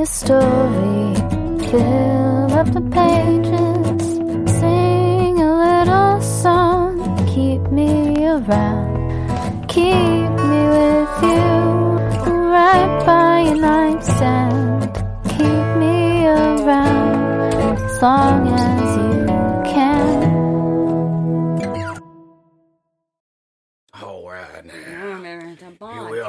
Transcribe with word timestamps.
a 0.00 0.06
story. 0.06 1.14
Fill 1.70 2.52
up 2.54 2.72
the 2.72 2.80
pages. 2.98 4.02
Sing 4.58 5.38
a 5.38 5.50
little 5.64 6.20
song. 6.22 6.92
Keep 7.26 7.70
me 7.70 8.26
around. 8.26 9.68
Keep 9.68 10.30
me 10.50 10.60
with 10.76 11.16
you. 11.28 11.52
Right 12.56 13.02
by 13.04 13.40
your 13.46 13.56
nightstand. 13.56 14.90
Keep 15.28 15.66
me 15.82 16.26
around. 16.26 17.54
As 17.84 18.02
long 18.02 18.48
as 18.48 18.96
you 18.96 19.09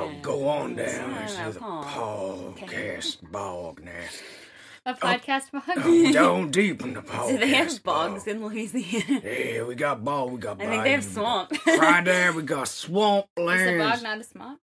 All 0.01 0.11
go 0.21 0.47
on 0.47 0.75
down 0.75 1.17
into 1.21 1.51
the 1.53 1.59
podcast 1.59 3.31
bog 3.31 3.83
now. 3.83 3.91
A 4.85 4.93
podcast 4.95 5.51
bug. 5.51 5.61
Oh, 5.77 6.11
down 6.11 6.49
deep 6.49 6.81
in 6.81 6.93
the 6.95 7.01
podcast 7.01 7.27
Do 7.29 7.37
they 7.37 7.47
have 7.49 7.83
bogs 7.83 8.23
bog. 8.23 8.27
in 8.27 8.43
Louisiana? 8.43 9.21
Yeah, 9.23 9.63
we 9.63 9.75
got 9.75 10.03
bog, 10.03 10.31
we 10.31 10.39
got 10.39 10.59
I 10.59 10.65
think 10.65 10.83
they 10.83 10.91
have 10.93 11.03
swamp. 11.03 11.51
Right 11.67 12.03
there, 12.03 12.33
we 12.33 12.41
got 12.41 12.67
swamp 12.67 13.27
land. 13.37 13.61
Is 13.69 13.75
a 13.75 13.89
bog 13.89 14.03
not 14.03 14.17
a 14.19 14.23
swamp? 14.23 14.59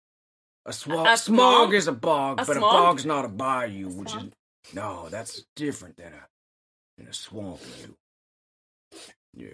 A 0.65 0.73
swamp. 0.73 1.07
A 1.09 1.17
smog 1.17 1.53
swamp? 1.55 1.73
is 1.73 1.87
a 1.87 1.91
bog, 1.91 2.39
A 2.41 2.45
but 2.45 2.55
swamp? 2.57 2.73
a 2.73 2.77
bog's 2.77 3.05
not 3.05 3.25
a 3.25 3.27
bayou, 3.27 3.87
A 3.87 3.89
which 3.89 4.15
is 4.15 4.23
no, 4.73 5.09
that's 5.09 5.43
different 5.55 5.97
than 5.97 6.13
a 6.13 6.27
than 6.97 7.07
a 7.07 7.13
swamp. 7.13 7.59
Yeah. 9.35 9.47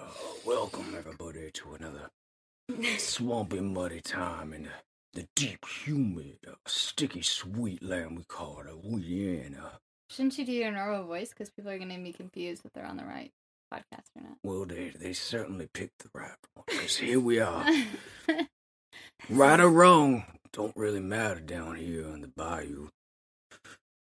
uh, 0.00 0.10
welcome 0.46 0.94
everybody 0.96 1.50
to 1.52 1.74
another 1.78 2.10
swampy, 2.98 3.60
muddy 3.60 4.00
time 4.00 4.54
in 4.54 4.62
the, 4.64 4.70
the 5.12 5.26
deep, 5.34 5.64
humid, 5.66 6.38
uh, 6.46 6.52
sticky, 6.66 7.22
sweet 7.22 7.82
land 7.82 8.16
we 8.16 8.24
call 8.24 8.62
Louisiana. 8.84 9.72
Shouldn't 10.08 10.38
you 10.38 10.44
do 10.44 10.52
your 10.52 10.72
normal 10.72 11.04
voice? 11.06 11.30
Because 11.30 11.50
people 11.50 11.70
are 11.70 11.78
going 11.78 11.90
to 11.90 11.98
be 11.98 12.12
confused 12.12 12.64
if 12.64 12.72
they're 12.72 12.86
on 12.86 12.96
the 12.96 13.04
right 13.04 13.32
podcast 13.72 14.06
or 14.16 14.22
not. 14.22 14.38
Well, 14.42 14.64
they 14.64 14.90
they 14.90 15.12
certainly 15.12 15.68
picked 15.72 16.00
the 16.00 16.10
right 16.14 16.34
one. 16.54 16.64
Cause 16.66 16.96
here 16.96 17.20
we 17.20 17.38
are, 17.40 17.64
right 19.30 19.60
or 19.60 19.68
wrong, 19.68 20.24
don't 20.52 20.76
really 20.76 21.00
matter 21.00 21.40
down 21.40 21.76
here 21.76 22.08
in 22.08 22.22
the 22.22 22.28
bayou. 22.28 22.88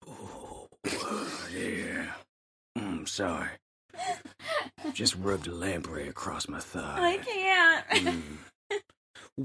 Oh, 0.08 0.67
yeah. 1.53 2.13
Mm, 2.78 3.08
sorry. 3.08 3.50
Just 4.94 5.16
rubbed 5.16 5.47
a 5.47 5.53
lamprey 5.53 6.08
across 6.08 6.47
my 6.47 6.59
thigh. 6.59 6.97
I 6.97 7.17
can't. 7.17 7.88
Mm. 8.06 8.38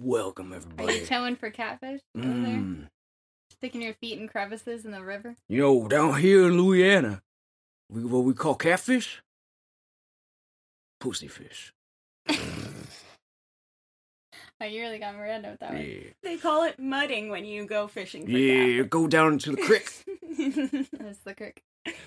Welcome, 0.03 0.53
everybody. 0.53 0.89
are 0.89 0.91
you 0.91 1.03
everybody. 1.03 1.07
towing 1.07 1.37
for 1.37 1.51
catfish 1.51 2.01
over 2.17 2.27
there? 2.27 2.35
Mm. 2.35 2.89
Sticking 3.53 3.81
your 3.81 3.95
feet 3.95 4.19
in 4.19 4.27
crevices 4.27 4.85
in 4.85 4.91
the 4.91 5.05
river? 5.05 5.37
You 5.49 5.63
know, 5.63 5.87
down 5.87 6.19
here 6.21 6.49
in 6.49 6.61
Louisiana, 6.61 7.23
we, 7.89 8.05
what 8.05 8.25
we 8.25 8.35
call 8.35 8.57
catfish? 8.57 9.23
Pussyfish. 11.01 11.71
Oh, 14.61 14.67
you 14.67 14.83
really 14.83 15.01
got 15.01 15.17
Miranda 15.17 15.51
with 15.51 15.61
that 15.61 15.73
one. 15.73 16.05
They 16.23 16.37
call 16.37 16.63
it 16.63 16.79
mudding 16.79 17.29
when 17.29 17.45
you 17.45 17.67
go 17.67 17.89
fishing 17.89 18.25
for 18.25 18.31
Yeah, 18.31 18.85
go 18.85 19.09
down 19.09 19.35
into 19.35 19.51
the 19.51 19.57
creek. 19.57 19.91
That's 20.93 21.19
the 21.19 21.35
crick. 21.37 21.61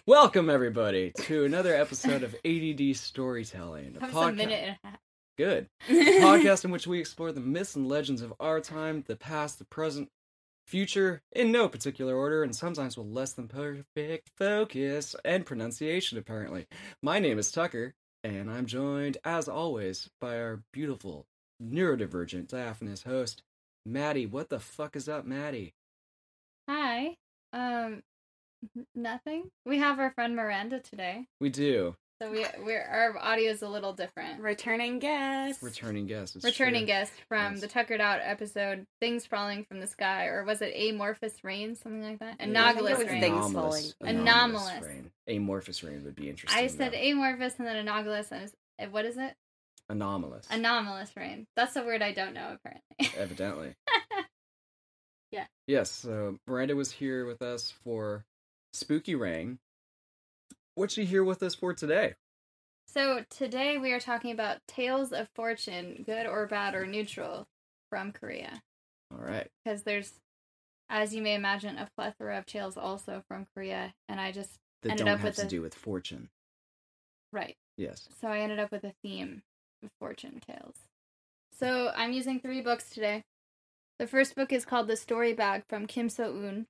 Welcome 0.07 0.49
everybody 0.49 1.11
to 1.23 1.43
another 1.43 1.75
episode 1.75 2.23
of 2.23 2.33
ADD 2.45 2.95
Storytelling, 2.95 3.97
a 3.97 3.99
That 3.99 4.13
was 4.13 4.29
a 4.29 4.31
minute 4.31 4.59
and 4.63 4.77
a 4.81 4.87
half. 4.87 4.99
Good, 5.37 5.67
podcast 5.87 6.65
in 6.65 6.71
which 6.71 6.87
we 6.87 6.99
explore 6.99 7.31
the 7.31 7.39
myths 7.39 7.75
and 7.75 7.87
legends 7.87 8.23
of 8.23 8.33
our 8.39 8.59
time, 8.59 9.03
the 9.05 9.15
past, 9.15 9.59
the 9.59 9.65
present, 9.65 10.09
future, 10.65 11.21
in 11.31 11.51
no 11.51 11.69
particular 11.69 12.15
order, 12.15 12.41
and 12.41 12.55
sometimes 12.55 12.97
with 12.97 13.05
less 13.05 13.33
than 13.33 13.47
perfect 13.47 14.31
focus 14.35 15.15
and 15.23 15.45
pronunciation. 15.45 16.17
Apparently, 16.17 16.65
my 17.03 17.19
name 17.19 17.37
is 17.37 17.51
Tucker, 17.51 17.93
and 18.23 18.49
I'm 18.49 18.65
joined, 18.65 19.17
as 19.23 19.47
always, 19.47 20.09
by 20.19 20.39
our 20.39 20.63
beautiful 20.73 21.27
neurodivergent 21.63 22.47
diaphanous 22.47 23.03
host, 23.03 23.43
Maddie. 23.85 24.25
What 24.25 24.49
the 24.49 24.59
fuck 24.59 24.95
is 24.95 25.07
up, 25.07 25.25
Maddie? 25.25 25.75
Hi. 26.67 27.15
Um, 27.53 28.01
nothing. 28.95 29.51
We 29.67 29.77
have 29.77 29.99
our 29.99 30.09
friend 30.11 30.35
Miranda 30.35 30.79
today. 30.79 31.27
We 31.39 31.49
do 31.49 31.95
So 32.21 32.31
we 32.31 32.43
we're 32.63 32.81
our 32.81 33.15
audio 33.19 33.51
is 33.51 33.61
a 33.61 33.69
little 33.69 33.93
different. 33.93 34.41
Returning 34.41 34.97
guest. 34.97 35.61
returning 35.61 36.07
guest. 36.07 36.35
Returning 36.43 36.81
true. 36.81 36.87
guest 36.87 37.11
from 37.29 37.53
Yes. 37.53 37.61
the 37.61 37.67
Tuckered 37.67 38.01
Out 38.01 38.21
episode, 38.23 38.85
Things 38.99 39.27
Falling 39.27 39.65
from 39.65 39.79
the 39.81 39.85
Sky, 39.87 40.25
or 40.25 40.43
was 40.43 40.61
it 40.63 40.73
Amorphous 40.75 41.43
Rain, 41.43 41.75
something 41.75 42.01
like 42.01 42.17
that? 42.19 42.37
Anomalous 42.39 42.99
it 43.01 43.07
Rain. 43.07 43.21
Things 43.21 43.45
Anomalous, 43.51 43.93
falling. 43.99 44.15
Anomalous. 44.17 44.83
rain. 44.83 45.11
Amorphous 45.27 45.83
rain 45.83 46.03
would 46.05 46.15
be 46.15 46.27
interesting. 46.27 46.63
I 46.63 46.67
said 46.67 46.93
though. 46.93 46.97
amorphous 46.97 47.53
and 47.59 47.67
then 47.67 47.75
anomalous, 47.75 48.31
and 48.31 48.43
it's- 48.43 48.55
eh, 48.79 48.87
what 48.87 49.05
is 49.05 49.17
it? 49.17 49.35
anomalous. 49.89 50.47
Anomalous 50.49 51.15
rain. 51.15 51.45
That's 51.55 51.75
a 51.77 51.83
word 51.83 52.01
I 52.01 52.11
don't 52.13 52.33
know, 52.33 52.55
apparently. 52.57 53.17
Evidently. 53.21 53.75
Yeah. 55.31 55.45
Yes. 55.67 55.91
So 55.91 56.37
Miranda 56.47 56.75
was 56.75 56.91
here 56.91 57.25
with 57.25 57.41
us 57.41 57.71
for 57.83 58.25
Spooky 58.73 59.13
Rain. 59.15 59.59
What's 60.77 60.93
she 60.93 61.05
here 61.05 61.23
with 61.23 61.41
us 61.41 61.55
for 61.55 61.73
today? 61.73 62.13
so 62.85 63.23
today 63.31 63.79
we 63.79 63.91
are 63.93 63.99
talking 63.99 64.31
about 64.31 64.59
Tales 64.67 65.11
of 65.11 65.27
Fortune, 65.35 66.03
good 66.05 66.27
or 66.27 66.45
bad 66.45 66.75
or 66.75 66.85
neutral, 66.85 67.47
from 67.89 68.11
Korea. 68.11 68.61
All 69.11 69.17
right. 69.25 69.47
Because 69.65 69.81
there's, 69.81 70.13
as 70.87 71.15
you 71.15 71.23
may 71.23 71.33
imagine, 71.33 71.77
a 71.79 71.89
plethora 71.97 72.37
of 72.37 72.45
tales 72.45 72.77
also 72.77 73.23
from 73.27 73.47
Korea, 73.55 73.95
and 74.07 74.21
I 74.21 74.31
just 74.31 74.51
That 74.83 74.91
Ended 74.91 75.05
don't 75.07 75.13
up 75.15 75.19
have 75.21 75.29
with 75.29 75.35
to 75.37 75.41
a- 75.47 75.49
do 75.49 75.61
with 75.63 75.73
fortune. 75.73 76.29
right. 77.33 77.55
Yes. 77.75 78.07
So 78.21 78.27
I 78.27 78.39
ended 78.41 78.59
up 78.59 78.71
with 78.71 78.83
a 78.83 78.93
theme 79.03 79.41
of 79.83 79.89
fortune 79.99 80.39
tales. 80.47 80.75
So 81.59 81.91
I'm 81.95 82.13
using 82.13 82.39
three 82.39 82.61
books 82.61 82.91
today. 82.91 83.23
The 83.97 84.05
first 84.07 84.35
book 84.35 84.53
is 84.53 84.63
called 84.63 84.87
The 84.87 84.95
Story 84.95 85.33
Bag 85.33 85.63
from 85.67 85.87
Kim 85.87 86.07
So 86.07 86.31
Eun. 86.33 86.65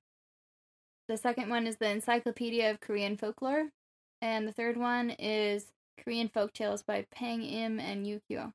The 1.08 1.18
second 1.18 1.50
one 1.50 1.66
is 1.66 1.76
the 1.76 1.90
Encyclopedia 1.90 2.70
of 2.70 2.80
Korean 2.80 3.18
Folklore. 3.18 3.68
And 4.20 4.46
the 4.46 4.52
third 4.52 4.76
one 4.76 5.10
is 5.10 5.72
Korean 6.02 6.28
Folk 6.28 6.52
Tales 6.52 6.82
by 6.82 7.06
Pang 7.10 7.42
Im 7.42 7.78
and 7.78 8.06
Yukio. 8.06 8.52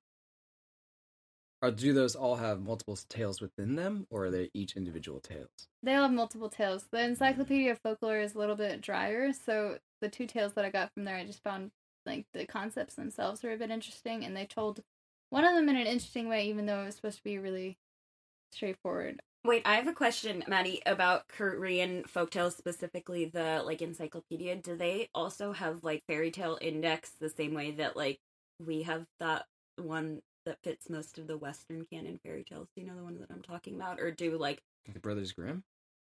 Or 1.62 1.72
do 1.72 1.94
those 1.94 2.16
all 2.16 2.35
have 2.35 2.62
multiple 2.62 2.97
tales 3.07 3.40
within 3.40 3.75
them, 3.75 4.06
or 4.09 4.25
are 4.25 4.31
they 4.31 4.50
each 4.53 4.75
individual 4.75 5.22
tales? 5.22 5.69
They 5.81 5.96
all 5.96 6.03
have 6.03 6.12
multiple 6.12 6.50
tales. 6.50 6.88
The 6.91 7.01
Encyclopedia 7.01 7.72
of 7.72 7.79
Folklore 7.79 8.19
is 8.19 8.35
a 8.35 8.38
little 8.38 8.57
bit 8.57 8.81
drier, 8.81 9.31
so 9.31 9.78
the 10.01 10.09
two 10.09 10.28
tales 10.28 10.53
that 10.56 10.66
I 10.66 10.69
got 10.69 10.94
from 10.94 11.06
there, 11.06 11.16
I 11.16 11.24
just 11.24 11.41
found 11.41 11.72
like 12.06 12.25
the 12.34 12.45
concepts 12.45 12.95
themselves 12.95 13.44
were 13.44 13.53
a 13.53 13.57
bit 13.57 13.72
interesting, 13.72 14.25
and 14.25 14.35
they 14.35 14.45
told 14.45 14.84
one 15.30 15.45
of 15.45 15.56
them 15.56 15.69
in 15.69 15.78
an 15.78 15.88
interesting 15.88 16.28
way, 16.28 16.47
even 16.50 16.66
though 16.66 16.81
it 16.81 16.85
was 16.85 16.95
supposed 16.95 17.19
to 17.19 17.24
be 17.24 17.38
really 17.38 17.78
straightforward. 18.51 19.22
Wait, 19.46 19.62
I 19.66 19.76
have 19.76 19.88
a 19.90 19.94
question, 19.94 20.42
Maddie, 20.48 20.81
about 20.86 21.28
Korean 21.28 22.04
folktales, 22.04 22.56
specifically 22.56 23.26
the 23.26 23.62
like 23.66 23.81
encyclopedia. 23.81 24.56
Do 24.56 24.78
they 24.78 25.09
also 25.14 25.52
have 25.52 25.84
like 25.84 26.04
fairy 26.08 26.31
tale 26.31 26.58
index 26.62 27.12
the 27.20 27.30
same 27.30 27.54
way 27.54 27.72
that 27.72 27.98
like 27.98 28.20
we 28.58 28.84
have 28.84 29.06
that 29.20 29.46
one 29.78 30.22
that 30.46 30.59
fits 30.64 30.90
most 30.90 31.18
of 31.18 31.28
the 31.28 31.38
Western 31.38 31.86
canon 31.92 32.22
fairy 32.24 32.46
tales? 32.46 32.70
Do 32.74 32.81
you 32.81 32.88
know 32.88 32.96
the 32.96 33.04
one 33.04 33.20
that 33.20 33.31
I'm 33.31 33.42
talking 33.42 33.76
about, 33.76 34.00
or 34.00 34.12
do 34.12 34.38
like 34.38 34.62
The 34.92 35.00
Brothers 35.00 35.34
Grimm? 35.34 35.64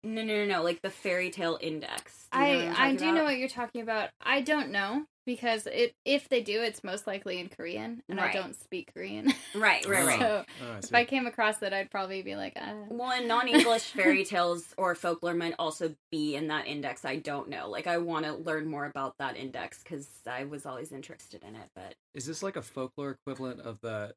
No, 0.07 0.23
no, 0.23 0.45
no, 0.45 0.45
no, 0.45 0.63
like 0.63 0.81
the 0.81 0.89
fairy 0.89 1.29
tale 1.29 1.57
index? 1.61 2.27
Do 2.31 2.39
you 2.39 2.45
know 2.45 2.57
what 2.57 2.65
I 2.65 2.67
I'm 2.67 2.73
I 2.73 2.75
talking 2.95 2.97
do 2.97 3.13
know 3.13 3.23
what 3.23 3.37
you're 3.37 3.49
talking 3.49 3.81
about. 3.81 4.09
I 4.21 4.41
don't 4.41 4.71
know 4.71 5.05
because 5.25 5.67
it 5.67 5.93
if 6.05 6.29
they 6.29 6.41
do, 6.41 6.61
it's 6.63 6.83
most 6.83 7.05
likely 7.05 7.39
in 7.39 7.49
Korean, 7.49 8.01
and 8.07 8.19
I 8.19 8.31
don't 8.31 8.55
speak 8.55 8.91
Korean. 8.93 9.33
Right, 9.55 9.85
right, 9.87 10.05
right. 10.05 10.19
so 10.19 10.45
Oh, 10.63 10.71
I 10.73 10.77
if. 10.77 10.93
I 10.93 11.05
came 11.05 11.25
across 11.25 11.61
it, 11.63 11.73
I'd 11.73 11.89
probably 11.91 12.21
be 12.21 12.35
like, 12.35 12.53
uh, 12.55 12.73
Well, 12.89 13.11
and 13.11 13.27
non-English 13.27 13.83
fairy 13.95 14.23
tales 14.23 14.73
or 14.77 14.93
folklore 14.95 15.33
might 15.33 15.55
also 15.57 15.95
be 16.11 16.35
in 16.35 16.47
that 16.47 16.67
index. 16.67 17.03
I 17.05 17.17
don't 17.17 17.49
know. 17.49 17.69
Like, 17.69 17.87
I 17.87 17.97
want 17.97 18.25
to 18.25 18.33
learn 18.33 18.67
more 18.67 18.85
about 18.85 19.15
that 19.17 19.35
index 19.35 19.81
because 19.83 20.07
I 20.29 20.45
was 20.45 20.65
always 20.65 20.91
interested 20.91 21.43
in 21.43 21.55
it. 21.55 21.69
But 21.75 21.95
Is 22.13 22.25
this 22.25 22.43
like 22.43 22.55
a 22.55 22.61
folklore 22.61 23.11
equivalent 23.11 23.61
of 23.61 23.79
the 23.81 24.13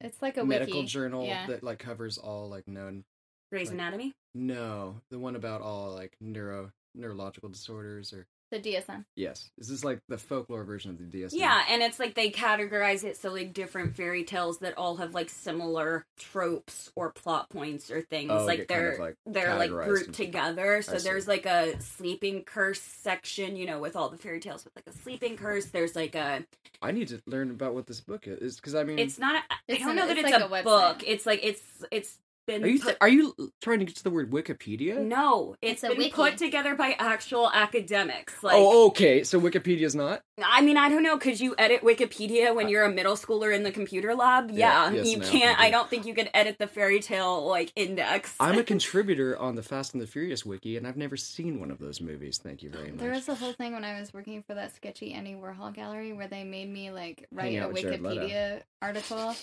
it's 0.00 0.22
like 0.22 0.38
a 0.38 0.44
medical 0.44 0.78
wiki. 0.80 0.86
journal 0.86 1.26
Yeah. 1.26 1.46
that 1.48 1.62
like 1.62 1.78
covers 1.78 2.16
all 2.18 2.48
like 2.48 2.66
known? 2.66 3.04
Grey's 3.50 3.68
Like- 3.68 3.74
Anatomy. 3.74 4.12
No, 4.34 5.00
the 5.10 5.18
one 5.18 5.34
about 5.36 5.60
all 5.60 5.92
like 5.94 6.16
neuro 6.20 6.70
neurological 6.94 7.48
disorders 7.48 8.12
or 8.12 8.26
The 8.50 8.58
DSM. 8.58 9.04
yes. 9.14 9.50
this 9.56 9.66
Is 9.68 9.68
this 9.78 9.84
like 9.84 10.00
the 10.08 10.18
folklore 10.18 10.64
version 10.64 10.90
of 10.90 10.98
the 10.98 11.04
DSM? 11.04 11.38
Yeah, 11.38 11.62
and 11.68 11.82
it's 11.82 11.98
like 12.00 12.14
they 12.14 12.30
categorize 12.30 13.04
it 13.04 13.16
so 13.16 13.30
like 13.32 13.52
different 13.52 13.94
fairy 13.96 14.24
tales 14.24 14.58
that 14.58 14.76
all 14.76 14.96
have 14.96 15.14
like 15.14 15.30
similar 15.30 16.04
tropes 16.18 16.90
or 16.96 17.10
plot 17.12 17.48
points 17.50 17.90
or 17.92 18.02
things. 18.02 18.30
Oh, 18.32 18.44
like 18.44 18.66
they're 18.68 18.92
of, 18.92 18.98
like, 19.00 19.14
they're 19.26 19.54
like 19.56 19.70
grouped 19.70 20.06
into- 20.08 20.12
together. 20.24 20.82
So 20.82 20.98
there's 20.98 21.26
like 21.28 21.46
a 21.46 21.80
sleeping 21.80 22.42
curse 22.44 22.80
section, 22.80 23.54
you 23.56 23.66
know, 23.66 23.78
with 23.80 23.94
all 23.96 24.08
the 24.10 24.18
fairy 24.18 24.40
tales 24.40 24.64
with 24.64 24.74
like 24.76 24.86
a 24.88 24.92
sleeping 24.98 25.36
curse. 25.36 25.66
There's 25.66 25.94
like 25.96 26.14
a 26.16 26.44
I 26.82 26.90
need 26.92 27.08
to 27.08 27.20
learn 27.26 27.50
about 27.50 27.74
what 27.74 27.86
this 27.86 28.00
book 28.00 28.24
is 28.26 28.56
because 28.56 28.74
I 28.74 28.82
mean 28.84 28.98
it's 28.98 29.18
not. 29.18 29.42
I 29.50 29.54
It's 29.68 29.80
don't 29.80 29.90
an- 29.90 29.96
know 29.96 30.06
that 30.08 30.18
it's 30.18 30.28
it's, 30.28 30.32
like 30.40 30.50
a, 30.50 30.54
a 30.54 30.62
book. 30.64 31.02
It's 31.06 31.26
like 31.26 31.40
it's 31.44 31.62
it's 31.92 32.16
been 32.50 32.64
Are 32.64 32.66
you 32.68 32.80
put- 32.80 32.96
are 33.00 33.08
you 33.08 33.52
trying 33.60 33.78
to 33.80 33.84
get 33.84 33.96
to 33.96 34.02
the 34.02 34.10
word 34.10 34.30
Wikipedia? 34.30 34.98
no, 35.00 35.56
it's 35.62 35.82
It's 35.82 35.84
a 35.84 35.88
been 35.88 35.98
wiki. 35.98 36.10
put 36.12 36.36
together 36.38 36.74
by 36.74 36.94
actual 36.98 37.50
academics. 37.52 38.34
Oh, 38.42 38.46
like, 38.46 38.56
oh, 38.58 38.86
okay. 38.88 39.24
So 39.24 39.40
Wikipedia's 39.40 39.94
not. 39.94 40.22
I 40.42 40.60
mean, 40.62 40.76
I 40.76 40.88
don't 40.88 41.02
know. 41.02 41.18
Could 41.18 41.38
you 41.38 41.54
edit 41.58 41.82
Wikipedia 41.82 42.54
when 42.54 42.68
you're 42.68 42.84
a 42.84 42.90
middle 42.90 43.14
schooler 43.16 43.54
in 43.54 43.62
the 43.62 43.70
computer 43.70 44.14
lab? 44.14 44.50
Yeah, 44.50 44.90
Yeah, 44.90 44.96
yes, 44.96 45.06
you 45.08 45.18
no, 45.18 45.26
can't. 45.28 45.58
you 45.58 45.64
I 45.64 45.66
do. 45.68 45.72
don't 45.72 45.90
think 45.90 46.06
you 46.06 46.14
could 46.14 46.30
edit 46.34 46.56
the 46.58 46.66
fairy 46.66 47.00
tale 47.00 47.46
like 47.46 47.72
index. 47.76 48.34
I'm 48.40 48.58
a 48.58 48.62
contributor 48.74 49.38
on 49.38 49.54
the 49.54 49.62
Fast 49.62 49.92
and 49.94 50.02
the 50.02 50.06
Furious 50.06 50.44
wiki, 50.44 50.76
and 50.76 50.86
I've 50.86 50.96
never 50.96 51.16
seen 51.16 51.60
one 51.60 51.70
of 51.70 51.78
those 51.78 52.00
movies. 52.00 52.38
Thank 52.42 52.62
you 52.62 52.70
very 52.70 52.90
much. 52.90 53.00
There 53.00 53.10
was 53.12 53.28
a 53.28 53.34
whole 53.34 53.52
thing 53.52 53.72
when 53.72 53.84
I 53.84 54.00
was 54.00 54.12
working 54.14 54.42
for 54.42 54.54
that 54.54 54.74
sketchy 54.74 55.12
Andy 55.12 55.34
Warhol 55.34 55.72
gallery 55.74 56.12
where 56.12 56.28
they 56.28 56.44
made 56.44 56.68
me 56.70 56.90
like 56.90 57.26
write 57.30 57.52
a 57.54 57.60
out 57.64 57.72
with 57.72 57.82
Jared 57.82 58.02
Leto. 58.02 58.26
Wikipedia 58.26 58.62
article 58.82 59.34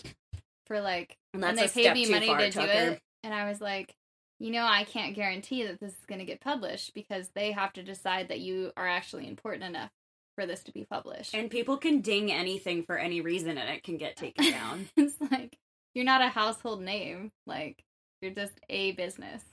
for 0.68 0.82
like 0.82 1.18
And 1.34 1.44
and 1.44 1.58
they 1.58 1.66
a 1.66 1.70
paid 1.70 1.94
me 1.94 2.10
money 2.10 2.28
far, 2.28 2.38
to 2.40 2.50
do 2.52 2.60
it. 2.62 3.02
And 3.24 3.34
I 3.34 3.50
was 3.50 3.60
like, 3.62 3.96
you 4.40 4.52
know, 4.52 4.66
I 4.66 4.84
can't 4.84 5.16
guarantee 5.16 5.64
that 5.64 5.80
this 5.80 5.94
is 5.94 6.06
going 6.08 6.20
to 6.20 6.26
get 6.26 6.42
published 6.42 6.94
because 6.94 7.30
they 7.34 7.52
have 7.52 7.74
to 7.74 7.84
decide 7.84 8.28
that 8.30 8.40
you 8.40 8.72
are 8.78 8.88
actually 8.88 9.28
important 9.28 9.64
enough 9.64 9.90
for 10.36 10.46
this 10.46 10.64
to 10.64 10.72
be 10.72 10.86
published. 10.86 11.34
And 11.34 11.50
people 11.50 11.78
can 11.78 12.02
ding 12.02 12.32
anything 12.32 12.84
for 12.84 12.98
any 12.98 13.22
reason, 13.22 13.58
and 13.58 13.70
it 13.70 13.84
can 13.84 13.98
get 13.98 14.16
taken 14.16 14.52
down. 14.52 14.90
it's 14.98 15.16
like 15.32 15.58
you're 15.96 16.06
not 16.06 16.22
a 16.22 16.28
household 16.28 16.82
name. 16.82 17.32
Like 17.48 17.84
you're 18.22 18.32
just 18.32 18.60
a 18.70 18.92
business. 18.92 19.44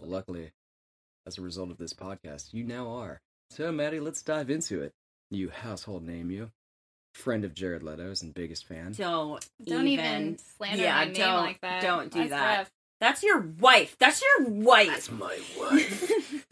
Well, 0.00 0.10
luckily, 0.10 0.50
as 1.26 1.38
a 1.38 1.42
result 1.42 1.70
of 1.70 1.78
this 1.78 1.94
podcast, 1.94 2.52
you 2.52 2.64
now 2.64 2.88
are. 2.88 3.20
So, 3.50 3.70
Maddie, 3.70 4.00
let's 4.00 4.22
dive 4.22 4.50
into 4.50 4.82
it. 4.82 4.92
You 5.30 5.50
household 5.50 6.02
name, 6.02 6.30
you 6.30 6.50
friend 7.14 7.44
of 7.44 7.54
Jared 7.54 7.82
Leto's 7.82 8.22
and 8.22 8.34
biggest 8.34 8.66
fan. 8.66 8.92
Don't 8.92 9.44
Don't 9.64 9.86
even, 9.88 10.36
slander 10.38 10.82
yeah, 10.82 10.94
my 10.96 11.04
name 11.06 11.14
don't- 11.14 11.36
like 11.44 11.60
that. 11.62 11.82
don't 11.82 12.10
do 12.12 12.18
That's 12.18 12.30
that. 12.30 12.58
rough. 12.58 12.70
That's 13.00 13.22
your 13.22 13.40
wife. 13.40 13.96
That's 13.98 14.22
your 14.22 14.48
wife. 14.48 14.88
That's 14.88 15.10
my 15.10 15.38
wife. 15.60 16.44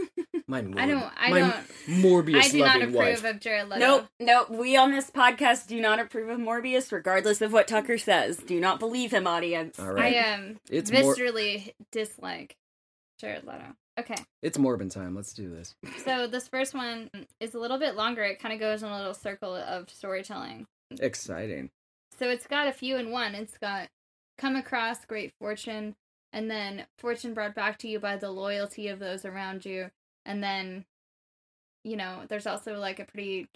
my 0.46 0.60
Mor- 0.62 0.80
I 0.80 0.86
don't. 0.86 1.12
I 1.16 1.30
my 1.30 1.38
don't. 1.38 1.54
Morbius 2.02 2.42
I 2.44 2.48
do 2.48 2.58
not 2.58 2.76
approve 2.76 2.94
wife. 2.94 3.24
of 3.24 3.40
Jared 3.40 3.68
Leto. 3.68 3.80
Nope, 3.80 4.06
nope. 4.20 4.50
We 4.50 4.76
on 4.76 4.90
this 4.90 5.10
podcast 5.10 5.66
do 5.68 5.80
not 5.80 5.98
approve 6.00 6.28
of 6.28 6.38
Morbius, 6.38 6.92
regardless 6.92 7.40
of 7.40 7.52
what 7.52 7.68
Tucker 7.68 7.96
says. 7.96 8.36
Do 8.38 8.60
not 8.60 8.80
believe 8.80 9.12
him, 9.12 9.26
audience. 9.26 9.78
All 9.78 9.98
I 9.98 10.08
am 10.08 10.40
um 10.50 10.56
It's 10.68 10.90
more- 10.92 11.14
viscerally 11.14 11.72
dislike 11.90 12.56
Jared 13.18 13.44
Leto. 13.44 13.74
Okay, 13.98 14.16
it's 14.42 14.56
Morbin 14.56 14.90
time. 14.90 15.14
Let's 15.14 15.34
do 15.34 15.50
this. 15.50 15.74
so 16.04 16.26
this 16.26 16.48
first 16.48 16.74
one 16.74 17.10
is 17.40 17.54
a 17.54 17.58
little 17.58 17.78
bit 17.78 17.94
longer. 17.94 18.22
It 18.22 18.38
kind 18.38 18.54
of 18.54 18.60
goes 18.60 18.82
in 18.82 18.88
a 18.88 18.96
little 18.96 19.14
circle 19.14 19.54
of 19.54 19.90
storytelling. 19.90 20.66
Exciting. 20.98 21.70
So 22.18 22.28
it's 22.28 22.46
got 22.46 22.68
a 22.68 22.72
few 22.72 22.96
in 22.96 23.10
one. 23.10 23.34
It's 23.34 23.58
got 23.58 23.88
come 24.38 24.56
across 24.56 25.04
great 25.04 25.32
fortune, 25.38 25.94
and 26.32 26.50
then 26.50 26.86
fortune 26.98 27.34
brought 27.34 27.54
back 27.54 27.78
to 27.78 27.88
you 27.88 28.00
by 28.00 28.16
the 28.16 28.30
loyalty 28.30 28.88
of 28.88 28.98
those 28.98 29.24
around 29.24 29.64
you, 29.64 29.90
and 30.24 30.42
then, 30.42 30.84
you 31.84 31.96
know, 31.96 32.20
there's 32.28 32.46
also 32.46 32.78
like 32.78 32.98
a 32.98 33.04
pretty 33.04 33.48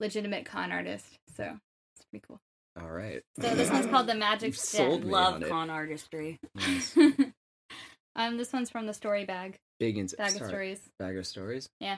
legitimate 0.00 0.46
con 0.46 0.72
artist. 0.72 1.18
So 1.36 1.58
it's 1.96 2.06
pretty 2.06 2.24
cool. 2.26 2.40
All 2.80 2.90
right. 2.90 3.22
So 3.40 3.54
this 3.54 3.70
one's 3.70 3.86
called 3.86 4.06
the 4.06 4.14
Magic 4.14 4.54
sold 4.56 5.04
Love 5.04 5.42
it. 5.42 5.48
con 5.48 5.68
artistry. 5.68 6.40
Nice. 6.54 6.96
um, 8.16 8.38
this 8.38 8.52
one's 8.52 8.70
from 8.70 8.86
the 8.86 8.94
story 8.94 9.24
bag. 9.24 9.58
Big 9.82 9.98
into 9.98 10.14
Bag 10.14 10.30
of 10.30 10.46
stories. 10.46 10.80
Bag 10.96 11.16
of 11.16 11.26
stories. 11.26 11.68
Yeah. 11.80 11.96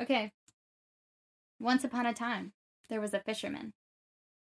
Okay. 0.00 0.30
Once 1.58 1.82
upon 1.82 2.06
a 2.06 2.14
time, 2.14 2.52
there 2.88 3.00
was 3.00 3.12
a 3.12 3.18
fisherman. 3.18 3.72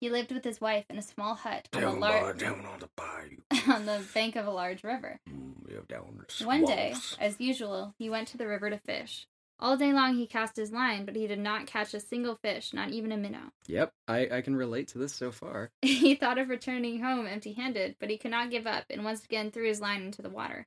He 0.00 0.10
lived 0.10 0.32
with 0.32 0.42
his 0.42 0.60
wife 0.60 0.84
in 0.90 0.98
a 0.98 1.02
small 1.02 1.36
hut 1.36 1.68
on, 1.72 1.84
a 1.84 1.92
lar- 1.92 2.32
by, 2.32 2.38
down 2.40 2.66
on 2.66 2.80
the 2.80 2.88
bayou. 2.96 3.36
on 3.72 3.86
the 3.86 4.02
bank 4.12 4.34
of 4.34 4.48
a 4.48 4.50
large 4.50 4.82
river. 4.82 5.20
Mm, 5.30 5.86
down 5.86 6.24
One 6.42 6.64
day, 6.64 6.96
as 7.20 7.40
usual, 7.40 7.94
he 7.98 8.10
went 8.10 8.26
to 8.28 8.36
the 8.36 8.48
river 8.48 8.68
to 8.68 8.78
fish. 8.78 9.28
All 9.60 9.76
day 9.76 9.92
long 9.92 10.16
he 10.16 10.26
cast 10.26 10.56
his 10.56 10.72
line, 10.72 11.04
but 11.04 11.14
he 11.14 11.28
did 11.28 11.38
not 11.38 11.68
catch 11.68 11.94
a 11.94 12.00
single 12.00 12.34
fish, 12.34 12.72
not 12.72 12.90
even 12.90 13.12
a 13.12 13.16
minnow. 13.16 13.52
Yep, 13.68 13.92
I, 14.08 14.28
I 14.28 14.40
can 14.40 14.56
relate 14.56 14.88
to 14.88 14.98
this 14.98 15.14
so 15.14 15.30
far. 15.30 15.70
He 15.82 16.16
thought 16.16 16.38
of 16.38 16.48
returning 16.48 17.00
home 17.00 17.28
empty 17.28 17.52
handed, 17.52 17.94
but 18.00 18.10
he 18.10 18.18
could 18.18 18.32
not 18.32 18.50
give 18.50 18.66
up 18.66 18.86
and 18.90 19.04
once 19.04 19.24
again 19.24 19.52
threw 19.52 19.68
his 19.68 19.80
line 19.80 20.02
into 20.02 20.20
the 20.20 20.28
water. 20.28 20.66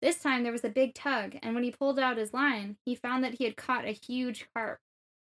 This 0.00 0.18
time 0.20 0.42
there 0.42 0.52
was 0.52 0.64
a 0.64 0.68
big 0.68 0.94
tug, 0.94 1.36
and 1.42 1.54
when 1.54 1.64
he 1.64 1.70
pulled 1.70 1.98
out 1.98 2.18
his 2.18 2.32
line, 2.32 2.76
he 2.84 2.94
found 2.94 3.24
that 3.24 3.34
he 3.34 3.44
had 3.44 3.56
caught 3.56 3.84
a 3.84 3.90
huge 3.90 4.46
carp. 4.54 4.78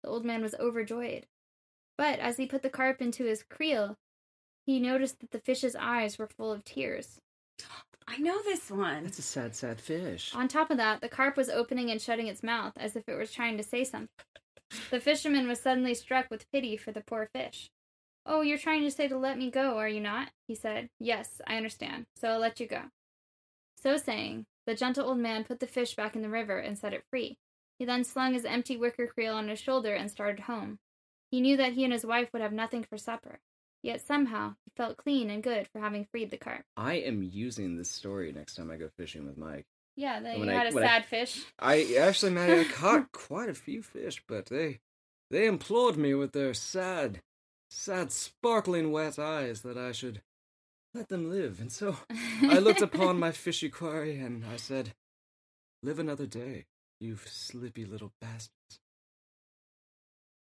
The 0.03 0.09
old 0.09 0.25
man 0.25 0.43
was 0.43 0.55
overjoyed. 0.59 1.27
But 1.97 2.19
as 2.19 2.37
he 2.37 2.47
put 2.47 2.63
the 2.63 2.69
carp 2.71 3.01
into 3.01 3.25
his 3.25 3.43
creel, 3.43 3.97
he 4.67 4.81
noticed 4.81 5.21
that 5.21 5.31
the 5.31 5.39
fish's 5.39 5.77
eyes 5.77 6.19
were 6.19 6.27
full 6.27 6.53
of 6.53 6.65
tears. 6.65 7.21
I 8.09 8.19
know 8.19 8.41
this 8.43 8.71
one. 8.71 9.05
That's 9.05 9.19
a 9.19 9.23
sad, 9.23 9.55
sad 9.57 9.81
fish. 9.81 10.33
On 10.35 10.47
top 10.47 10.71
of 10.71 10.77
that, 10.77 11.01
the 11.01 11.09
carp 11.09 11.37
was 11.37 11.49
opening 11.49 11.91
and 11.91 12.01
shutting 12.01 12.29
its 12.29 12.43
mouth 12.43 12.73
as 12.77 12.95
if 12.95 13.03
it 13.09 13.17
was 13.17 13.33
trying 13.33 13.57
to 13.57 13.65
say 13.65 13.83
something. 13.83 14.09
The 14.91 15.01
fisherman 15.01 15.49
was 15.49 15.61
suddenly 15.61 15.95
struck 15.95 16.27
with 16.31 16.51
pity 16.53 16.77
for 16.77 16.93
the 16.93 17.01
poor 17.01 17.29
fish. 17.35 17.71
Oh, 18.25 18.43
you're 18.43 18.59
trying 18.59 18.83
to 18.83 18.91
say 18.91 19.09
to 19.09 19.17
let 19.17 19.39
me 19.39 19.51
go, 19.51 19.77
are 19.79 19.89
you 19.89 20.01
not? 20.01 20.31
he 20.47 20.55
said. 20.55 20.89
Yes, 20.99 21.41
I 21.47 21.57
understand, 21.57 22.07
so 22.17 22.29
I'll 22.29 22.41
let 22.41 22.59
you 22.61 22.67
go. 22.67 22.83
So 23.81 23.97
saying, 23.97 24.47
the 24.67 24.75
gentle 24.75 25.09
old 25.09 25.19
man 25.19 25.45
put 25.45 25.61
the 25.61 25.67
fish 25.67 25.95
back 25.95 26.17
in 26.17 26.23
the 26.23 26.29
river 26.29 26.59
and 26.59 26.79
set 26.79 26.93
it 26.93 27.05
free. 27.11 27.39
He 27.79 27.85
then 27.85 28.05
slung 28.05 28.35
his 28.35 28.45
empty 28.45 28.77
wicker 28.77 29.07
creel 29.07 29.35
on 29.35 29.49
his 29.49 29.61
shoulder 29.61 29.95
and 29.95 30.11
started 30.11 30.41
home. 30.41 30.79
He 31.31 31.41
knew 31.41 31.57
that 31.57 31.73
he 31.73 31.85
and 31.85 31.93
his 31.93 32.07
wife 32.07 32.33
would 32.33 32.43
have 32.43 32.53
nothing 32.53 32.83
for 32.85 32.97
supper, 32.97 33.41
yet 33.83 34.01
somehow 34.01 34.55
he 34.65 34.73
felt 34.77 34.97
clean 34.97 35.29
and 35.31 35.43
good 35.43 35.69
for 35.69 35.81
having 35.81 36.07
freed 36.11 36.31
the 36.31 36.37
carp. 36.39 36.65
I 36.77 36.95
am 36.95 37.23
using 37.23 37.77
this 37.77 37.91
story 37.91 38.33
next 38.33 38.55
time 38.55 38.71
I 38.71 38.77
go 38.77 38.89
fishing 38.97 39.27
with 39.27 39.37
Mike. 39.37 39.67
Yeah, 39.97 40.21
When 40.21 40.45
you 40.49 40.51
I- 40.51 40.55
had 40.55 40.73
a 40.73 40.75
when 40.75 40.85
I- 40.85 40.87
sad 40.87 41.05
fish. 41.07 41.43
I 41.59 41.95
actually, 41.99 42.33
Maddie, 42.33 42.61
I 42.61 42.65
caught 42.73 43.13
quite 43.13 43.49
a 43.49 43.55
few 43.55 43.83
fish, 43.83 44.23
but 44.27 44.47
they 44.47 44.81
they 45.31 45.47
implored 45.47 45.97
me 45.97 46.15
with 46.15 46.33
their 46.33 46.55
sad, 46.55 47.21
sad, 47.71 48.13
sparkling 48.13 48.93
wet 48.93 49.19
eyes 49.19 49.63
that 49.63 49.77
I 49.77 49.93
should 49.93 50.23
let 50.97 51.09
them 51.09 51.31
live. 51.31 51.61
And 51.61 51.71
so 51.71 51.97
I 52.43 52.59
looked 52.59 52.81
upon 52.81 53.19
my 53.19 53.33
fishy 53.33 53.69
quarry 53.69 54.19
and 54.19 54.45
I 54.51 54.57
said, 54.57 54.95
"Live 55.83 55.99
another 55.99 56.27
day, 56.27 56.65
you 57.01 57.19
slippy 57.27 57.85
little 57.85 58.13
bastards." 58.21 58.81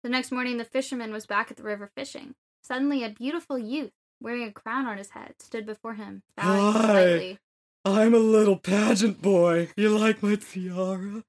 The 0.03 0.09
next 0.09 0.31
morning, 0.31 0.57
the 0.57 0.65
fisherman 0.65 1.11
was 1.11 1.25
back 1.25 1.49
at 1.49 1.57
the 1.57 1.63
river 1.63 1.89
fishing. 1.95 2.35
Suddenly, 2.61 3.03
a 3.03 3.09
beautiful 3.09 3.57
youth, 3.57 3.91
wearing 4.21 4.43
a 4.43 4.51
crown 4.51 4.85
on 4.85 4.97
his 4.97 5.09
head, 5.09 5.33
stood 5.39 5.65
before 5.65 5.95
him, 5.95 6.21
bowing 6.35 6.73
Hi. 6.73 6.81
politely. 6.81 7.39
I'm 7.83 8.13
a 8.13 8.19
little 8.19 8.57
pageant 8.57 9.21
boy. 9.21 9.69
You 9.75 9.97
like 9.97 10.21
my 10.21 10.35
tiara? 10.35 11.23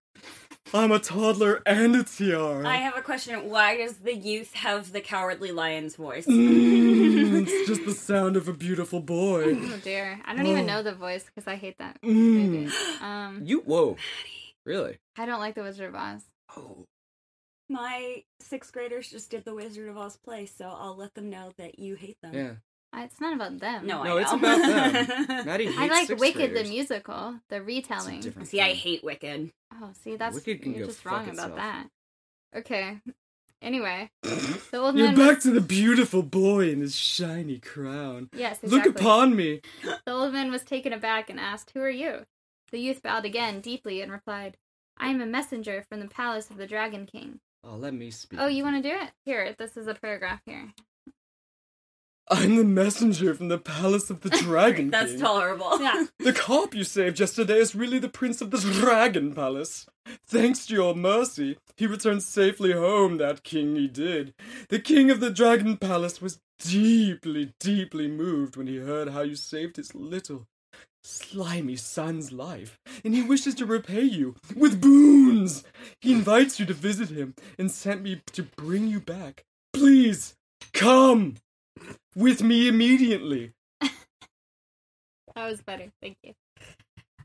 I'm 0.75 0.93
a 0.93 0.99
toddler 0.99 1.63
and 1.67 1.97
a 1.97 2.05
tiara. 2.05 2.69
I 2.69 2.77
have 2.77 2.97
a 2.97 3.03
question. 3.03 3.49
Why 3.51 3.77
does 3.79 3.97
the 3.99 4.15
youth 4.15 4.53
have 4.55 4.93
the 4.93 5.01
cowardly 5.01 5.51
lion's 5.51 5.97
voice? 5.97 6.27
Mm, 6.27 7.47
it's 7.47 7.69
just 7.69 7.85
the 7.87 7.93
sound 7.95 8.37
of 8.37 8.49
a 8.49 8.53
beautiful 8.53 9.01
boy. 9.01 9.57
Oh 9.59 9.81
dear, 9.83 10.21
I 10.25 10.35
don't 10.37 10.47
even 10.47 10.65
Oh. 10.65 10.67
know 10.67 10.83
the 10.83 10.95
voice 10.95 11.25
because 11.25 11.49
I 11.49 11.57
hate 11.57 11.79
that. 11.79 11.99
Mm. 12.03 12.71
Um, 13.01 13.43
You 13.45 13.61
whoa, 13.61 13.97
really? 14.67 14.99
I 15.17 15.25
don't 15.27 15.41
like 15.41 15.55
the 15.55 15.63
Wizard 15.63 15.89
of 15.89 15.95
Oz. 15.95 16.25
Oh, 16.57 16.85
My 17.71 18.25
sixth 18.41 18.73
graders 18.73 19.11
just 19.11 19.31
did 19.31 19.45
the 19.45 19.55
Wizard 19.55 19.89
of 19.89 19.97
Oz 19.97 20.17
play, 20.17 20.47
so 20.47 20.67
I'll 20.69 20.97
let 20.97 21.15
them 21.15 21.31
know 21.31 21.53
that 21.59 21.79
you 21.79 21.95
hate 21.95 22.17
them. 22.23 22.35
yeah. 22.35 22.51
I- 22.93 23.05
It's 23.05 23.21
not 23.21 23.35
about 23.35 23.59
them. 23.59 23.87
No, 23.87 24.03
No, 24.03 24.17
I 24.19 24.23
it's 24.23 24.33
about 24.33 24.59
them. 25.27 25.27
Maddie 25.47 25.67
hates 25.67 25.79
I 25.79 25.87
like 25.89 26.09
Wicked 26.19 26.35
graders. 26.53 26.63
the 26.63 26.69
musical, 26.71 27.41
the 27.51 27.63
retelling. 27.63 28.21
different 28.21 28.49
See, 28.49 28.61
I 28.63 28.73
hate 28.73 29.05
Wicked. 29.05 29.51
Oh, 29.81 29.91
see, 30.03 30.17
that's 30.17 30.35
Wicked 30.35 30.63
can 30.63 30.73
you're 30.73 30.81
go 30.83 30.87
just 30.87 31.01
fuck 31.03 31.13
wrong 31.13 31.29
itself. 31.29 31.53
about 31.53 31.57
that. 31.57 31.89
Okay. 32.59 32.99
Anyway, 33.61 34.09
the 34.23 34.77
old 34.79 34.97
You're 34.97 35.09
man. 35.09 35.17
back 35.17 35.35
was- 35.37 35.43
to 35.45 35.51
the 35.51 35.61
beautiful 35.61 36.23
boy 36.23 36.71
in 36.71 36.81
his 36.81 36.95
shiny 36.97 37.59
crown. 37.59 38.31
Yes, 38.33 38.63
exactly. 38.63 38.69
Look 38.93 39.01
upon 39.01 39.35
me. 39.35 39.61
The 39.83 40.13
old 40.13 40.33
man 40.33 40.51
was 40.53 40.63
taken 40.63 40.93
aback 40.93 41.29
and 41.29 41.41
asked, 41.41 41.73
Who 41.75 41.81
are 41.81 41.91
you? 41.91 42.25
The 42.71 42.79
youth 42.79 43.03
bowed 43.03 43.25
again 43.25 43.61
deeply 43.61 44.01
and 44.01 44.13
replied, 44.13 44.57
I 44.97 45.09
am 45.09 45.21
a 45.21 45.27
messenger 45.27 45.85
from 45.89 45.99
the 46.01 46.07
palace 46.09 46.51
of 46.51 46.57
the 46.57 46.67
Dragon 46.69 47.05
King. 47.07 47.41
Oh, 47.65 47.75
let 47.77 47.95
me 47.95 48.11
speak. 48.13 48.39
Oh, 48.41 48.47
you 48.47 48.63
want 48.63 48.83
to 48.83 48.89
do 48.89 48.95
it? 48.95 49.11
Here, 49.25 49.55
this 49.59 49.77
is 49.77 49.87
a 49.89 49.95
paragraph 49.95 50.41
here. 50.47 50.73
I'm 52.31 52.57
the 52.57 52.65
messenger 52.65 53.35
from 53.35 53.49
the 53.49 53.59
palace 53.59 54.11
of 54.11 54.21
the 54.21 54.31
Dragon 54.43 54.91
That's 54.91 55.13
King. 55.13 55.21
tolerable. 55.21 55.81
Yeah. 55.81 56.07
The 56.19 56.33
carp 56.33 56.75
you 56.75 56.85
saved 56.85 57.21
yesterday 57.21 57.59
is 57.59 57.75
really 57.75 57.99
the 57.99 58.09
prince 58.09 58.41
of 58.43 58.51
the 58.51 58.59
Dragon 58.59 59.35
Palace. 59.35 59.87
Thanks 60.27 60.67
to 60.67 60.75
your 60.75 60.95
mercy, 60.95 61.57
he 61.77 61.87
returned 61.87 62.23
safely 62.23 62.73
home, 62.73 63.17
that 63.19 63.45
king 63.45 63.77
he 63.77 63.89
did. 63.89 64.35
The 64.69 64.79
king 64.79 65.11
of 65.11 65.21
the 65.21 65.31
Dragon 65.31 65.77
Palace 65.79 66.21
was 66.21 66.39
deeply, 66.59 67.55
deeply 67.61 68.09
moved 68.09 68.57
when 68.57 68.67
he 68.67 68.77
heard 68.79 69.11
how 69.11 69.23
you 69.23 69.37
saved 69.37 69.77
his 69.77 69.95
little, 69.95 70.47
slimy 71.03 71.77
son's 71.77 72.33
life, 72.33 72.79
and 73.05 73.15
he 73.15 73.23
wishes 73.23 73.55
to 73.57 73.67
repay 73.67 74.03
you 74.03 74.35
with 74.57 74.81
boons. 74.81 75.65
He 76.01 76.13
invites 76.13 76.59
you 76.61 76.67
to 76.67 76.75
visit 76.75 77.09
him 77.11 77.35
and 77.59 77.71
sent 77.71 78.03
me 78.03 78.21
to 78.33 78.43
bring 78.43 78.89
you 78.89 79.01
back. 79.01 79.45
Please, 79.73 80.35
come 80.73 81.37
with 82.17 82.43
me 82.43 82.69
immediately. 82.69 83.53
That 85.35 85.51
was 85.51 85.63
better. 85.63 85.93
Thank 86.03 86.17
you. 86.25 86.35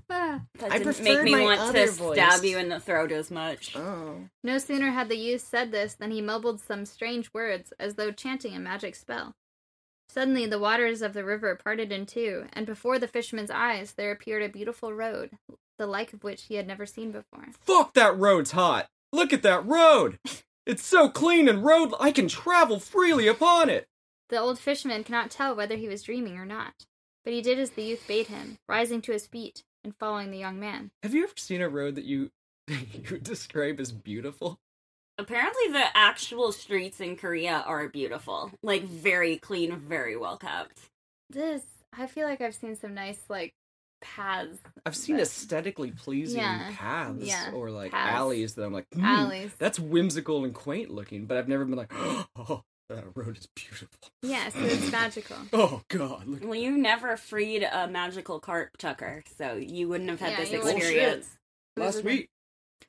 Ah. 0.09 0.41
That 0.59 0.71
I 0.71 0.77
didn't 0.77 1.01
make 1.03 1.23
me 1.23 1.31
my 1.31 1.41
want 1.41 1.59
other 1.59 1.87
to 1.87 1.91
voice. 1.91 2.15
stab 2.17 2.43
you 2.43 2.59
in 2.59 2.69
the 2.69 2.79
throat 2.79 3.11
as 3.11 3.31
much. 3.31 3.75
Oh. 3.75 4.17
No 4.43 4.59
sooner 4.59 4.91
had 4.91 5.09
the 5.09 5.17
youth 5.17 5.41
said 5.41 5.71
this 5.71 5.95
than 5.95 6.11
he 6.11 6.21
mumbled 6.21 6.61
some 6.61 6.85
strange 6.85 7.31
words, 7.33 7.73
as 7.79 7.95
though 7.95 8.11
chanting 8.11 8.55
a 8.55 8.59
magic 8.59 8.95
spell. 8.95 9.33
Suddenly 10.09 10.45
the 10.45 10.59
waters 10.59 11.01
of 11.01 11.13
the 11.13 11.25
river 11.25 11.55
parted 11.55 11.91
in 11.91 12.05
two, 12.05 12.45
and 12.53 12.67
before 12.67 12.99
the 12.99 13.07
fisherman's 13.07 13.49
eyes 13.49 13.93
there 13.93 14.11
appeared 14.11 14.43
a 14.43 14.49
beautiful 14.49 14.93
road, 14.93 15.31
the 15.79 15.87
like 15.87 16.13
of 16.13 16.23
which 16.23 16.43
he 16.43 16.55
had 16.55 16.67
never 16.67 16.85
seen 16.85 17.11
before. 17.11 17.47
Fuck 17.65 17.93
that 17.95 18.15
road's 18.15 18.51
hot. 18.51 18.89
Look 19.11 19.33
at 19.33 19.41
that 19.43 19.65
road. 19.65 20.19
It's 20.65 20.85
so 20.85 21.09
clean 21.09 21.49
and 21.49 21.65
road 21.65 21.93
I 21.99 22.13
can 22.13 22.29
travel 22.29 22.79
freely 22.79 23.27
upon 23.27 23.69
it. 23.69 23.85
The 24.29 24.39
old 24.39 24.59
fisherman 24.59 25.03
could 25.03 25.11
not 25.11 25.29
tell 25.31 25.55
whether 25.55 25.75
he 25.75 25.87
was 25.87 26.03
dreaming 26.03 26.37
or 26.37 26.45
not, 26.45 26.85
but 27.23 27.33
he 27.33 27.41
did 27.41 27.59
as 27.59 27.71
the 27.71 27.83
youth 27.83 28.03
bade 28.07 28.27
him, 28.27 28.57
rising 28.67 29.01
to 29.03 29.11
his 29.11 29.27
feet 29.27 29.63
and 29.83 29.95
following 29.95 30.31
the 30.31 30.37
young 30.37 30.59
man. 30.59 30.91
Have 31.03 31.13
you 31.13 31.23
ever 31.23 31.33
seen 31.37 31.61
a 31.61 31.69
road 31.69 31.95
that 31.95 32.05
you 32.05 32.31
you 32.67 33.19
describe 33.19 33.79
as 33.79 33.91
beautiful? 33.91 34.59
Apparently, 35.19 35.67
the 35.71 35.85
actual 35.95 36.51
streets 36.51 36.99
in 36.99 37.15
Korea 37.15 37.63
are 37.67 37.87
beautiful. 37.89 38.51
Like, 38.63 38.83
very 38.83 39.37
clean, 39.37 39.77
very 39.79 40.17
well 40.17 40.37
kept. 40.37 40.79
This, 41.29 41.61
I 41.95 42.07
feel 42.07 42.27
like 42.27 42.41
I've 42.41 42.55
seen 42.55 42.75
some 42.75 42.95
nice, 42.95 43.19
like, 43.29 43.53
paths. 44.01 44.57
I've 44.87 44.95
seen 44.95 45.17
but- 45.17 45.21
aesthetically 45.23 45.91
pleasing 45.91 46.39
Yeah, 46.39 46.71
paths 46.73 47.19
yeah, 47.21 47.51
or 47.51 47.69
like 47.69 47.91
paths. 47.91 48.15
alleys 48.17 48.55
that 48.55 48.63
I'm 48.63 48.73
like, 48.73 48.87
"Hmm, 48.93 49.05
Alleys. 49.05 49.51
That's 49.59 49.79
whimsical 49.79 50.45
and 50.45 50.53
quaint 50.53 50.89
looking, 50.89 51.25
but 51.25 51.37
I've 51.37 51.47
never 51.47 51.63
been 51.63 51.77
like, 51.77 51.93
oh, 52.35 52.63
that 52.95 53.05
road 53.15 53.37
is 53.37 53.47
beautiful. 53.55 54.09
Yes, 54.21 54.53
it's 54.55 54.91
magical. 54.91 55.37
Oh 55.51 55.81
God, 55.89 56.27
look. 56.27 56.43
Well, 56.43 56.55
you 56.55 56.77
never 56.77 57.17
freed 57.17 57.63
a 57.63 57.87
magical 57.87 58.39
carp, 58.39 58.77
Tucker, 58.77 59.23
so 59.37 59.53
you 59.55 59.87
wouldn't 59.89 60.09
have 60.09 60.19
had 60.19 60.31
Yeah, 60.31 60.37
this 60.41 60.51
you 60.51 60.59
wouldn't. 60.59 60.77
experience. 60.77 61.37
Last 61.77 61.93
Bullshit. 62.03 62.05
week, 62.05 62.29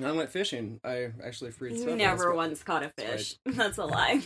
I 0.05 0.13
went 0.13 0.31
fishing. 0.31 0.81
I 0.85 1.11
actually 1.25 1.51
freed 1.53 1.77
You 1.79 1.97
never 1.97 2.25
That's 2.27 2.37
once 2.37 2.63
caught 2.63 2.83
a 2.83 2.93
that's 2.97 3.13
fish. 3.13 3.37
That's 3.57 3.79
a 3.79 3.85
lie. 3.87 4.21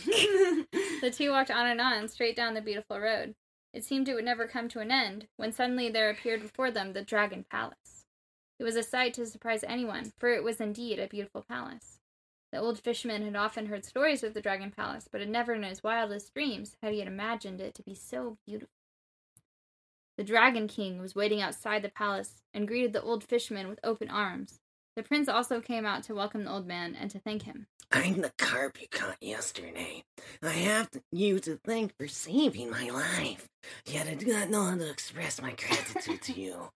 The 1.01 1.11
two 1.13 1.31
walked 1.31 1.51
on 1.51 1.67
and 1.67 1.79
on, 1.79 2.07
straight 2.07 2.35
down 2.35 2.53
the 2.55 2.61
beautiful 2.61 2.99
road. 2.99 3.35
It 3.73 3.83
seemed 3.85 4.09
it 4.09 4.15
would 4.15 4.25
never 4.25 4.47
come 4.47 4.67
to 4.69 4.79
an 4.79 4.91
end, 4.91 5.27
when 5.37 5.51
suddenly 5.53 5.89
there 5.89 6.09
appeared 6.09 6.41
before 6.41 6.71
them 6.71 6.93
the 6.93 7.03
Dragon 7.03 7.45
Palace. 7.49 8.05
It 8.59 8.63
was 8.63 8.75
a 8.75 8.83
sight 8.83 9.13
to 9.13 9.25
surprise 9.27 9.63
anyone, 9.65 10.11
for 10.17 10.27
it 10.29 10.43
was 10.43 10.59
indeed 10.59 10.99
a 10.99 11.07
beautiful 11.07 11.45
palace. 11.47 11.98
The 12.51 12.59
old 12.59 12.79
fisherman 12.79 13.23
had 13.23 13.35
often 13.35 13.67
heard 13.67 13.85
stories 13.85 14.23
of 14.23 14.33
the 14.33 14.41
Dragon 14.41 14.71
Palace, 14.71 15.07
but 15.11 15.21
had 15.21 15.29
never 15.29 15.53
in 15.53 15.63
his 15.63 15.83
wildest 15.83 16.33
dreams 16.33 16.75
had 16.81 16.93
he 16.93 17.01
imagined 17.01 17.61
it 17.61 17.75
to 17.75 17.83
be 17.83 17.93
so 17.93 18.37
beautiful. 18.47 18.73
The 20.17 20.23
Dragon 20.23 20.67
King 20.67 20.99
was 20.99 21.15
waiting 21.15 21.41
outside 21.41 21.81
the 21.83 21.89
palace 21.89 22.41
and 22.53 22.67
greeted 22.67 22.91
the 22.91 23.01
old 23.01 23.23
fisherman 23.23 23.69
with 23.69 23.79
open 23.83 24.09
arms. 24.09 24.59
The 24.95 25.03
prince 25.03 25.29
also 25.29 25.61
came 25.61 25.85
out 25.85 26.03
to 26.03 26.15
welcome 26.15 26.43
the 26.43 26.51
old 26.51 26.67
man 26.67 26.95
and 26.99 27.09
to 27.11 27.19
thank 27.19 27.43
him. 27.43 27.67
I'm 27.91 28.21
the 28.21 28.33
carp 28.37 28.81
you 28.81 28.87
caught 28.89 29.17
yesterday. 29.21 30.03
I 30.43 30.49
have 30.49 30.89
you 31.11 31.39
to 31.39 31.59
thank 31.63 31.95
for 31.97 32.07
saving 32.07 32.69
my 32.69 32.89
life. 32.89 33.47
Yet 33.85 34.07
I 34.07 34.15
do 34.15 34.25
not 34.27 34.49
know 34.49 34.65
how 34.65 34.75
to 34.75 34.89
express 34.89 35.41
my 35.41 35.53
gratitude 35.53 36.21
to 36.23 36.33
you. 36.41 36.69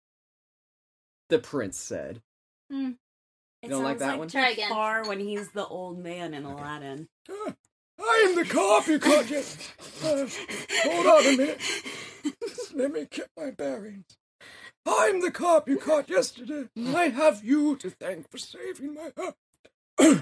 The 1.30 1.40
prince 1.40 1.78
said. 1.78 2.22
It 2.70 2.96
You 3.64 3.70
don't 3.70 3.84
like 3.84 4.00
sounds 4.00 4.12
that 4.12 4.20
one? 4.20 4.28
Try 4.28 4.50
again. 4.50 4.70
Far 4.70 5.08
when 5.08 5.20
he's 5.20 5.50
the 5.52 5.66
old 5.66 5.98
man 5.98 6.34
in 6.34 6.44
Aladdin. 6.44 7.08
I 7.30 8.26
am 8.28 8.36
the 8.36 8.44
carp 8.46 8.88
you 8.88 9.00
caught 9.00 9.30
yet. 9.30 9.58
Uh, 10.04 10.28
hold 10.84 11.06
on 11.06 11.26
a 11.34 11.38
minute. 11.38 11.62
Let 12.74 12.92
me 12.92 13.08
get 13.10 13.30
my 13.38 13.52
bearings. 13.52 14.18
I'm 14.86 15.22
the 15.22 15.32
cop 15.32 15.70
you 15.70 15.78
caught 15.78 16.10
yesterday. 16.10 16.68
I 16.94 17.08
have 17.08 17.44
you 17.44 17.78
to 17.78 17.90
thank 17.90 18.30
for 18.30 18.38
saving 18.38 18.96
my 18.96 19.12
uh, 19.18 20.20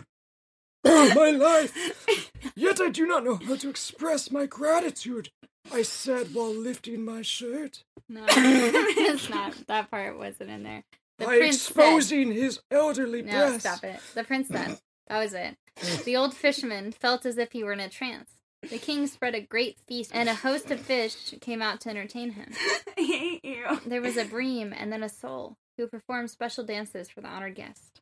my 0.84 1.32
life. 1.32 2.32
Yet 2.56 2.80
I 2.80 2.90
do 2.90 3.08
not 3.08 3.24
know 3.24 3.36
how 3.36 3.56
to 3.56 3.70
express 3.70 4.30
my 4.30 4.46
gratitude. 4.46 5.30
I 5.74 5.82
said 5.82 6.34
while 6.34 6.54
lifting 6.54 7.04
my 7.06 7.22
shirt, 7.22 7.84
No, 8.10 8.26
it's 8.30 9.30
not. 9.30 9.56
That 9.68 9.90
part 9.90 10.18
wasn't 10.18 10.50
in 10.52 10.64
there. 10.64 10.84
The 11.22 11.28
by 11.28 11.38
prince 11.38 11.62
said, 11.62 11.72
exposing 11.72 12.32
his 12.32 12.60
elderly 12.72 13.22
No, 13.22 13.32
breast. 13.32 13.62
stop 13.62 13.84
it. 13.84 14.00
The 14.16 14.24
prince 14.24 14.48
said, 14.48 14.80
That 15.08 15.20
was 15.20 15.34
it. 15.34 15.58
The 16.06 16.16
old 16.16 16.34
fisherman 16.34 16.92
felt 16.92 17.26
as 17.26 17.38
if 17.38 17.52
he 17.52 17.64
were 17.64 17.74
in 17.74 17.80
a 17.80 17.90
trance. 17.90 18.32
The 18.70 18.78
king 18.78 19.08
spread 19.08 19.34
a 19.36 19.42
great 19.42 19.78
feast, 19.88 20.12
and 20.14 20.30
a 20.30 20.36
host 20.36 20.70
of 20.72 20.80
fish 20.80 21.34
came 21.42 21.62
out 21.62 21.82
to 21.82 21.90
entertain 21.90 22.32
him. 22.32 22.52
I 22.98 23.02
hate 23.02 23.46
you. 23.46 23.66
There 23.86 24.02
was 24.02 24.18
a 24.18 24.26
bream 24.26 24.74
and 24.76 24.92
then 24.92 25.04
a 25.04 25.10
sole, 25.10 25.58
who 25.78 25.88
performed 25.88 26.30
special 26.30 26.64
dances 26.64 27.10
for 27.10 27.22
the 27.22 27.28
honored 27.28 27.56
guest. 27.56 28.02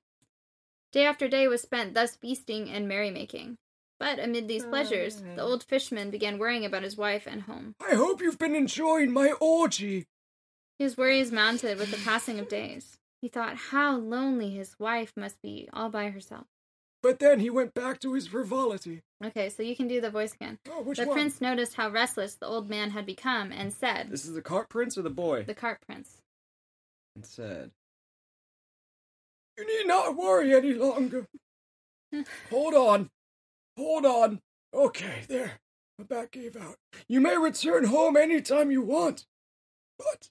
Day 0.92 1.06
after 1.06 1.28
day 1.28 1.48
was 1.48 1.62
spent 1.62 1.94
thus 1.94 2.16
feasting 2.16 2.70
and 2.70 2.88
merrymaking. 2.88 3.58
But 4.00 4.20
amid 4.20 4.48
these 4.48 4.64
oh, 4.64 4.70
pleasures, 4.70 5.22
the 5.22 5.42
old 5.42 5.64
fisherman 5.64 6.10
began 6.10 6.38
worrying 6.38 6.66
about 6.66 6.84
his 6.84 6.96
wife 6.96 7.28
and 7.28 7.44
home. 7.44 7.76
I 7.82 7.96
hope 7.96 8.22
you've 8.22 8.40
been 8.40 8.56
enjoying 8.56 9.12
my 9.12 9.32
orgy. 9.42 10.08
His 10.78 10.98
worries 10.98 11.32
mounted 11.32 11.78
with 11.78 11.92
the 11.92 11.98
passing 11.98 12.40
of 12.40 12.48
days. 12.48 12.98
He 13.22 13.28
thought 13.28 13.56
how 13.56 13.98
lonely 13.98 14.52
his 14.52 14.76
wife 14.80 15.14
must 15.16 15.42
be 15.42 15.68
all 15.74 15.90
by 15.90 16.10
herself. 16.10 16.46
But 17.02 17.20
then 17.20 17.40
he 17.40 17.50
went 17.50 17.74
back 17.74 18.00
to 18.02 18.14
his 18.14 18.28
frivolity. 18.28 19.02
Okay, 19.24 19.50
so 19.50 19.64
you 19.64 19.76
can 19.76 19.88
do 19.88 20.02
the 20.02 20.10
voice 20.10 20.34
again. 20.34 20.60
Oh, 20.70 20.82
which 20.82 20.98
the 21.00 21.06
one? 21.06 21.16
prince 21.16 21.40
noticed 21.42 21.76
how 21.76 21.90
restless 21.90 22.36
the 22.36 22.46
old 22.46 22.70
man 22.70 22.92
had 22.92 23.06
become 23.06 23.52
and 23.52 23.74
said, 23.74 24.10
This 24.10 24.26
is 24.26 24.34
the 24.34 24.42
cart 24.42 24.70
prince 24.70 24.98
or 24.98 25.02
the 25.02 25.10
boy? 25.10 25.44
The 25.44 25.54
cart 25.54 25.80
prince. 25.86 26.18
And 27.16 27.26
said. 27.26 27.72
You 29.58 29.68
need 29.68 29.88
not 29.88 30.16
worry 30.16 30.54
any 30.56 30.74
longer. 30.74 31.26
Hold 32.50 32.74
on. 32.74 33.10
Hold 33.78 34.06
on. 34.06 34.40
Okay, 34.74 35.24
there. 35.28 35.60
My 35.98 36.06
back 36.06 36.32
gave 36.32 36.56
out. 36.56 36.76
You 37.10 37.20
may 37.20 37.38
return 37.38 37.86
home 37.86 38.16
any 38.16 38.42
time 38.42 38.72
you 38.72 38.82
want. 38.82 39.26
But 39.98 40.30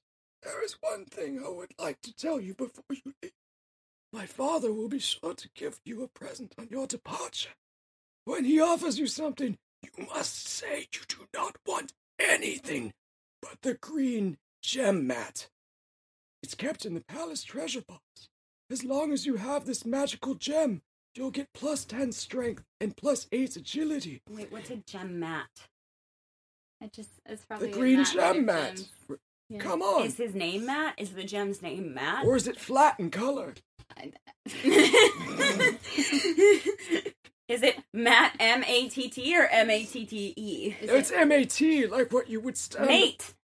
there 0.48 0.64
is 0.64 0.76
one 0.80 1.04
thing 1.04 1.42
I 1.44 1.48
would 1.50 1.72
like 1.78 2.00
to 2.02 2.14
tell 2.14 2.40
you 2.40 2.54
before 2.54 2.84
you 2.90 3.12
leave. 3.22 3.32
My 4.12 4.24
father 4.24 4.72
will 4.72 4.88
be 4.88 4.98
sure 4.98 5.34
to 5.34 5.48
give 5.54 5.78
you 5.84 6.02
a 6.02 6.08
present 6.08 6.54
on 6.58 6.68
your 6.70 6.86
departure. 6.86 7.50
When 8.24 8.44
he 8.44 8.60
offers 8.60 8.98
you 8.98 9.06
something, 9.06 9.58
you 9.82 10.06
must 10.06 10.48
say 10.48 10.88
you 10.92 11.00
do 11.06 11.26
not 11.34 11.56
want 11.66 11.92
anything 12.18 12.92
but 13.42 13.58
the 13.62 13.74
green 13.74 14.38
gem 14.62 15.06
mat. 15.06 15.48
It's 16.42 16.54
kept 16.54 16.86
in 16.86 16.94
the 16.94 17.02
palace 17.02 17.42
treasure 17.42 17.82
box. 17.86 18.02
As 18.70 18.84
long 18.84 19.12
as 19.12 19.26
you 19.26 19.36
have 19.36 19.66
this 19.66 19.84
magical 19.84 20.34
gem, 20.34 20.82
you'll 21.14 21.30
get 21.30 21.48
plus 21.52 21.84
10 21.84 22.12
strength 22.12 22.64
and 22.80 22.96
plus 22.96 23.26
8 23.32 23.56
agility. 23.56 24.22
Wait, 24.30 24.50
what's 24.50 24.70
a 24.70 24.76
gem 24.76 25.20
mat? 25.20 25.48
It 26.80 26.92
just 26.92 27.10
it's 27.26 27.44
probably 27.44 27.68
The 27.68 27.74
a 27.74 27.78
green 27.78 27.98
mat 27.98 28.12
gem 28.12 28.46
mat. 28.46 28.82
Yeah. 29.48 29.60
Come 29.60 29.82
on. 29.82 30.04
Is 30.06 30.16
his 30.16 30.34
name 30.34 30.66
Matt? 30.66 30.94
Is 30.98 31.10
the 31.10 31.24
gem's 31.24 31.62
name 31.62 31.94
Matt? 31.94 32.26
Or 32.26 32.36
is 32.36 32.46
it 32.46 32.58
flat 32.58 32.98
in 33.00 33.10
color? 33.10 33.54
Is 37.48 37.62
it 37.62 37.76
Matt 37.94 38.36
M 38.38 38.62
A 38.64 38.88
T 38.90 39.08
T 39.08 39.38
or 39.38 39.46
M 39.46 39.70
A 39.70 39.82
T 39.84 40.04
T 40.04 40.34
E? 40.36 40.76
Is 40.82 40.90
It's 40.90 41.10
M 41.10 41.32
A 41.32 41.44
T, 41.46 41.86
like 41.86 42.12
what 42.12 42.28
you 42.28 42.40
would 42.40 42.58
stand. 42.58 42.86
Mate. 42.88 43.34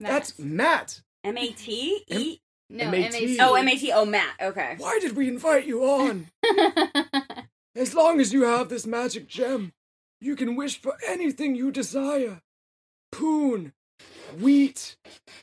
That's 0.00 0.38
Matt? 0.38 0.48
Matt. 0.48 1.00
M 1.24 1.38
A 1.38 1.48
T 1.52 2.04
E. 2.08 2.38
no 2.68 2.84
M.A.T.. 2.84 3.16
M-A-T. 3.16 3.38
Oh, 3.40 3.54
M 3.54 3.66
A 3.68 3.76
T. 3.76 3.90
Oh, 3.92 4.04
Matt. 4.04 4.34
Okay. 4.42 4.74
Why 4.76 4.98
did 5.00 5.16
we 5.16 5.28
invite 5.28 5.66
you 5.66 5.82
on? 5.84 6.26
As 7.76 7.94
long 7.94 8.20
as 8.20 8.32
you 8.34 8.42
have 8.44 8.68
this 8.68 8.86
magic 8.86 9.26
gem, 9.26 9.72
you 10.20 10.36
can 10.36 10.56
wish 10.56 10.78
for 10.80 10.96
anything 11.08 11.54
you 11.54 11.70
desire. 11.72 12.42
Poon, 13.10 13.72
wheat, 14.40 14.96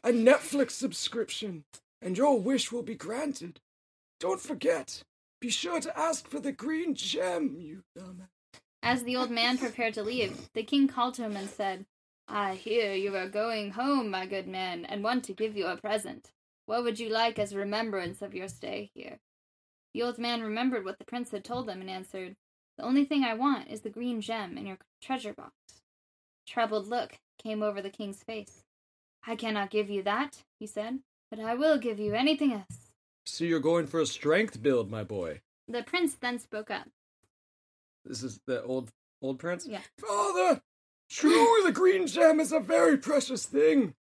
a 0.03 0.09
Netflix 0.09 0.71
subscription, 0.71 1.63
and 2.01 2.17
your 2.17 2.39
wish 2.39 2.71
will 2.71 2.83
be 2.83 2.95
granted. 2.95 3.59
Don't 4.19 4.41
forget, 4.41 5.03
be 5.39 5.49
sure 5.49 5.79
to 5.79 5.97
ask 5.97 6.27
for 6.27 6.39
the 6.39 6.51
green 6.51 6.93
gem, 6.93 7.55
you 7.57 7.83
dumb. 7.95 8.27
As 8.83 9.03
the 9.03 9.15
old 9.15 9.31
man 9.31 9.57
prepared 9.57 9.93
to 9.95 10.03
leave, 10.03 10.49
the 10.53 10.63
king 10.63 10.87
called 10.87 11.15
to 11.15 11.23
him 11.23 11.35
and 11.35 11.49
said, 11.49 11.85
I 12.27 12.55
hear 12.55 12.93
you 12.93 13.15
are 13.15 13.27
going 13.27 13.71
home, 13.71 14.09
my 14.09 14.25
good 14.25 14.47
man, 14.47 14.85
and 14.85 15.03
want 15.03 15.23
to 15.25 15.33
give 15.33 15.55
you 15.55 15.67
a 15.67 15.77
present. 15.77 16.31
What 16.65 16.83
would 16.83 16.99
you 16.99 17.09
like 17.09 17.37
as 17.37 17.51
a 17.51 17.57
remembrance 17.57 18.21
of 18.21 18.33
your 18.33 18.47
stay 18.47 18.89
here? 18.93 19.19
The 19.93 20.03
old 20.03 20.17
man 20.17 20.41
remembered 20.41 20.85
what 20.85 20.97
the 20.97 21.05
prince 21.05 21.31
had 21.31 21.43
told 21.43 21.69
him 21.69 21.81
and 21.81 21.89
answered, 21.89 22.35
The 22.77 22.83
only 22.83 23.03
thing 23.03 23.23
I 23.23 23.33
want 23.33 23.69
is 23.69 23.81
the 23.81 23.89
green 23.89 24.21
gem 24.21 24.57
in 24.57 24.65
your 24.65 24.77
treasure 25.01 25.33
box. 25.33 25.53
A 25.69 26.49
troubled 26.49 26.87
look 26.87 27.19
came 27.37 27.61
over 27.61 27.81
the 27.81 27.89
king's 27.89 28.23
face. 28.23 28.63
I 29.27 29.35
cannot 29.35 29.69
give 29.71 29.89
you 29.89 30.03
that, 30.03 30.43
he 30.59 30.67
said, 30.67 30.99
but 31.29 31.39
I 31.39 31.55
will 31.55 31.77
give 31.77 31.99
you 31.99 32.13
anything 32.15 32.53
else. 32.53 32.91
So 33.25 33.45
you're 33.45 33.59
going 33.59 33.87
for 33.87 33.99
a 34.01 34.05
strength 34.05 34.61
build, 34.61 34.91
my 34.91 35.03
boy. 35.03 35.41
The 35.67 35.83
prince 35.83 36.15
then 36.15 36.39
spoke 36.39 36.71
up. 36.71 36.87
This 38.05 38.23
is 38.23 38.39
the 38.47 38.63
old 38.63 38.91
old 39.21 39.39
prince? 39.39 39.67
Yeah. 39.67 39.81
Father, 39.99 40.61
true, 41.09 41.61
the 41.65 41.71
green 41.71 42.07
gem 42.07 42.39
is 42.39 42.51
a 42.51 42.59
very 42.59 42.97
precious 42.97 43.45
thing. 43.45 43.95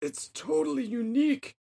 It's 0.00 0.28
totally 0.34 0.84
unique 0.86 1.56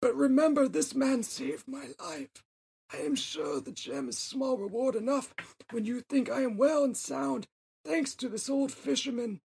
But 0.00 0.16
remember, 0.16 0.68
this 0.68 0.94
man 0.94 1.22
saved 1.24 1.68
my 1.68 1.90
life. 2.00 2.44
I 2.92 2.98
am 2.98 3.16
sure 3.16 3.60
the 3.60 3.72
gem 3.72 4.08
is 4.08 4.18
small 4.18 4.58
reward 4.58 4.96
enough 4.96 5.34
when 5.72 5.84
you 5.86 6.00
think 6.02 6.30
I 6.30 6.42
am 6.42 6.56
well 6.58 6.84
and 6.84 6.96
sound, 6.96 7.46
thanks 7.84 8.14
to 8.16 8.28
this 8.28 8.50
old 8.50 8.72
fisherman. 8.72 9.40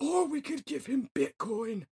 Or 0.00 0.26
we 0.28 0.40
could 0.42 0.66
give 0.66 0.86
him 0.86 1.10
Bitcoin. 1.14 1.86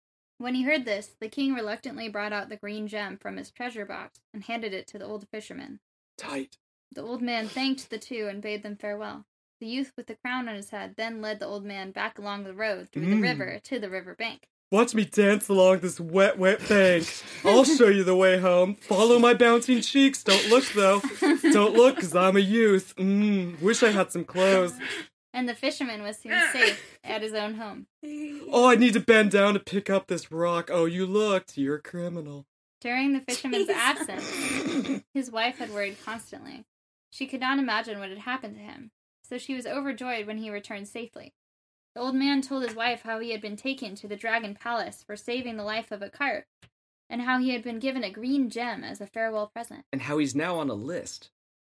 When 0.42 0.56
he 0.56 0.64
heard 0.64 0.86
this, 0.86 1.12
the 1.20 1.30
king 1.30 1.54
reluctantly 1.54 2.10
brought 2.10 2.34
out 2.34 2.50
the 2.50 2.56
green 2.58 2.88
gem 2.88 3.16
from 3.16 3.38
his 3.38 3.52
treasure 3.52 3.86
box 3.86 4.22
and 4.34 4.44
handed 4.44 4.74
it 4.74 4.88
to 4.88 4.98
the 4.98 5.06
old 5.06 5.28
fisherman. 5.30 5.80
Tight. 6.18 6.58
The 6.92 7.04
old 7.04 7.22
man 7.22 7.48
thanked 7.48 7.92
the 7.92 8.00
two 8.00 8.28
and 8.28 8.42
bade 8.42 8.64
them 8.64 8.76
farewell. 8.76 9.26
The 9.60 9.68
youth 9.68 9.94
with 9.96 10.08
the 10.08 10.16
crown 10.16 10.50
on 10.50 10.56
his 10.56 10.72
head 10.72 10.96
then 10.98 11.22
led 11.22 11.40
the 11.40 11.46
old 11.46 11.64
man 11.64 11.92
back 11.92 12.18
along 12.18 12.44
the 12.44 12.56
road 12.56 12.90
through 12.92 13.06
the 13.06 13.16
Mm. 13.18 13.22
river 13.22 13.60
to 13.66 13.80
the 13.80 13.92
river 13.92 14.16
bank. 14.16 14.48
Watch 14.72 14.96
me 14.96 15.06
dance 15.06 15.48
along 15.48 15.82
this 15.82 16.00
wet, 16.00 16.40
wet 16.40 16.68
bank. 16.68 17.08
I'll 17.46 17.64
show 17.64 17.90
you 17.90 18.04
the 18.04 18.16
way 18.16 18.40
home. 18.40 18.76
Follow 18.76 19.20
my 19.20 19.36
bouncing 19.36 19.82
cheeks. 19.82 20.24
Don't 20.24 20.50
look, 20.50 20.66
though. 20.74 21.02
Don't 21.52 21.76
look, 21.76 21.96
because 21.98 22.16
I'm 22.16 22.36
a 22.36 22.40
youth. 22.40 22.96
Mmm, 22.96 23.62
wish 23.62 23.84
I 23.84 23.92
had 23.92 24.12
some 24.12 24.24
clothes. 24.26 24.74
And 25.34 25.48
the 25.48 25.56
fisherman 25.56 26.04
was 26.04 26.18
soon 26.18 26.34
ah. 26.34 26.50
safe 26.52 27.00
at 27.04 27.22
his 27.22 27.34
own 27.34 27.56
home. 27.56 27.88
Oh, 28.54 28.70
I 28.70 28.76
need 28.76 28.94
to 28.94 29.00
bend 29.00 29.32
down 29.32 29.54
to 29.54 29.62
pick 29.62 29.90
up 29.90 30.08
this 30.08 30.30
rock. 30.30 30.70
Oh, 30.72 30.84
you 30.84 31.06
looked. 31.06 31.58
You're 31.58 31.78
a 31.78 31.82
criminal. 31.82 32.46
During 32.82 33.14
the 33.14 33.22
fisherman's 33.22 33.68
Jesus. 33.68 33.76
absence, 33.80 35.04
his 35.14 35.32
wife 35.32 35.58
had 35.60 35.72
worried 35.72 35.98
constantly. 36.04 36.66
She 37.12 37.28
could 37.28 37.40
not 37.40 37.60
imagine 37.60 38.00
what 38.00 38.10
had 38.10 38.18
happened 38.18 38.56
to 38.56 38.62
him, 38.62 38.92
so 39.24 39.38
she 39.38 39.54
was 39.54 39.66
overjoyed 39.66 40.28
when 40.28 40.38
he 40.38 40.50
returned 40.50 40.90
safely. 40.90 41.34
The 41.94 42.02
old 42.02 42.16
man 42.16 42.42
told 42.42 42.64
his 42.64 42.76
wife 42.76 43.04
how 43.04 43.20
he 43.20 43.32
had 43.32 43.42
been 43.42 43.58
taken 43.58 43.96
to 43.96 44.08
the 44.08 44.16
dragon 44.16 44.56
palace 44.56 45.04
for 45.04 45.16
saving 45.16 45.58
the 45.58 45.64
life 45.64 45.92
of 45.92 46.02
a 46.02 46.10
carp, 46.10 46.46
and 47.10 47.22
how 47.22 47.40
he 47.40 47.52
had 47.52 47.64
been 47.64 47.80
given 47.80 48.04
a 48.04 48.10
green 48.10 48.50
gem 48.50 48.84
as 48.84 49.02
a 49.02 49.08
farewell 49.08 49.48
present. 49.48 49.86
And 49.92 50.02
how 50.02 50.18
he's 50.18 50.36
now 50.36 50.58
on 50.58 50.70
a 50.70 50.74
list. 50.74 51.30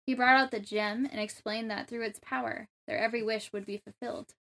He 0.07 0.15
brought 0.15 0.37
out 0.37 0.51
the 0.53 0.61
gem 0.61 1.07
and 1.11 1.21
explained 1.21 1.71
that 1.71 1.89
through 1.89 2.03
its 2.03 2.21
power, 2.23 2.69
their 2.87 2.99
every 2.99 3.23
wish 3.23 3.53
would 3.53 3.67
be 3.67 3.79
fulfilled. 3.79 4.35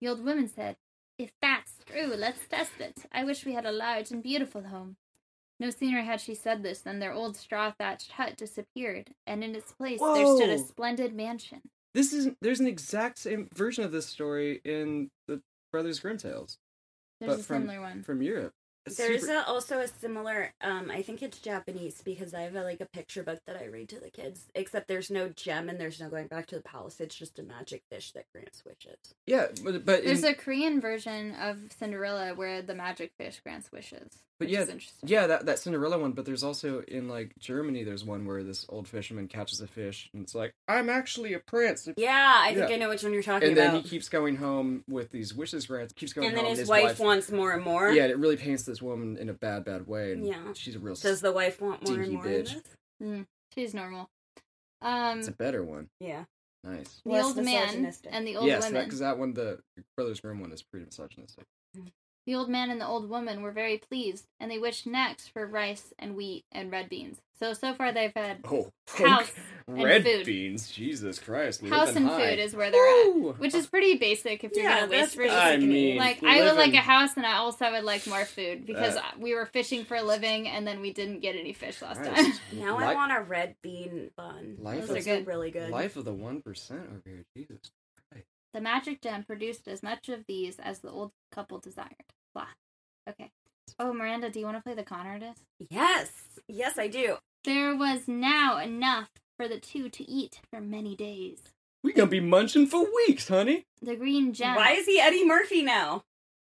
The 0.00 0.08
old 0.08 0.24
woman 0.24 0.48
said, 0.48 0.76
If 1.18 1.32
that's 1.42 1.72
true, 1.84 2.14
let's 2.16 2.46
test 2.48 2.72
it. 2.80 3.00
I 3.12 3.24
wish 3.24 3.44
we 3.44 3.52
had 3.52 3.66
a 3.66 3.72
large 3.72 4.10
and 4.10 4.22
beautiful 4.22 4.62
home. 4.64 4.96
No 5.60 5.70
sooner 5.70 6.00
had 6.02 6.20
she 6.20 6.34
said 6.34 6.62
this 6.62 6.80
than 6.80 6.98
their 6.98 7.12
old 7.12 7.36
straw 7.36 7.70
thatched 7.78 8.12
hut 8.12 8.36
disappeared, 8.36 9.10
and 9.26 9.44
in 9.44 9.54
its 9.54 9.72
place 9.72 10.00
there 10.00 10.26
stood 10.36 10.48
a 10.48 10.58
splendid 10.58 11.14
mansion. 11.14 11.60
This 11.94 12.12
is 12.14 12.30
there's 12.40 12.58
an 12.60 12.66
exact 12.66 13.18
same 13.18 13.48
version 13.54 13.84
of 13.84 13.92
this 13.92 14.06
story 14.06 14.60
in 14.64 15.10
the 15.28 15.42
Brothers 15.70 16.00
Grimm 16.00 16.16
tales 16.16 16.58
There's 17.20 17.34
But 17.34 17.40
a 17.40 17.42
from- 17.44 17.62
similar 17.62 17.80
one. 17.82 18.02
from 18.02 18.22
Europe. 18.22 18.54
It's 18.84 18.96
There's 18.96 19.20
super- 19.22 19.34
a, 19.34 19.42
also 19.42 19.78
a 19.78 19.86
similar. 19.88 20.52
Um, 20.60 20.90
I 20.90 21.02
think 21.02 21.22
it's 21.22 21.38
Japanese 21.38 22.02
because 22.04 22.34
I 22.34 22.42
have 22.42 22.56
a, 22.56 22.62
like 22.64 22.80
a 22.80 22.86
picture 22.86 23.22
book 23.22 23.38
that 23.46 23.56
I 23.56 23.66
read 23.66 23.88
to 23.90 24.00
the 24.00 24.10
kids. 24.10 24.46
Except 24.54 24.88
there's 24.88 25.10
no 25.10 25.28
gem 25.28 25.68
and 25.68 25.78
there's 25.80 26.00
no 26.00 26.08
going 26.08 26.26
back 26.26 26.46
to 26.48 26.56
the 26.56 26.62
palace. 26.62 27.00
It's 27.00 27.14
just 27.14 27.38
a 27.38 27.42
magic 27.44 27.82
fish 27.90 28.10
that 28.12 28.24
grants 28.32 28.64
wishes. 28.64 28.96
yeah, 29.26 29.46
but, 29.62 29.84
but 29.84 30.04
There's 30.04 30.24
in- 30.24 30.30
a 30.32 30.34
Korean 30.34 30.80
version 30.80 31.34
of 31.36 31.58
Cinderella 31.78 32.34
where 32.34 32.60
the 32.62 32.74
magic 32.74 33.12
fish 33.18 33.40
grants 33.44 33.70
wishes. 33.70 34.08
But 34.38 34.46
which 34.48 34.54
yeah, 34.56 34.62
is 34.62 34.68
interesting. 34.70 35.08
yeah, 35.08 35.26
that 35.28 35.46
that 35.46 35.58
Cinderella 35.60 35.98
one. 35.98 36.12
But 36.12 36.24
there's 36.24 36.42
also 36.42 36.80
in 36.88 37.06
like 37.06 37.32
Germany, 37.38 37.84
there's 37.84 38.02
one 38.04 38.26
where 38.26 38.42
this 38.42 38.66
old 38.68 38.88
fisherman 38.88 39.28
catches 39.28 39.60
a 39.60 39.68
fish, 39.68 40.10
and 40.12 40.24
it's 40.24 40.34
like, 40.34 40.52
I'm 40.66 40.90
actually 40.90 41.34
a 41.34 41.38
prince. 41.38 41.88
Yeah, 41.96 42.34
I 42.40 42.52
think 42.54 42.68
Yeah. 42.68 42.74
I 42.74 42.78
know 42.78 42.88
which 42.88 43.04
one 43.04 43.12
you're 43.12 43.22
talking 43.22 43.52
about. 43.52 43.64
And 43.66 43.74
then 43.76 43.82
he 43.82 43.88
keeps 43.88 44.08
going 44.08 44.36
home 44.36 44.82
with 44.88 45.12
these 45.12 45.32
wishes 45.32 45.66
grants 45.66 45.92
Keeps 45.92 46.12
going 46.12 46.26
and 46.26 46.36
then 46.36 46.46
home. 46.46 46.56
his, 46.56 46.66
wife, 46.68 46.98
wants 46.98 47.30
more 47.30 47.52
and 47.52 47.62
more. 47.62 47.92
Yeah, 47.92 48.02
and 48.04 48.10
it 48.10 48.18
really 48.18 48.36
paints 48.36 48.64
this 48.72 48.80
woman 48.80 49.18
in 49.18 49.28
a 49.28 49.34
bad, 49.34 49.66
bad 49.66 49.86
way. 49.86 50.12
And 50.12 50.26
Yeah. 50.26 50.52
she's 50.54 50.76
a 50.76 50.78
real. 50.78 50.94
Does 50.94 51.20
the 51.20 51.30
wife 51.30 51.60
want 51.60 51.86
more 51.86 52.00
and 52.00 52.12
more? 52.14 52.26
in 52.26 52.44
bitch. 52.44 52.62
this? 52.98 53.26
She's 53.54 53.74
normal. 53.74 54.08
Um, 54.80 55.18
It's 55.18 55.28
a 55.28 55.32
better 55.32 55.62
one. 55.62 55.90
Yeah. 56.00 56.24
Nice. 56.64 57.02
the 57.04 57.10
less 57.10 57.24
old 57.24 57.44
man 57.44 57.92
and 58.08 58.26
the 58.26 58.36
old 58.36 58.46
yes, 58.46 58.64
woman. 58.64 58.84
because 58.84 59.00
that, 59.00 59.18
one, 59.18 59.34
the 59.34 59.60
Brothers 59.96 60.20
Grimm 60.20 60.40
one, 60.40 60.52
is 60.52 60.62
pretty 60.62 60.86
misogynistic. 60.86 61.44
The 62.24 62.34
old 62.34 62.48
man 62.48 62.70
and 62.70 62.80
the 62.80 62.86
old 62.86 63.10
woman 63.10 63.42
were 63.42 63.50
very 63.50 63.78
pleased, 63.78 64.28
and 64.38 64.48
they 64.50 64.58
wished 64.58 64.86
next 64.86 65.28
for 65.28 65.44
rice 65.44 65.92
and 65.98 66.14
wheat 66.14 66.44
and 66.52 66.70
red 66.70 66.88
beans. 66.88 67.18
So 67.42 67.54
so 67.54 67.74
far 67.74 67.90
they've 67.92 68.12
had 68.14 68.38
Oh, 68.44 68.70
House 68.86 69.30
and 69.66 69.82
red 69.82 70.04
food. 70.04 70.26
beans. 70.26 70.70
Jesus 70.70 71.18
Christ. 71.18 71.64
house 71.66 71.96
and 71.96 72.06
high. 72.06 72.30
food 72.30 72.38
is 72.38 72.54
where 72.54 72.70
they're 72.70 72.80
Woo! 73.10 73.30
at, 73.30 73.38
which 73.40 73.52
is 73.54 73.66
pretty 73.66 73.96
basic 73.96 74.44
if 74.44 74.52
you're 74.54 74.64
Yeah, 74.64 74.80
gonna 74.80 74.92
waste 74.92 75.16
that's 75.16 75.28
food. 75.30 75.30
I 75.36 75.56
mean, 75.56 75.96
like 75.96 76.22
I 76.22 76.42
would 76.42 76.54
like 76.56 76.74
a 76.74 76.78
house, 76.78 77.16
and 77.16 77.26
I 77.26 77.38
also 77.38 77.70
would 77.72 77.82
like 77.84 78.06
more 78.06 78.24
food 78.24 78.64
because 78.66 78.94
Uh, 78.96 79.02
we 79.18 79.34
were 79.34 79.46
fishing 79.46 79.84
for 79.84 79.96
a 79.96 80.02
living, 80.02 80.46
and 80.48 80.64
then 80.66 80.80
we 80.80 80.92
didn't 80.92 81.18
get 81.20 81.34
any 81.34 81.52
fish 81.52 81.82
last 81.82 81.98
Christ. 82.00 82.14
time. 82.14 82.32
Now 82.60 82.78
Li- 82.78 82.84
I 82.84 82.94
want 82.94 83.12
a 83.12 83.20
red 83.22 83.56
bean 83.60 84.10
bun. 84.16 84.56
Life 84.60 84.82
Those 84.86 84.90
of- 84.90 84.96
are 84.98 85.02
good. 85.02 85.26
really 85.26 85.50
good. 85.50 85.70
Life 85.70 85.96
of 85.96 86.04
the 86.04 86.14
one 86.14 86.42
percent 86.42 86.82
over 86.90 87.02
here. 87.04 87.24
Jesus. 87.36 87.72
Christ! 88.12 88.26
The 88.54 88.60
magic 88.60 89.00
gem 89.02 89.24
produced 89.24 89.66
as 89.66 89.82
much 89.82 90.08
of 90.08 90.26
these 90.28 90.60
as 90.60 90.78
the 90.80 90.90
old 90.90 91.10
couple 91.32 91.58
desired. 91.58 91.88
Blah. 92.34 92.46
Okay. 93.08 93.30
Oh, 93.78 93.92
Miranda, 93.92 94.28
do 94.30 94.38
you 94.38 94.44
want 94.44 94.58
to 94.58 94.62
play 94.62 94.74
the 94.74 94.82
con 94.84 95.06
artist? 95.06 95.40
Yes, 95.70 96.10
yes, 96.46 96.78
I 96.78 96.88
do. 96.88 97.16
There 97.44 97.74
was 97.74 98.06
now 98.06 98.58
enough 98.58 99.08
for 99.36 99.48
the 99.48 99.58
two 99.58 99.88
to 99.88 100.08
eat 100.08 100.40
for 100.50 100.60
many 100.60 100.94
days. 100.94 101.42
We 101.82 101.92
gonna 101.92 102.08
be 102.08 102.20
munching 102.20 102.68
for 102.68 102.86
weeks, 103.06 103.28
honey. 103.28 103.66
The 103.80 103.96
green 103.96 104.32
gem 104.32 104.54
Why 104.54 104.72
is 104.72 104.86
he 104.86 105.00
Eddie 105.00 105.26
Murphy 105.26 105.62
now? 105.62 106.04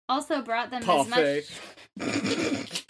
also 0.08 0.42
brought 0.42 0.70
them 0.70 0.82
as 0.82 1.08
much. 1.08 2.86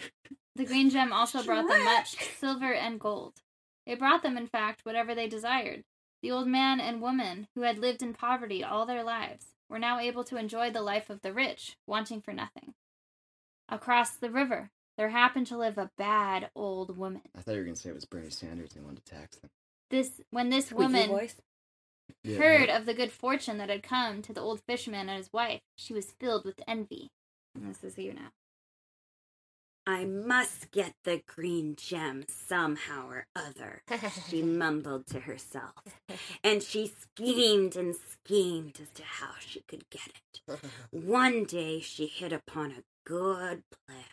The 0.54 0.64
green 0.64 0.90
gem 0.90 1.12
also 1.12 1.42
brought 1.42 1.68
them 1.68 1.84
much 1.84 2.16
silver 2.38 2.72
and 2.72 2.98
gold. 2.98 3.34
It 3.86 3.98
brought 3.98 4.22
them, 4.22 4.36
in 4.36 4.48
fact, 4.48 4.84
whatever 4.84 5.14
they 5.14 5.28
desired. 5.28 5.84
The 6.22 6.30
old 6.30 6.46
man 6.46 6.80
and 6.80 7.00
woman, 7.00 7.48
who 7.54 7.62
had 7.62 7.78
lived 7.78 8.02
in 8.02 8.12
poverty 8.12 8.62
all 8.62 8.84
their 8.84 9.02
lives, 9.02 9.46
were 9.68 9.78
now 9.78 9.98
able 9.98 10.24
to 10.24 10.36
enjoy 10.36 10.70
the 10.70 10.82
life 10.82 11.08
of 11.08 11.22
the 11.22 11.32
rich, 11.32 11.76
wanting 11.86 12.20
for 12.20 12.32
nothing. 12.32 12.74
Across 13.68 14.16
the 14.16 14.30
river, 14.30 14.70
there 14.96 15.08
happened 15.08 15.46
to 15.48 15.56
live 15.56 15.78
a 15.78 15.90
bad 15.96 16.50
old 16.54 16.96
woman. 16.96 17.22
I 17.36 17.40
thought 17.40 17.52
you 17.52 17.58
were 17.58 17.64
gonna 17.64 17.76
say 17.76 17.90
it 17.90 17.94
was 17.94 18.04
Bernie 18.04 18.30
Sanders. 18.30 18.72
and 18.74 18.82
They 18.82 18.84
wanted 18.86 19.04
to 19.04 19.14
tax 19.14 19.36
them. 19.38 19.50
This 19.90 20.20
when 20.30 20.50
this 20.50 20.72
woman 20.72 21.08
voice. 21.08 21.36
Yeah, 22.24 22.38
heard 22.38 22.68
no. 22.68 22.76
of 22.76 22.86
the 22.86 22.94
good 22.94 23.10
fortune 23.12 23.58
that 23.58 23.70
had 23.70 23.82
come 23.82 24.22
to 24.22 24.32
the 24.32 24.40
old 24.40 24.60
fisherman 24.66 25.08
and 25.08 25.16
his 25.16 25.32
wife, 25.32 25.60
she 25.76 25.94
was 25.94 26.12
filled 26.20 26.44
with 26.44 26.60
envy. 26.68 27.10
And 27.54 27.68
this 27.68 27.82
is 27.82 27.98
you 27.98 28.12
now. 28.12 28.32
I 29.86 30.04
must 30.04 30.70
get 30.70 30.94
the 31.02 31.22
green 31.26 31.74
gem 31.74 32.24
somehow 32.28 33.08
or 33.08 33.26
other, 33.34 33.82
she 34.28 34.42
mumbled 34.42 35.06
to 35.08 35.20
herself. 35.20 35.74
And 36.44 36.62
she 36.62 36.86
schemed 36.86 37.74
and 37.74 37.96
schemed 37.96 38.78
as 38.80 38.90
to 38.94 39.02
how 39.02 39.32
she 39.40 39.62
could 39.62 39.90
get 39.90 40.08
it. 40.08 40.60
One 40.90 41.44
day 41.44 41.80
she 41.80 42.06
hit 42.06 42.32
upon 42.32 42.70
a 42.70 42.84
good 43.04 43.64
plan. 43.86 44.04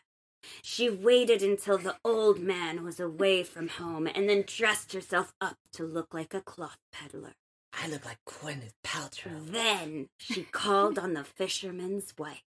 She 0.61 0.89
waited 0.89 1.41
until 1.41 1.77
the 1.77 1.97
old 2.03 2.39
man 2.39 2.83
was 2.83 2.99
away 2.99 3.43
from 3.43 3.67
home 3.67 4.07
and 4.07 4.29
then 4.29 4.43
dressed 4.45 4.93
herself 4.93 5.33
up 5.41 5.57
to 5.73 5.83
look 5.83 6.13
like 6.13 6.33
a 6.33 6.41
cloth 6.41 6.77
peddler. 6.91 7.35
I 7.73 7.87
look 7.87 8.05
like 8.05 8.19
Gwyneth 8.25 8.73
Paltrow. 8.83 9.45
Then 9.45 10.09
she 10.17 10.43
called 10.43 10.97
on 10.99 11.13
the 11.13 11.23
fisherman's 11.23 12.13
wife. 12.17 12.43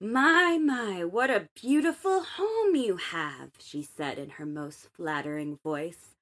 My, 0.00 0.58
my, 0.58 1.04
what 1.04 1.30
a 1.30 1.48
beautiful 1.54 2.22
home 2.22 2.74
you 2.74 2.96
have, 2.96 3.50
she 3.58 3.82
said 3.82 4.18
in 4.18 4.30
her 4.30 4.46
most 4.46 4.88
flattering 4.94 5.58
voice. 5.62 6.16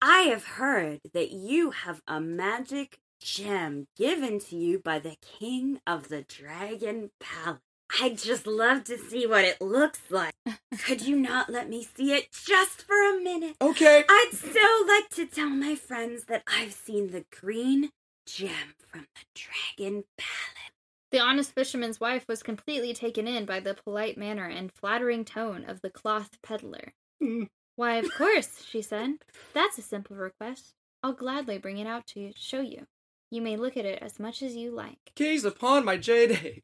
I 0.00 0.20
have 0.22 0.44
heard 0.44 1.00
that 1.12 1.30
you 1.30 1.72
have 1.72 2.00
a 2.08 2.20
magic 2.20 3.00
gem 3.20 3.86
given 3.96 4.38
to 4.40 4.56
you 4.56 4.78
by 4.78 4.98
the 4.98 5.16
king 5.20 5.80
of 5.86 6.08
the 6.08 6.22
Dragon 6.22 7.10
Palace. 7.20 7.60
I'd 8.00 8.18
just 8.18 8.46
love 8.46 8.84
to 8.84 8.98
see 8.98 9.26
what 9.26 9.44
it 9.44 9.60
looks 9.60 10.00
like. 10.10 10.34
Could 10.84 11.02
you 11.02 11.16
not 11.16 11.50
let 11.50 11.68
me 11.68 11.86
see 11.96 12.12
it 12.12 12.30
just 12.32 12.82
for 12.82 12.96
a 12.96 13.20
minute? 13.20 13.56
Okay. 13.60 14.04
I'd 14.08 14.30
so 14.32 14.86
like 14.86 15.08
to 15.10 15.26
tell 15.26 15.48
my 15.48 15.74
friends 15.74 16.24
that 16.24 16.42
I've 16.46 16.72
seen 16.72 17.10
the 17.10 17.24
green 17.30 17.90
gem 18.26 18.74
from 18.78 19.06
the 19.14 19.40
Dragon 19.76 20.04
Palace. 20.16 20.72
The 21.10 21.20
honest 21.20 21.54
fisherman's 21.54 22.00
wife 22.00 22.26
was 22.28 22.42
completely 22.42 22.92
taken 22.92 23.26
in 23.26 23.46
by 23.46 23.60
the 23.60 23.74
polite 23.74 24.18
manner 24.18 24.44
and 24.44 24.70
flattering 24.70 25.24
tone 25.24 25.64
of 25.66 25.80
the 25.80 25.90
cloth 25.90 26.36
peddler. 26.42 26.92
Mm. 27.22 27.48
Why, 27.76 27.94
of 27.94 28.12
course, 28.16 28.64
she 28.68 28.82
said. 28.82 29.14
That's 29.54 29.78
a 29.78 29.82
simple 29.82 30.16
request. 30.16 30.74
I'll 31.02 31.14
gladly 31.14 31.58
bring 31.58 31.78
it 31.78 31.86
out 31.86 32.06
to 32.08 32.20
you, 32.20 32.32
show 32.36 32.60
you. 32.60 32.86
You 33.30 33.40
may 33.40 33.56
look 33.56 33.76
at 33.76 33.84
it 33.84 34.02
as 34.02 34.18
much 34.18 34.42
as 34.42 34.56
you 34.56 34.70
like. 34.70 35.12
Gaze 35.14 35.44
upon 35.44 35.84
my 35.84 35.96
jade 35.96 36.32
egg. 36.32 36.62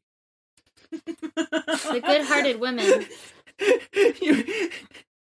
The 0.91 2.01
good-hearted 2.05 2.59
woman 2.59 3.05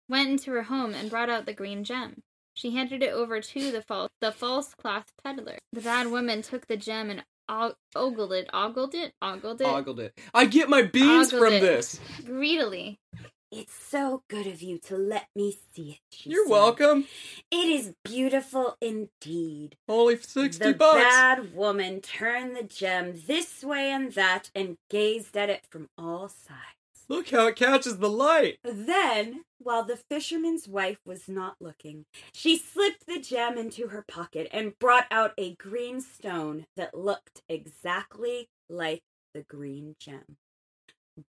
went 0.10 0.30
into 0.30 0.52
her 0.52 0.64
home 0.64 0.94
and 0.94 1.10
brought 1.10 1.30
out 1.30 1.46
the 1.46 1.54
green 1.54 1.84
gem. 1.84 2.22
She 2.54 2.72
handed 2.72 3.02
it 3.02 3.12
over 3.12 3.42
to 3.42 3.72
the 3.72 3.82
false, 3.82 4.12
the 4.22 4.32
false 4.32 4.74
cloth 4.76 5.12
peddler. 5.24 5.58
The 5.72 5.82
bad 5.82 6.08
woman 6.08 6.42
took 6.44 6.68
the 6.68 6.78
gem 6.78 7.10
and 7.10 7.24
og- 7.50 7.76
ogled 7.96 8.32
it, 8.34 8.48
ogled 8.54 8.94
it, 8.94 9.14
ogled 9.22 9.62
it 9.62 9.66
Ogled 9.68 10.00
it. 10.00 10.14
I 10.34 10.46
get 10.46 10.70
my 10.70 10.84
beans 10.84 11.34
Ogled 11.34 11.42
from 11.48 11.54
it. 11.54 11.62
this. 11.62 12.00
greedily. 12.26 13.00
It's 13.56 13.76
so 13.76 14.24
good 14.30 14.48
of 14.48 14.64
you 14.64 14.80
to 14.80 14.98
let 14.98 15.28
me 15.36 15.56
see 15.72 15.92
it. 15.92 16.00
She 16.12 16.32
You're 16.32 16.46
said. 16.46 16.52
welcome. 16.52 17.06
It 17.52 17.70
is 17.70 17.94
beautiful 18.04 18.78
indeed. 18.82 19.76
Only 19.88 20.18
sixty 20.18 20.72
the 20.72 20.74
bucks. 20.74 20.98
The 20.98 21.04
bad 21.04 21.54
woman 21.54 22.02
turned 22.02 22.56
the 22.56 22.64
gem 22.64 23.14
this 23.28 23.64
way 23.64 23.92
and 23.92 24.12
that 24.14 24.50
and 24.56 24.78
gazed 24.90 25.38
at 25.38 25.52
it 25.52 25.68
from 25.70 25.90
all 26.00 26.30
sides. 26.30 27.06
Look 27.08 27.30
how 27.30 27.46
it 27.46 27.56
catches 27.56 28.00
the 28.00 28.10
light. 28.10 28.58
Then, 28.64 29.44
while 29.60 29.84
the 29.84 29.98
fisherman's 29.98 30.68
wife 30.68 30.98
was 31.06 31.28
not 31.28 31.58
looking, 31.60 32.06
she 32.34 32.58
slipped 32.58 33.06
the 33.06 33.20
gem 33.20 33.58
into 33.60 33.90
her 33.90 34.04
pocket 34.08 34.48
and 34.52 34.80
brought 34.80 35.06
out 35.12 35.34
a 35.38 35.54
green 35.56 36.02
stone 36.02 36.66
that 36.76 36.98
looked 36.98 37.44
exactly 37.48 38.50
like 38.68 39.04
the 39.36 39.44
green 39.44 39.96
gem. 40.00 40.38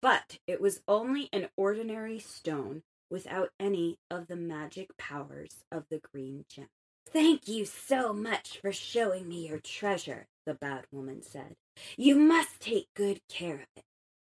But 0.02 0.40
it 0.48 0.62
was 0.62 0.82
only 0.88 1.30
an 1.34 1.50
ordinary 1.58 2.20
stone 2.20 2.84
without 3.10 3.50
any 3.60 3.98
of 4.10 4.28
the 4.28 4.36
magic 4.36 4.98
powers 4.98 5.64
of 5.72 5.86
the 5.90 6.00
green 6.14 6.46
gem. 6.50 6.68
Thank 7.10 7.48
you 7.48 7.66
so 7.66 8.14
much 8.14 8.60
for 8.62 8.72
showing 8.72 9.28
me 9.28 9.48
your 9.48 9.60
treasure, 9.60 10.28
the 10.46 10.54
bad 10.54 10.86
woman 10.92 11.22
said. 11.22 11.56
You 11.98 12.16
must 12.16 12.60
take 12.60 12.88
good 12.96 13.20
care 13.28 13.56
of 13.56 13.68
it. 13.76 13.84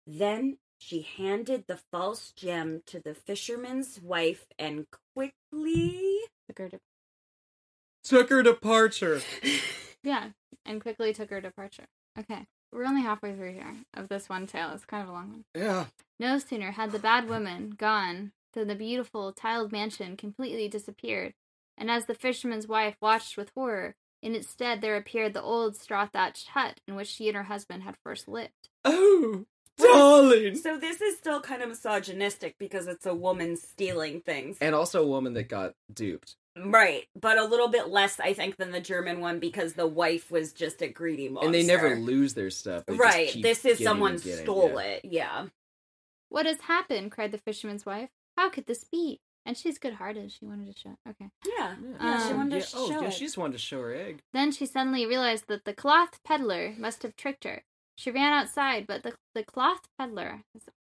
Then 0.07 0.57
she 0.77 1.01
handed 1.17 1.65
the 1.67 1.79
false 1.91 2.31
gem 2.31 2.83
to 2.85 3.01
the 3.03 3.13
fisherman's 3.13 3.99
wife 4.01 4.45
and 4.57 4.85
quickly. 5.13 6.19
Took 6.47 6.59
her 6.59 6.69
to 6.69 6.79
Took 8.03 8.29
her 8.29 8.41
departure. 8.41 9.21
yeah, 10.03 10.29
and 10.65 10.81
quickly 10.81 11.13
took 11.13 11.29
her 11.29 11.41
departure. 11.41 11.85
Okay, 12.17 12.45
we're 12.71 12.86
only 12.86 13.01
halfway 13.01 13.34
through 13.34 13.53
here 13.53 13.75
of 13.95 14.10
this 14.10 14.29
one 14.29 14.47
tale. 14.47 14.71
It's 14.73 14.86
kind 14.86 15.03
of 15.03 15.10
a 15.10 15.13
long 15.13 15.29
one. 15.29 15.45
Yeah. 15.55 15.86
No 16.19 16.38
sooner 16.39 16.71
had 16.71 16.91
the 16.91 16.99
bad 16.99 17.29
woman 17.29 17.75
gone 17.77 18.32
than 18.53 18.67
the 18.67 18.75
beautiful 18.75 19.32
tiled 19.32 19.71
mansion 19.71 20.17
completely 20.17 20.67
disappeared, 20.67 21.34
and 21.77 21.89
as 21.89 22.05
the 22.05 22.15
fisherman's 22.15 22.67
wife 22.67 22.95
watched 23.01 23.38
with 23.38 23.51
horror, 23.55 23.95
in 24.21 24.36
its 24.36 24.49
stead 24.49 24.82
there 24.82 24.97
appeared 24.97 25.34
the 25.34 25.41
old 25.41 25.75
straw 25.77 26.05
thatched 26.05 26.49
hut 26.49 26.79
in 26.88 26.95
which 26.95 27.08
she 27.08 27.27
and 27.27 27.38
her 27.38 27.43
husband 27.43 27.84
had 27.84 27.95
first 28.03 28.27
lived. 28.27 28.69
Oh, 28.84 29.45
darling. 29.77 30.55
So 30.55 30.77
this 30.77 31.01
is 31.01 31.17
still 31.17 31.41
kind 31.41 31.62
of 31.62 31.69
misogynistic 31.69 32.55
because 32.60 32.88
it's 32.88 33.05
a 33.05 33.13
woman 33.13 33.55
stealing 33.55 34.21
things. 34.21 34.58
And 34.60 34.75
also 34.75 35.03
a 35.03 35.08
woman 35.08 35.34
that 35.34 35.47
got 35.47 35.73
duped. 35.93 36.36
Right, 36.65 37.06
but 37.19 37.38
a 37.38 37.45
little 37.45 37.67
bit 37.69 37.89
less, 37.89 38.19
I 38.19 38.34
think, 38.34 38.58
than 38.58 38.72
the 38.72 38.82
German 38.82 39.19
one 39.19 39.39
because 39.39 39.74
the 39.74 39.88
wife 39.88 40.30
was 40.32 40.54
just 40.54 40.82
a 40.82 40.88
greedy 40.88 41.30
monster. 41.30 41.45
And 41.45 41.56
they 41.56 41.63
never 41.63 41.95
lose 41.95 42.34
their 42.34 42.50
stuff. 42.50 42.86
They 42.86 42.95
Right, 42.95 43.36
this 43.41 43.65
is 43.65 43.84
someone 43.84 44.17
getting, 44.17 44.43
stole 44.43 44.72
yeah. 44.76 44.80
it. 44.82 45.06
Yeah. 45.06 45.45
What 46.30 46.45
has 46.45 46.62
happened? 46.62 47.12
cried 47.12 47.32
the 47.32 47.38
fisherman's 47.39 47.86
wife. 47.86 48.10
How 48.38 48.50
could 48.50 48.65
this 48.67 48.84
be? 48.84 49.19
And 49.45 49.58
she's 49.58 49.80
good 49.80 49.93
hearted. 49.93 50.32
She 50.32 50.45
wanted 50.45 50.74
to 50.74 50.80
show. 50.80 50.95
Okay. 51.10 51.30
Yeah. 51.48 51.76
Yeah, 51.82 51.95
Yeah, 52.02 52.24
she 52.26 52.32
Um, 52.32 52.38
wanted 52.38 52.56
yeah, 52.58 52.62
to 52.65 52.78
oh, 52.78 52.89
show 52.89 53.02
yeah, 53.02 53.10
she 53.10 53.26
just 53.26 53.38
wanted 53.38 53.54
to 53.54 53.60
show 53.60 53.82
her 53.82 53.93
egg. 53.93 54.22
Then 54.34 54.52
she 54.52 54.65
suddenly 54.65 55.06
realized 55.06 55.45
that 55.48 55.65
the 55.65 55.74
cloth 55.74 56.19
peddler 56.24 56.76
must 56.78 57.02
have 57.04 57.15
tricked 57.15 57.45
her. 57.45 57.63
She 57.95 58.12
ran 58.12 58.32
outside, 58.34 58.86
but 58.86 59.04
the 59.04 59.13
the 59.34 59.43
cloth 59.43 59.88
peddler 59.98 60.43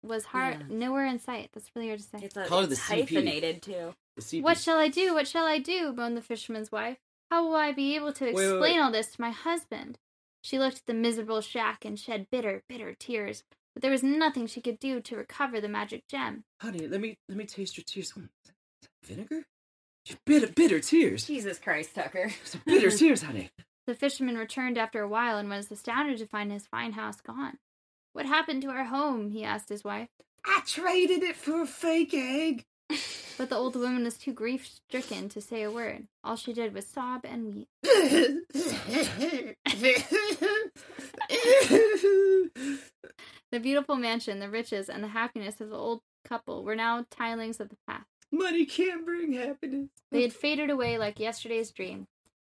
was 0.04 0.26
hard 0.26 0.60
Yeah. 0.68 0.76
nowhere 0.76 1.06
in 1.06 1.18
sight. 1.18 1.50
That's 1.52 1.70
really 1.74 1.88
hard 1.88 2.00
to 2.00 2.04
say. 2.06 2.18
It's, 2.22 2.36
a, 2.36 2.44
Call 2.46 2.60
her 2.62 2.68
it's 2.70 2.86
the 2.86 2.94
CP. 2.94 3.00
hyphenated 3.00 3.62
too. 3.62 3.94
The 4.16 4.40
What 4.42 4.58
shall 4.58 4.78
I 4.78 4.88
do? 4.88 5.14
What 5.14 5.26
shall 5.26 5.44
I 5.46 5.58
do? 5.58 5.92
moaned 5.92 6.16
the 6.16 6.22
fisherman's 6.22 6.70
wife. 6.70 6.98
How 7.30 7.44
will 7.44 7.56
I 7.56 7.72
be 7.72 7.96
able 7.96 8.12
to 8.12 8.24
Wait, 8.26 8.34
wait, 8.34 8.44
explain 8.44 8.76
wait. 8.76 8.80
all 8.80 8.90
this 8.92 9.12
to 9.12 9.20
my 9.20 9.30
husband? 9.30 9.98
She 10.42 10.58
looked 10.58 10.76
at 10.78 10.86
the 10.86 10.94
miserable 10.94 11.40
shack 11.40 11.84
and 11.84 11.98
shed 11.98 12.26
bitter, 12.30 12.62
bitter 12.68 12.94
tears. 12.94 13.42
But 13.74 13.82
there 13.82 13.90
was 13.90 14.02
nothing 14.04 14.46
she 14.46 14.60
could 14.60 14.78
do 14.78 15.00
to 15.00 15.16
recover 15.16 15.60
the 15.60 15.68
magic 15.68 16.06
gem. 16.06 16.44
Honey, 16.60 16.86
let 16.86 17.00
me 17.00 17.16
let 17.28 17.36
me 17.36 17.44
taste 17.44 17.76
your 17.76 17.84
tears. 17.84 18.08
Is 18.10 18.14
that 18.14 18.90
Vinegar? 19.02 19.44
Bitter, 20.26 20.46
bitter 20.48 20.80
tears. 20.80 21.26
Jesus 21.26 21.58
Christ, 21.58 21.94
Tucker. 21.94 22.30
Some 22.44 22.60
bitter 22.66 22.90
tears, 22.96 23.22
honey. 23.22 23.50
The 23.86 23.94
fisherman 23.94 24.36
returned 24.36 24.78
after 24.78 25.00
a 25.02 25.08
while 25.08 25.38
and 25.38 25.48
was 25.48 25.70
astounded 25.72 26.18
to 26.18 26.26
find 26.26 26.52
his 26.52 26.66
fine 26.66 26.92
house 26.92 27.20
gone. 27.20 27.58
What 28.14 28.27
happened 28.27 28.62
to 28.62 28.70
our 28.70 28.85
home? 28.85 29.31
he 29.31 29.44
asked 29.44 29.68
his 29.68 29.85
wife. 29.85 30.09
I 30.46 30.62
traded 30.64 31.22
it 31.22 31.37
for 31.37 31.61
a 31.62 31.66
fake 31.66 32.14
egg. 32.14 32.64
But 33.37 33.48
the 33.48 33.57
old 33.57 33.74
woman 33.74 34.05
was 34.05 34.16
too 34.16 34.33
grief 34.33 34.64
stricken 34.64 35.29
to 35.31 35.40
say 35.40 35.64
a 35.64 35.70
word. 35.70 36.07
All 36.22 36.37
she 36.37 36.53
did 36.53 36.72
was 36.72 36.87
sob 36.87 37.24
and 37.24 37.53
weep. 37.53 37.68
The 43.50 43.61
beautiful 43.61 43.96
mansion, 43.96 44.38
the 44.40 44.50
riches, 44.50 44.88
and 44.88 45.03
the 45.03 45.09
happiness 45.09 45.61
of 45.61 45.70
the 45.70 45.77
old 45.77 46.00
couple 46.24 46.64
were 46.64 46.74
now 46.77 47.07
tilings 47.11 47.61
of 47.61 47.68
the 47.68 47.77
past. 47.87 48.07
Money 48.33 48.66
can't 48.66 49.05
bring 49.05 49.33
happiness. 49.33 49.90
They 50.11 50.22
had 50.22 50.33
faded 50.33 50.70
away 50.70 50.98
like 50.98 51.20
yesterday's 51.20 51.70
dream. 51.70 52.07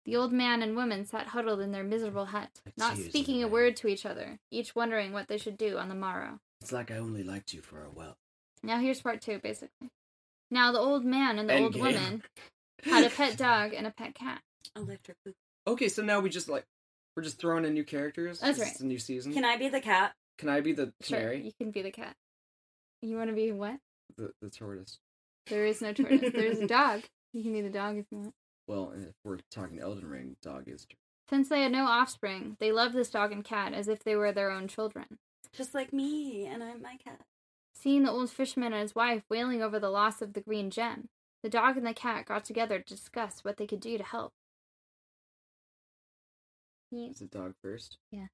The 0.07 0.15
old 0.15 0.31
man 0.31 0.63
and 0.63 0.73
woman 0.73 1.03
sat 1.03 1.27
huddled 1.27 1.59
in 1.59 1.73
their 1.73 1.83
miserable 1.83 2.27
hut, 2.27 2.61
not 2.77 2.95
Tears 2.95 3.09
speaking 3.09 3.43
a 3.43 3.45
the 3.45 3.51
word 3.51 3.75
to 3.75 3.89
each 3.89 4.05
other, 4.05 4.39
each 4.49 4.73
wondering 4.73 5.11
what 5.11 5.27
they 5.27 5.37
should 5.37 5.57
do 5.57 5.77
on 5.77 5.89
the 5.89 5.95
morrow. 5.95 6.39
It's 6.61 6.71
like 6.71 6.89
I 6.91 6.95
only 6.97 7.23
liked 7.23 7.53
you 7.53 7.61
for 7.61 7.81
a 7.83 7.89
while. 7.89 8.15
Now 8.63 8.79
here's 8.79 9.01
part 9.01 9.21
two, 9.21 9.39
basically. 9.39 9.89
Now 10.49 10.71
the 10.71 10.79
old 10.79 11.03
man 11.03 11.37
and 11.37 11.49
the 11.49 11.59
old 11.59 11.75
Endgame. 11.75 11.79
woman 11.81 12.23
had 12.83 13.03
a 13.03 13.09
pet 13.09 13.35
dog 13.37 13.73
and 13.73 13.85
a 13.85 13.91
pet 13.91 14.15
cat. 14.15 14.41
Electric 14.77 15.17
poop. 15.25 15.35
Okay, 15.67 15.89
so 15.89 16.01
now 16.01 16.21
we 16.21 16.29
just 16.29 16.47
like 16.47 16.63
we're 17.17 17.23
just 17.23 17.37
throwing 17.37 17.65
in 17.65 17.73
new 17.73 17.83
characters. 17.83 18.39
That's 18.39 18.57
'cause 18.59 18.65
right. 18.65 18.71
It's 18.71 18.81
a 18.81 18.85
new 18.85 18.99
season. 18.99 19.33
Can 19.33 19.43
I 19.43 19.57
be 19.57 19.67
the 19.67 19.81
cat? 19.81 20.13
Can 20.37 20.47
I 20.47 20.61
be 20.61 20.71
the 20.71 20.93
Sure, 21.01 21.17
canary? 21.19 21.41
you 21.41 21.51
can 21.59 21.71
be 21.71 21.81
the 21.81 21.91
cat. 21.91 22.15
You 23.01 23.17
want 23.17 23.29
to 23.29 23.35
be 23.35 23.51
what? 23.51 23.77
The, 24.15 24.31
the 24.41 24.49
tortoise. 24.49 24.99
There 25.47 25.65
is 25.65 25.81
no 25.81 25.91
tortoise. 25.93 26.31
There's 26.31 26.59
a 26.59 26.67
dog. 26.67 27.01
You 27.33 27.43
can 27.43 27.51
be 27.51 27.61
the 27.61 27.69
dog 27.69 27.97
if 27.97 28.05
you 28.09 28.19
want. 28.19 28.33
Well, 28.67 28.93
if 28.95 29.13
we're 29.23 29.37
talking 29.49 29.79
Elden 29.79 30.07
Ring, 30.09 30.35
dog 30.41 30.67
is. 30.67 30.85
Since 31.29 31.49
they 31.49 31.61
had 31.63 31.71
no 31.71 31.85
offspring, 31.85 32.57
they 32.59 32.71
loved 32.71 32.93
this 32.95 33.09
dog 33.09 33.31
and 33.31 33.43
cat 33.43 33.73
as 33.73 33.87
if 33.87 34.03
they 34.03 34.15
were 34.15 34.31
their 34.31 34.51
own 34.51 34.67
children. 34.67 35.05
Just 35.53 35.73
like 35.73 35.93
me, 35.93 36.45
and 36.45 36.63
I'm 36.63 36.81
my 36.81 36.97
cat. 37.03 37.21
Seeing 37.73 38.03
the 38.03 38.11
old 38.11 38.29
fisherman 38.29 38.73
and 38.73 38.81
his 38.81 38.95
wife 38.95 39.23
wailing 39.29 39.61
over 39.61 39.79
the 39.79 39.89
loss 39.89 40.21
of 40.21 40.33
the 40.33 40.41
green 40.41 40.69
gem, 40.69 41.09
the 41.43 41.49
dog 41.49 41.77
and 41.77 41.85
the 41.85 41.93
cat 41.93 42.25
got 42.25 42.43
together 42.43 42.79
to 42.79 42.85
discuss 42.95 43.43
what 43.43 43.57
they 43.57 43.67
could 43.67 43.79
do 43.79 43.97
to 43.97 44.03
help. 44.03 44.33
He- 46.91 47.07
Is 47.07 47.21
it 47.21 47.31
dog 47.31 47.53
first? 47.61 47.97
Yeah. 48.11 48.27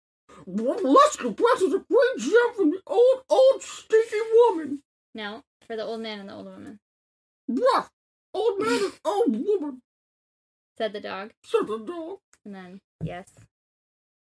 Well, 0.45 0.79
let's 0.83 1.15
go 1.17 1.29
back 1.31 1.57
to 1.59 1.69
the 1.69 1.85
great 1.89 2.17
gem 2.17 2.55
from 2.55 2.71
the 2.71 2.81
old, 2.87 3.23
old 3.29 3.61
stinky 3.61 4.17
woman. 4.33 4.81
No, 5.13 5.43
for 5.67 5.75
the 5.75 5.83
old 5.83 6.01
man 6.01 6.19
and 6.19 6.29
the 6.29 6.33
old 6.33 6.45
woman, 6.45 6.79
What? 7.47 7.89
Old 8.33 8.59
man 8.59 8.83
and 8.85 8.93
old 9.05 9.45
woman, 9.45 9.81
said 10.77 10.93
the 10.93 10.99
dog. 10.99 11.31
said 11.43 11.67
the 11.67 11.79
dog. 11.79 12.19
And 12.45 12.55
then, 12.55 12.81
yes. 13.03 13.29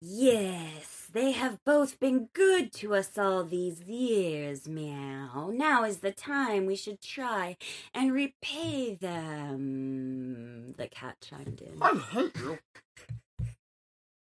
Yes, 0.06 1.08
they 1.14 1.32
have 1.32 1.64
both 1.64 1.98
been 1.98 2.28
good 2.34 2.74
to 2.74 2.94
us 2.94 3.18
all 3.18 3.46
these 3.46 3.84
years, 3.84 4.68
meow. 4.68 5.50
Now 5.54 5.86
is 5.86 6.00
the 6.00 6.12
time 6.12 6.66
we 6.66 6.76
should 6.76 7.02
try 7.02 7.56
and 7.94 8.12
repay 8.12 8.96
them. 8.96 10.74
The 10.78 10.88
cat 10.90 11.16
chimed 11.22 11.62
in. 11.62 11.82
I 11.82 11.98
hate 12.12 12.36
you. 12.36 12.60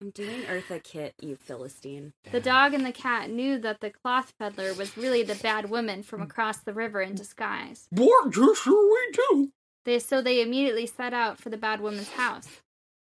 I'm 0.01 0.11
doing 0.11 0.43
Eartha 0.43 0.81
Kitt, 0.81 1.15
you 1.21 1.35
Philistine. 1.35 2.13
The 2.31 2.39
dog 2.39 2.73
and 2.73 2.85
the 2.85 2.91
cat 2.93 3.29
knew 3.29 3.57
that 3.59 3.81
the 3.81 3.89
cloth 3.89 4.33
peddler 4.39 4.73
was 4.73 4.97
really 4.97 5.23
the 5.23 5.35
bad 5.35 5.69
woman 5.69 6.03
from 6.03 6.21
mm. 6.21 6.23
across 6.23 6.59
the 6.59 6.73
river 6.73 7.01
in 7.01 7.15
disguise. 7.15 7.87
What 7.89 8.31
just 8.31 8.63
should 8.63 8.71
we 8.71 9.11
do? 9.11 9.51
They 9.85 9.99
so 9.99 10.21
they 10.21 10.41
immediately 10.41 10.85
set 10.85 11.13
out 11.13 11.39
for 11.39 11.49
the 11.49 11.57
bad 11.57 11.81
woman's 11.81 12.11
house. 12.11 12.47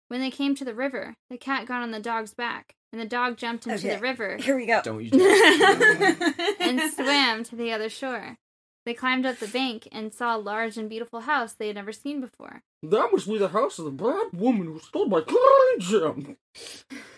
When 0.07 0.19
they 0.19 0.31
came 0.31 0.55
to 0.55 0.65
the 0.65 0.73
river, 0.73 1.13
the 1.29 1.37
cat 1.37 1.67
got 1.67 1.81
on 1.83 1.91
the 1.91 1.99
dog's 1.99 2.33
back, 2.33 2.75
and 2.91 2.99
the 2.99 3.05
dog 3.05 3.37
jumped 3.37 3.65
into 3.67 3.77
Okay. 3.87 3.95
the 3.95 4.01
river 4.01 4.37
Here 4.41 4.55
we 4.57 4.65
go. 4.65 4.81
Don't 4.83 5.03
you 5.03 5.11
dare. 5.11 6.17
and 6.59 6.81
swam 6.93 7.43
to 7.45 7.55
the 7.55 7.71
other 7.71 7.89
shore. 7.89 8.37
They 8.83 8.95
climbed 8.95 9.27
up 9.27 9.37
the 9.37 9.47
bank 9.47 9.87
and 9.91 10.11
saw 10.11 10.35
a 10.35 10.39
large 10.39 10.75
and 10.75 10.89
beautiful 10.89 11.21
house 11.21 11.53
they 11.53 11.67
had 11.67 11.75
never 11.75 11.91
seen 11.93 12.19
before. 12.19 12.63
That 12.81 13.09
must 13.11 13.27
be 13.27 13.37
the 13.37 13.49
house 13.49 13.77
of 13.77 13.85
the 13.85 13.91
bad 13.91 14.29
woman 14.33 14.65
who 14.65 14.79
stole 14.79 15.05
my 15.05 15.21
green 15.21 15.79
gem. 15.79 16.37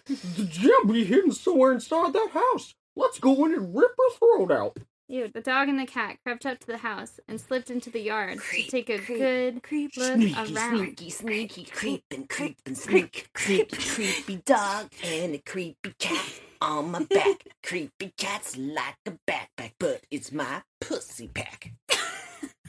the 0.05 0.45
gem 0.49 0.87
be 0.91 1.05
hidden 1.05 1.31
somewhere 1.31 1.71
inside 1.71 2.11
that 2.11 2.29
house. 2.33 2.73
Let's 2.97 3.17
go 3.17 3.45
in 3.45 3.53
and 3.53 3.73
rip 3.73 3.91
her 3.97 4.17
throat 4.17 4.51
out. 4.51 4.77
Ew, 5.09 5.27
the 5.27 5.41
dog 5.41 5.67
and 5.69 5.77
the 5.77 5.85
cat 5.85 6.17
crept 6.23 6.45
up 6.45 6.59
to 6.59 6.67
the 6.67 6.77
house 6.77 7.19
and 7.27 7.39
slipped 7.39 7.69
into 7.69 7.89
the 7.89 7.99
yard 7.99 8.39
Creep, 8.39 8.65
to 8.65 8.71
take 8.71 8.89
a 8.89 8.97
creep, 8.97 9.19
good 9.19 9.63
creep, 9.63 9.91
look 9.97 10.15
Sneaky, 10.15 10.55
around. 10.55 10.77
sneaky, 10.77 11.09
sneaky, 11.09 11.63
creeping, 11.65 12.25
creeping, 12.27 12.75
sneak. 12.75 13.27
Creepy, 13.33 13.75
creepy 13.77 14.35
dog 14.45 14.89
and 15.03 15.35
a 15.35 15.39
creepy 15.39 15.93
cat 15.99 16.39
on 16.61 16.91
my 16.91 17.03
back. 17.03 17.43
creepy 17.63 18.13
cat's 18.17 18.57
like 18.57 18.95
a 19.05 19.11
backpack, 19.29 19.73
but 19.77 20.01
it's 20.09 20.31
my 20.31 20.61
pussy 20.79 21.27
pack. 21.27 21.73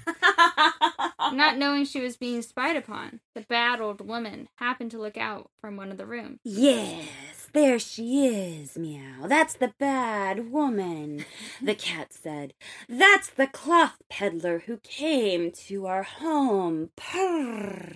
Not 1.32 1.56
knowing 1.58 1.84
she 1.84 2.00
was 2.00 2.16
being 2.16 2.42
spied 2.42 2.76
upon, 2.76 3.20
the 3.34 3.42
bad 3.42 3.80
old 3.80 4.06
woman 4.06 4.48
happened 4.56 4.90
to 4.92 4.98
look 5.00 5.16
out 5.16 5.50
from 5.60 5.76
one 5.76 5.90
of 5.90 5.96
the 5.98 6.06
rooms. 6.06 6.40
Yes, 6.44 7.48
There 7.52 7.78
she 7.78 8.26
is, 8.26 8.76
meow. 8.76 9.26
That's 9.26 9.54
the 9.54 9.72
bad 9.78 10.50
woman, 10.50 11.24
the 11.62 11.74
cat 11.76 12.12
said. 12.12 12.54
That's 12.88 13.28
the 13.30 13.46
cloth 13.46 13.96
peddler 14.10 14.60
who 14.66 14.78
came 14.78 15.50
to 15.66 15.86
our 15.86 16.02
home. 16.02 16.90
Purr. 16.96 17.94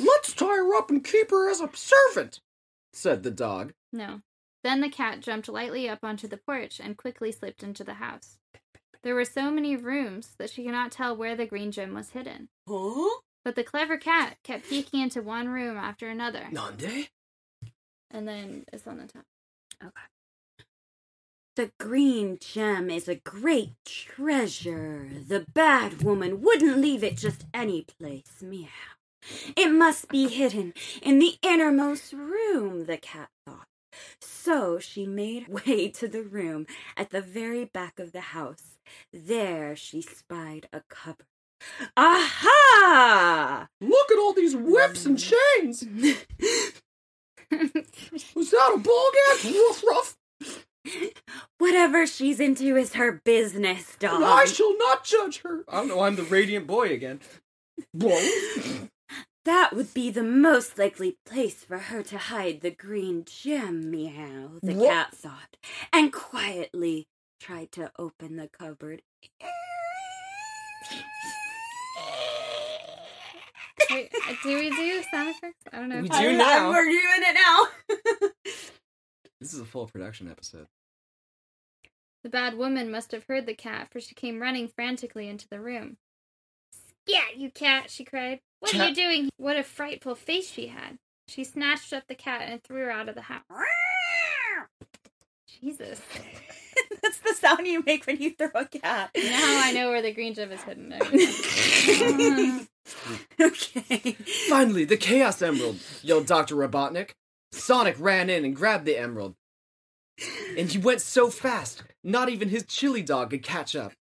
Let's 0.00 0.32
tie 0.32 0.46
her 0.46 0.74
up 0.76 0.90
and 0.90 1.04
keep 1.04 1.30
her 1.30 1.50
as 1.50 1.60
a 1.60 1.70
servant, 1.74 2.40
said 2.92 3.22
the 3.22 3.30
dog. 3.30 3.72
No. 3.92 4.20
Then 4.64 4.80
the 4.80 4.88
cat 4.88 5.20
jumped 5.20 5.48
lightly 5.48 5.88
up 5.88 6.00
onto 6.02 6.26
the 6.26 6.36
porch 6.38 6.80
and 6.80 6.96
quickly 6.96 7.30
slipped 7.30 7.62
into 7.62 7.84
the 7.84 7.94
house. 7.94 8.38
There 9.02 9.14
were 9.14 9.24
so 9.24 9.50
many 9.50 9.76
rooms 9.76 10.34
that 10.38 10.50
she 10.50 10.64
could 10.64 10.72
not 10.72 10.92
tell 10.92 11.16
where 11.16 11.36
the 11.36 11.46
green 11.46 11.72
gem 11.72 11.94
was 11.94 12.10
hidden. 12.10 12.48
Huh? 12.68 13.20
But 13.44 13.54
the 13.54 13.64
clever 13.64 13.96
cat 13.96 14.38
kept 14.42 14.68
peeking 14.68 15.00
into 15.00 15.22
one 15.22 15.48
room 15.48 15.76
after 15.76 16.08
another. 16.08 16.48
Nande? 16.50 17.08
And 18.10 18.26
then 18.26 18.64
it's 18.72 18.86
on 18.86 18.98
the 18.98 19.06
top. 19.06 19.24
Okay. 19.82 19.92
The 21.56 21.70
green 21.78 22.38
gem 22.38 22.90
is 22.90 23.08
a 23.08 23.14
great 23.14 23.72
treasure. 23.84 25.08
The 25.26 25.46
bad 25.54 26.02
woman 26.02 26.42
wouldn't 26.42 26.78
leave 26.78 27.02
it 27.02 27.16
just 27.16 27.46
any 27.54 27.82
place. 27.82 28.42
Meow. 28.42 28.68
It 29.56 29.72
must 29.72 30.08
be 30.08 30.28
hidden 30.28 30.74
in 31.02 31.18
the 31.18 31.36
innermost 31.42 32.12
room, 32.12 32.86
the 32.86 32.98
cat 32.98 33.30
thought. 33.46 33.68
So 34.20 34.78
she 34.78 35.06
made 35.06 35.48
way 35.66 35.88
to 35.88 36.08
the 36.08 36.22
room 36.22 36.66
at 36.96 37.10
the 37.10 37.22
very 37.22 37.64
back 37.64 37.98
of 37.98 38.12
the 38.12 38.20
house. 38.20 38.75
There 39.12 39.74
she 39.76 40.00
spied 40.02 40.68
a 40.72 40.82
cupboard. 40.88 41.26
Aha! 41.96 43.68
Look 43.80 44.10
at 44.12 44.18
all 44.18 44.32
these 44.32 44.54
whips 44.54 45.06
and 45.06 45.18
chains! 45.18 45.84
Was 48.34 48.50
that 48.50 48.72
a 48.74 48.78
ball 48.78 49.10
gag? 49.42 49.54
Ruff, 49.54 49.84
ruff! 49.88 50.16
Whatever 51.58 52.06
she's 52.06 52.38
into 52.38 52.76
is 52.76 52.92
her 52.94 53.20
business, 53.24 53.96
dog. 53.98 54.16
And 54.16 54.24
I 54.24 54.44
shall 54.44 54.76
not 54.78 55.04
judge 55.04 55.42
her. 55.42 55.64
I 55.68 55.78
don't 55.78 55.88
know, 55.88 56.00
I'm 56.00 56.16
the 56.16 56.22
radiant 56.22 56.66
boy 56.66 56.92
again. 56.92 57.20
That 59.44 59.74
would 59.74 59.94
be 59.94 60.10
the 60.10 60.22
most 60.22 60.78
likely 60.78 61.18
place 61.24 61.62
for 61.64 61.78
her 61.78 62.02
to 62.04 62.18
hide 62.18 62.60
the 62.62 62.70
green 62.70 63.24
gem, 63.24 63.90
meow, 63.90 64.58
the 64.62 64.74
What? 64.74 64.88
cat 64.88 65.14
thought, 65.14 65.56
and 65.92 66.12
quietly 66.12 67.06
tried 67.46 67.70
to 67.72 67.92
open 67.98 68.36
the 68.36 68.48
cupboard. 68.48 69.02
Wait, 73.90 74.10
uh, 74.28 74.32
do 74.42 74.58
we 74.58 74.70
do 74.70 75.02
sound 75.12 75.28
effects? 75.30 75.62
I 75.72 75.78
don't 75.78 75.88
know. 75.88 76.00
We 76.00 76.06
if- 76.08 76.12
do 76.12 76.16
I- 76.28 76.32
now. 76.32 76.70
We're 76.70 76.84
doing 76.84 77.22
it 77.22 77.34
now. 77.34 77.66
This 79.40 79.52
is 79.52 79.60
a 79.60 79.64
full 79.64 79.86
production 79.86 80.28
episode. 80.30 80.66
The 82.24 82.30
bad 82.30 82.56
woman 82.56 82.90
must 82.90 83.12
have 83.12 83.24
heard 83.28 83.46
the 83.46 83.54
cat, 83.54 83.88
for 83.92 84.00
she 84.00 84.14
came 84.14 84.40
running 84.40 84.66
frantically 84.66 85.28
into 85.28 85.46
the 85.48 85.60
room. 85.60 85.98
Scat, 87.06 87.36
you 87.36 87.50
cat, 87.50 87.90
she 87.90 88.02
cried. 88.04 88.40
What 88.60 88.74
are 88.74 88.88
you 88.88 88.94
doing? 88.94 89.28
What 89.36 89.56
a 89.56 89.62
frightful 89.62 90.14
face 90.16 90.50
she 90.50 90.66
had. 90.68 90.98
She 91.28 91.44
snatched 91.44 91.92
up 91.92 92.04
the 92.08 92.14
cat 92.16 92.42
and 92.48 92.60
threw 92.64 92.78
her 92.84 92.90
out 92.90 93.08
of 93.08 93.14
the 93.14 93.20
house. 93.22 93.42
Jesus. 95.60 96.00
That's 97.02 97.18
the 97.18 97.34
sound 97.34 97.66
you 97.66 97.82
make 97.84 98.06
when 98.06 98.20
you 98.20 98.30
throw 98.30 98.50
a 98.54 98.64
cat. 98.66 99.10
Now 99.16 99.62
I 99.64 99.72
know 99.72 99.88
where 99.90 100.02
the 100.02 100.12
green 100.12 100.34
gem 100.34 100.52
is 100.52 100.62
hidden. 100.62 100.92
okay. 103.40 104.12
Finally, 104.48 104.84
the 104.84 104.96
Chaos 104.96 105.42
Emerald! 105.42 105.78
yelled 106.02 106.26
Dr. 106.26 106.54
Robotnik. 106.56 107.10
Sonic 107.52 107.96
ran 107.98 108.30
in 108.30 108.44
and 108.44 108.54
grabbed 108.54 108.84
the 108.84 108.98
emerald. 108.98 109.34
And 110.56 110.70
he 110.70 110.78
went 110.78 111.00
so 111.00 111.28
fast, 111.28 111.82
not 112.02 112.28
even 112.28 112.48
his 112.48 112.64
chili 112.64 113.02
dog 113.02 113.30
could 113.30 113.42
catch 113.42 113.76
up. 113.76 113.92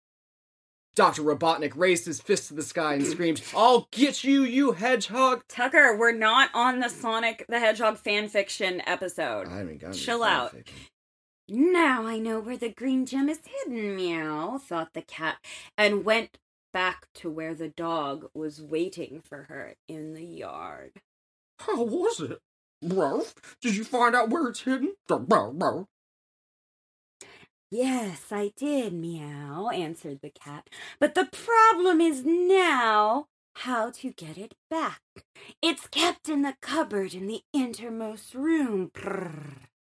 Dr. 0.95 1.23
Robotnik 1.23 1.73
raised 1.75 2.07
his 2.07 2.21
fist 2.21 2.49
to 2.49 2.55
the 2.55 2.63
sky 2.63 2.95
and 2.95 3.05
screamed, 3.05 3.43
I'll 3.57 3.89
get 3.91 4.23
you, 4.23 4.43
you 4.45 4.73
hedgehog! 4.73 5.43
Tucker, 5.49 5.97
we're 5.97 6.13
not 6.13 6.51
on 6.55 6.79
the 6.79 6.89
Sonic 6.89 7.45
the 7.49 7.59
Hedgehog 7.59 7.99
fan 7.99 8.29
fiction 8.29 8.81
episode. 8.87 9.49
I 9.49 9.59
haven't 9.59 9.81
gotten 9.81 9.97
Chill 9.97 10.23
out. 10.23 10.53
fiction. 10.53 10.77
Now 11.49 12.07
I 12.07 12.19
know 12.19 12.41
where 12.41 12.57
the 12.57 12.71
green 12.71 13.05
gem 13.05 13.29
is 13.29 13.41
hidden, 13.45 13.97
meow, 13.97 14.59
thought 14.59 14.95
the 14.95 15.03
cat, 15.03 15.37
and 15.77 16.05
went 16.05 16.39
back 16.73 17.07
to 17.15 17.31
where 17.31 17.55
the 17.55 17.69
dog 17.69 18.31
was 18.35 18.63
waiting 18.63 19.21
for 19.23 19.45
her 19.45 19.75
in 19.87 20.15
the 20.15 20.25
yard. 20.25 20.93
How 21.59 21.83
was 21.83 22.21
it? 22.21 22.41
Ralph, 22.83 23.35
did 23.61 23.77
you 23.77 23.85
find 23.85 24.15
out 24.17 24.31
where 24.31 24.49
it's 24.49 24.63
hidden? 24.63 24.95
Yes, 27.71 28.27
I 28.31 28.53
did, 28.57 28.93
meow, 28.93 29.69
answered 29.69 30.21
the 30.23 30.31
cat. 30.31 30.71
But 30.99 31.15
the 31.15 31.27
problem 31.27 32.01
is 32.01 32.25
now 32.25 33.27
how 33.57 33.91
to 33.91 34.11
get 34.11 34.39
it 34.39 34.55
back. 34.71 35.03
It's 35.63 35.87
kept 35.87 36.29
in 36.29 36.43
the 36.43 36.57
cupboard 36.61 37.15
in 37.15 37.27
the 37.27 37.43
innermost 37.53 38.35
room. 38.35 38.91
Prrr. 38.95 39.74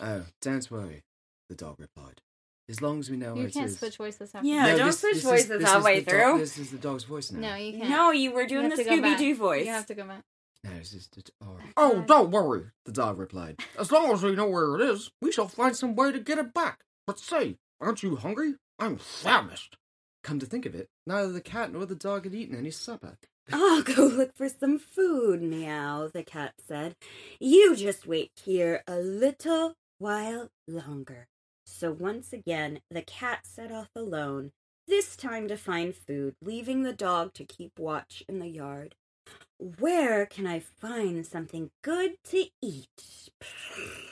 Oh, 0.00 0.24
don't 0.40 0.70
worry, 0.70 1.02
the 1.48 1.54
dog 1.54 1.78
replied. 1.78 2.20
As 2.68 2.80
long 2.80 2.98
as 3.00 3.10
we 3.10 3.16
know 3.18 3.34
where 3.34 3.42
you 3.42 3.48
it 3.48 3.52
can't 3.54 3.66
is. 3.66 3.78
switch 3.78 3.98
voices 3.98 4.32
halfway. 4.32 4.48
Yeah, 4.50 4.66
No, 4.68 4.78
don't 4.78 4.86
this- 4.86 5.00
switch 5.00 5.14
this 5.16 5.24
voices 5.24 5.50
is 5.50 5.62
halfway 5.68 6.00
the 6.00 6.10
dog- 6.10 6.30
through. 6.32 6.38
this 6.38 6.58
is 6.58 6.70
the 6.70 6.78
dog's 6.78 7.04
voice 7.04 7.30
now. 7.30 7.50
No, 7.50 7.54
you 7.56 7.78
can't. 7.78 7.90
No, 7.90 8.10
you 8.10 8.32
were 8.32 8.46
doing 8.46 8.70
have 8.70 8.76
the 8.78 8.84
Scooby. 8.84 9.18
Doo 9.18 9.34
voice. 9.36 9.66
You 9.66 9.72
have 9.72 9.86
to 9.86 9.94
go 9.94 10.04
back. 10.04 10.22
No, 10.64 10.70
it's 10.80 10.92
just 10.92 11.14
the 11.14 11.22
dog. 11.42 11.60
Oh, 11.76 12.02
don't 12.06 12.30
worry, 12.30 12.64
the 12.86 12.92
dog 12.92 13.18
replied. 13.18 13.60
As 13.78 13.92
long 13.92 14.10
as 14.12 14.22
we 14.22 14.34
know 14.34 14.46
where 14.48 14.74
it 14.76 14.80
is, 14.80 15.10
we 15.20 15.30
shall 15.30 15.46
find 15.48 15.76
some 15.76 15.94
way 15.94 16.10
to 16.10 16.18
get 16.18 16.38
it 16.38 16.54
back. 16.54 16.80
But 17.06 17.18
say, 17.18 17.58
aren't 17.82 18.02
you 18.02 18.16
hungry? 18.16 18.54
I'm 18.78 18.96
famished. 18.96 19.76
Come 20.22 20.38
to 20.38 20.46
think 20.46 20.64
of 20.64 20.74
it, 20.74 20.88
neither 21.06 21.30
the 21.32 21.42
cat 21.42 21.70
nor 21.70 21.84
the 21.84 21.94
dog 21.94 22.24
had 22.24 22.34
eaten 22.34 22.56
any 22.56 22.70
supper. 22.70 23.18
I'll 23.52 23.82
go 23.82 24.04
look 24.06 24.34
for 24.34 24.48
some 24.48 24.78
food, 24.78 25.42
meow, 25.42 26.08
the 26.10 26.22
cat 26.22 26.54
said. 26.66 26.96
You 27.38 27.76
just 27.76 28.06
wait 28.06 28.30
here 28.42 28.82
a 28.88 28.96
little 28.96 29.74
while 29.98 30.50
longer. 30.66 31.28
So 31.66 31.92
once 31.92 32.32
again, 32.32 32.80
the 32.90 33.02
cat 33.02 33.46
set 33.46 33.72
off 33.72 33.88
alone, 33.96 34.52
this 34.86 35.16
time 35.16 35.48
to 35.48 35.56
find 35.56 35.94
food, 35.94 36.34
leaving 36.42 36.82
the 36.82 36.92
dog 36.92 37.32
to 37.34 37.44
keep 37.44 37.78
watch 37.78 38.22
in 38.28 38.38
the 38.38 38.48
yard. 38.48 38.94
Where 39.58 40.26
can 40.26 40.46
I 40.46 40.60
find 40.60 41.26
something 41.26 41.70
good 41.82 42.16
to 42.30 42.46
eat? 42.62 43.30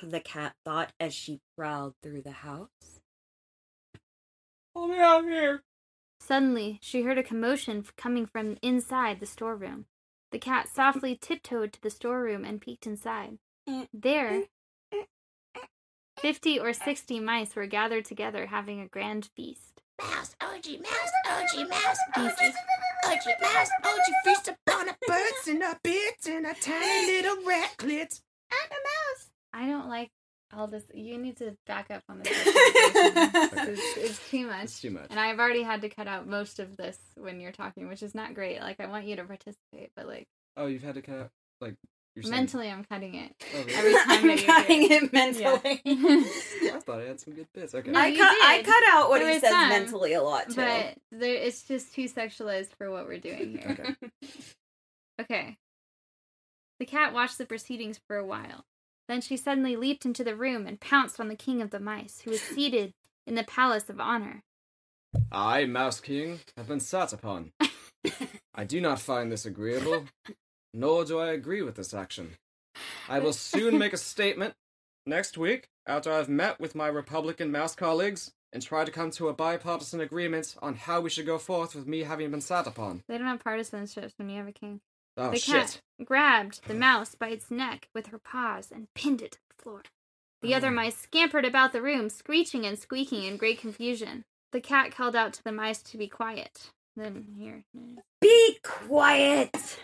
The 0.03 0.21
cat 0.21 0.57
thought 0.65 0.93
as 0.99 1.15
she 1.15 1.41
prowled 1.57 1.95
through 2.03 2.23
the 2.23 2.33
house. 2.33 3.01
Let 4.75 4.91
me 4.91 4.99
out 4.99 5.25
here. 5.25 5.63
Suddenly, 6.19 6.79
she 6.83 7.03
heard 7.03 7.19
a 7.19 7.23
commotion 7.23 7.85
coming 7.97 8.27
from 8.27 8.57
inside 8.63 9.21
the 9.21 9.27
storeroom. 9.27 9.87
The 10.33 10.39
cat 10.39 10.69
softly 10.69 11.15
tiptoed 11.15 11.73
to 11.75 11.81
the 11.81 11.91
storeroom 11.91 12.45
and 12.45 12.61
peeked 12.61 12.87
inside. 12.87 13.39
Eh, 13.69 13.87
there, 13.93 14.29
eh. 14.29 14.43
Fifty 16.23 16.59
or 16.59 16.73
sixty 16.73 17.21
mice 17.21 17.55
were 17.55 17.67
gathered 17.67 18.05
together 18.05 18.47
having 18.47 18.81
a 18.81 18.87
grand 18.87 19.29
feast. 19.37 19.83
Mouse, 20.01 20.35
OG 20.41 20.81
mouse, 20.81 21.13
OG 21.29 21.69
mouse, 21.69 21.99
OG, 22.17 22.33
OG 23.05 23.25
mouse, 23.41 23.71
OG 23.85 24.01
feast 24.25 24.49
upon 24.49 24.89
a 24.89 24.97
birds 25.07 25.49
and 25.49 25.63
a 25.63 25.79
bits 25.85 26.27
and 26.27 26.47
a 26.47 26.55
tiny 26.55 27.07
little 27.13 27.45
rat 27.47 27.75
clit. 27.77 28.21
And 28.51 28.71
a 28.71 28.81
mouse. 28.89 29.31
I 29.53 29.67
don't 29.67 29.89
like 29.89 30.11
all 30.55 30.67
this. 30.67 30.85
You 30.95 31.19
need 31.19 31.37
to 31.39 31.57
back 31.67 31.91
up 31.91 32.03
on 32.09 32.21
this. 32.23 32.33
it's, 32.37 33.97
it's 33.97 34.31
too 34.31 34.47
much. 34.47 34.65
It's 34.65 34.81
too 34.81 34.91
much. 34.91 35.07
And 35.11 35.21
I've 35.21 35.39
already 35.39 35.63
had 35.63 35.83
to 35.83 35.89
cut 35.89 36.09
out 36.09 36.27
most 36.27 36.59
of 36.59 36.77
this 36.77 36.99
when 37.17 37.41
you're 37.41 37.53
talking, 37.53 37.89
which 37.89 38.03
is 38.03 38.15
not 38.15 38.35
great. 38.35 38.61
Like 38.61 38.81
I 38.81 38.87
want 38.87 39.05
you 39.07 39.17
to 39.17 39.25
participate, 39.25 39.91
but 39.95 40.07
like 40.07 40.27
Oh, 40.57 40.67
you've 40.67 40.83
had 40.83 40.97
to 40.97 41.03
cut 41.03 41.19
out, 41.19 41.31
like, 41.63 41.77
you're 42.15 42.23
saying- 42.25 42.35
mentally, 42.35 42.71
I'm 42.71 42.85
cutting 42.85 43.15
it. 43.15 43.35
Oh, 43.55 43.63
really? 43.65 43.75
every 43.75 43.93
time 44.05 44.31
I'm 44.31 44.39
cutting 44.39 44.83
hear 44.83 45.03
it 45.05 45.13
mentally. 45.13 45.81
I 45.87 46.81
thought 46.81 47.01
I 47.01 47.05
had 47.05 47.21
some 47.21 47.35
good 47.35 47.47
bits. 47.55 47.75
Okay. 47.75 47.91
No, 47.91 48.01
I 48.01 48.07
you 48.09 48.19
cut. 48.19 48.37
I 48.43 48.63
cut 48.63 48.83
out 48.91 49.09
what 49.09 49.19
There 49.21 49.29
he 49.29 49.35
was 49.35 49.41
says 49.43 49.51
some, 49.51 49.69
mentally 49.69 50.13
a 50.15 50.23
lot 50.23 50.49
too. 50.51 50.57
But 50.57 50.99
there, 51.11 51.35
it's 51.35 51.63
just 51.63 51.95
too 51.95 52.05
sexualized 52.09 52.71
for 52.77 52.91
what 52.91 53.07
we're 53.07 53.19
doing 53.19 53.59
here. 53.59 53.97
Okay. 54.21 54.31
Okay. 55.21 55.57
The 56.81 56.87
cat 56.87 57.13
watched 57.15 57.39
the 57.39 57.47
proceedings 57.47 58.01
for 58.07 58.17
a 58.17 58.27
while. 58.27 58.65
Then 59.09 59.21
she 59.21 59.37
suddenly 59.37 59.77
leaped 59.77 60.05
into 60.05 60.25
the 60.25 60.35
room 60.37 60.67
and 60.67 60.81
pounced 60.81 61.21
on 61.21 61.29
the 61.29 61.37
king 61.37 61.61
of 61.63 61.71
the 61.71 61.81
mice, 61.81 62.21
who 62.25 62.31
was 62.31 62.41
seated 62.41 62.93
in 63.27 63.35
the 63.35 63.45
palace 63.45 63.89
of 63.89 64.01
honor. 64.01 64.43
I, 65.31 65.65
Mouse 65.67 66.01
King, 66.01 66.41
have 66.57 66.69
been 66.69 66.81
sat 66.81 67.13
upon. 67.13 67.53
I 68.55 68.65
do 68.65 68.81
not 68.81 68.99
find 69.01 69.31
this 69.31 69.45
agreeable, 69.47 70.05
nor 70.73 71.05
do 71.05 71.19
I 71.19 71.33
agree 71.33 71.63
with 71.63 71.77
this 71.77 71.95
action. 71.95 72.37
I 73.09 73.19
will 73.19 73.33
soon 73.33 73.79
make 73.79 73.93
a 73.93 73.99
statement 73.99 74.55
next 75.07 75.37
week 75.37 75.69
after 75.87 76.13
I've 76.13 76.29
met 76.29 76.61
with 76.61 76.75
my 76.75 76.87
Republican 76.87 77.51
mouse 77.51 77.75
colleagues 77.75 78.33
and 78.53 78.63
try 78.63 78.85
to 78.85 78.91
come 78.91 79.11
to 79.13 79.29
a 79.29 79.33
bipartisan 79.33 80.01
agreement 80.01 80.57
on 80.61 80.75
how 80.75 81.01
we 81.01 81.11
should 81.11 81.27
go 81.27 81.39
forth 81.39 81.75
with 81.75 81.87
me 81.87 82.01
having 82.01 82.31
been 82.31 82.41
sat 82.41 82.67
upon. 82.67 83.03
They 83.09 83.19
don't 83.19 83.27
have 83.27 83.43
partisanships 83.43 84.13
when 84.17 84.29
you 84.29 84.39
have 84.39 84.49
a 84.49 84.53
king. 84.53 84.81
Oh 85.17 85.31
the 85.31 85.39
shit. 85.39 85.55
cat 85.55 85.81
grabbed 86.05 86.67
the 86.67 86.75
mouse 86.75 87.15
by 87.15 87.29
its 87.29 87.51
neck 87.51 87.89
with 87.95 88.09
her 88.09 88.19
paws 88.19 88.71
and 88.71 88.89
pinned 88.95 89.21
it 89.21 89.33
to 89.33 89.39
the 89.49 89.63
floor. 89.63 89.83
The 90.41 90.55
other 90.55 90.71
mm. 90.71 90.75
mice 90.75 90.97
scampered 90.97 91.45
about 91.45 91.73
the 91.73 91.83
room, 91.83 92.09
screeching 92.09 92.67
and 92.67 92.79
squeaking 92.79 93.25
in 93.25 93.37
great 93.37 93.61
confusion. 93.61 94.25
The 94.53 94.61
cat 94.61 94.95
called 94.95 95.15
out 95.15 95.33
to 95.35 95.45
the 95.45 95.53
mice 95.53 95.83
to 95.83 95.99
be 95.99 96.09
quiet. 96.09 96.71
Then 96.97 97.27
here. 97.39 97.65
Be 98.21 98.59
quiet! 98.63 99.79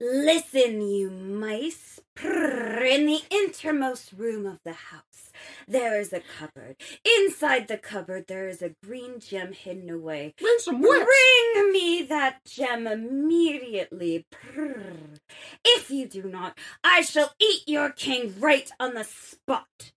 Listen, 0.00 0.80
you 0.80 1.10
mice. 1.10 1.98
Prrr, 2.16 2.84
in 2.84 3.06
the 3.06 3.20
innermost 3.30 4.12
room 4.12 4.46
of 4.46 4.58
the 4.64 4.72
house, 4.72 5.32
there 5.66 6.00
is 6.00 6.12
a 6.12 6.20
cupboard. 6.20 6.76
Inside 7.04 7.68
the 7.68 7.78
cupboard, 7.78 8.26
there 8.26 8.48
is 8.48 8.62
a 8.62 8.74
green 8.84 9.20
gem 9.20 9.52
hidden 9.52 9.90
away. 9.90 10.34
Bring 10.38 10.56
some 10.58 10.80
whips. 10.80 11.04
Bring 11.04 11.72
me 11.72 12.02
that 12.02 12.44
gem 12.44 12.86
immediately. 12.86 14.26
Prrr. 14.32 15.18
If 15.64 15.90
you 15.90 16.06
do 16.08 16.24
not, 16.24 16.58
I 16.84 17.02
shall 17.02 17.32
eat 17.40 17.62
your 17.66 17.90
king 17.90 18.34
right 18.38 18.70
on 18.78 18.94
the 18.94 19.04
spot. 19.04 19.92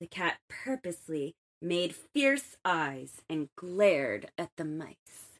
The 0.00 0.06
cat 0.06 0.38
purposely 0.48 1.34
made 1.62 1.94
fierce 1.94 2.56
eyes 2.64 3.22
and 3.28 3.48
glared 3.56 4.30
at 4.36 4.50
the 4.56 4.64
mice. 4.64 5.38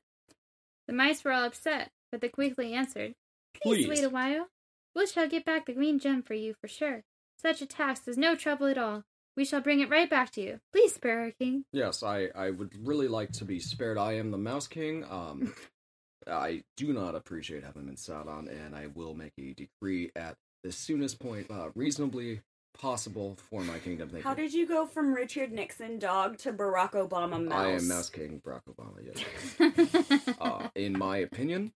The 0.86 0.94
mice 0.94 1.24
were 1.24 1.32
all 1.32 1.44
upset, 1.44 1.90
but 2.10 2.20
they 2.20 2.28
quickly 2.28 2.74
answered, 2.74 3.14
Please, 3.62 3.86
Please. 3.86 3.88
wait 3.88 4.04
a 4.04 4.10
while. 4.10 4.48
We 4.94 5.06
shall 5.06 5.28
get 5.28 5.44
back 5.44 5.66
the 5.66 5.72
green 5.72 5.98
gem 5.98 6.22
for 6.22 6.34
you 6.34 6.54
for 6.60 6.68
sure. 6.68 7.02
Such 7.40 7.60
a 7.62 7.66
task 7.66 8.06
is 8.06 8.16
no 8.16 8.34
trouble 8.36 8.66
at 8.66 8.78
all. 8.78 9.04
We 9.36 9.44
shall 9.44 9.60
bring 9.60 9.80
it 9.80 9.90
right 9.90 10.08
back 10.08 10.30
to 10.32 10.40
you. 10.40 10.60
Please 10.72 10.94
spare 10.94 11.20
our 11.20 11.30
king. 11.32 11.64
Yes, 11.72 12.02
I, 12.02 12.28
I 12.34 12.50
would 12.50 12.86
really 12.86 13.08
like 13.08 13.32
to 13.32 13.44
be 13.44 13.58
spared. 13.58 13.98
I 13.98 14.12
am 14.12 14.30
the 14.30 14.38
Mouse 14.38 14.68
King. 14.68 15.04
Um, 15.10 15.52
I 16.26 16.62
do 16.76 16.92
not 16.92 17.14
appreciate 17.14 17.64
having 17.64 17.86
been 17.86 17.96
sat 17.96 18.28
on, 18.28 18.48
and 18.48 18.74
I 18.74 18.86
will 18.94 19.14
make 19.14 19.32
a 19.38 19.52
decree 19.52 20.10
at 20.14 20.36
the 20.62 20.70
soonest 20.70 21.18
point 21.18 21.50
uh, 21.50 21.70
reasonably 21.74 22.40
possible 22.78 23.36
for 23.50 23.62
my 23.62 23.78
kingdom. 23.78 24.08
Thank 24.08 24.24
How 24.24 24.30
you. 24.30 24.36
did 24.36 24.54
you 24.54 24.66
go 24.66 24.86
from 24.86 25.12
Richard 25.12 25.52
Nixon 25.52 25.98
dog 25.98 26.38
to 26.38 26.52
Barack 26.52 26.92
Obama 26.92 27.44
mouse? 27.44 27.58
I 27.58 27.70
am 27.70 27.88
Mouse 27.88 28.10
King 28.10 28.40
Barack 28.44 28.62
Obama. 28.68 28.98
Yes. 29.04 30.34
uh, 30.40 30.68
in 30.74 30.96
my 30.98 31.18
opinion, 31.18 31.72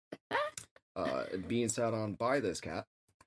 uh, 0.98 1.24
being 1.46 1.68
sat 1.68 1.94
on 1.94 2.14
by 2.14 2.40
this 2.40 2.60
cat, 2.60 2.84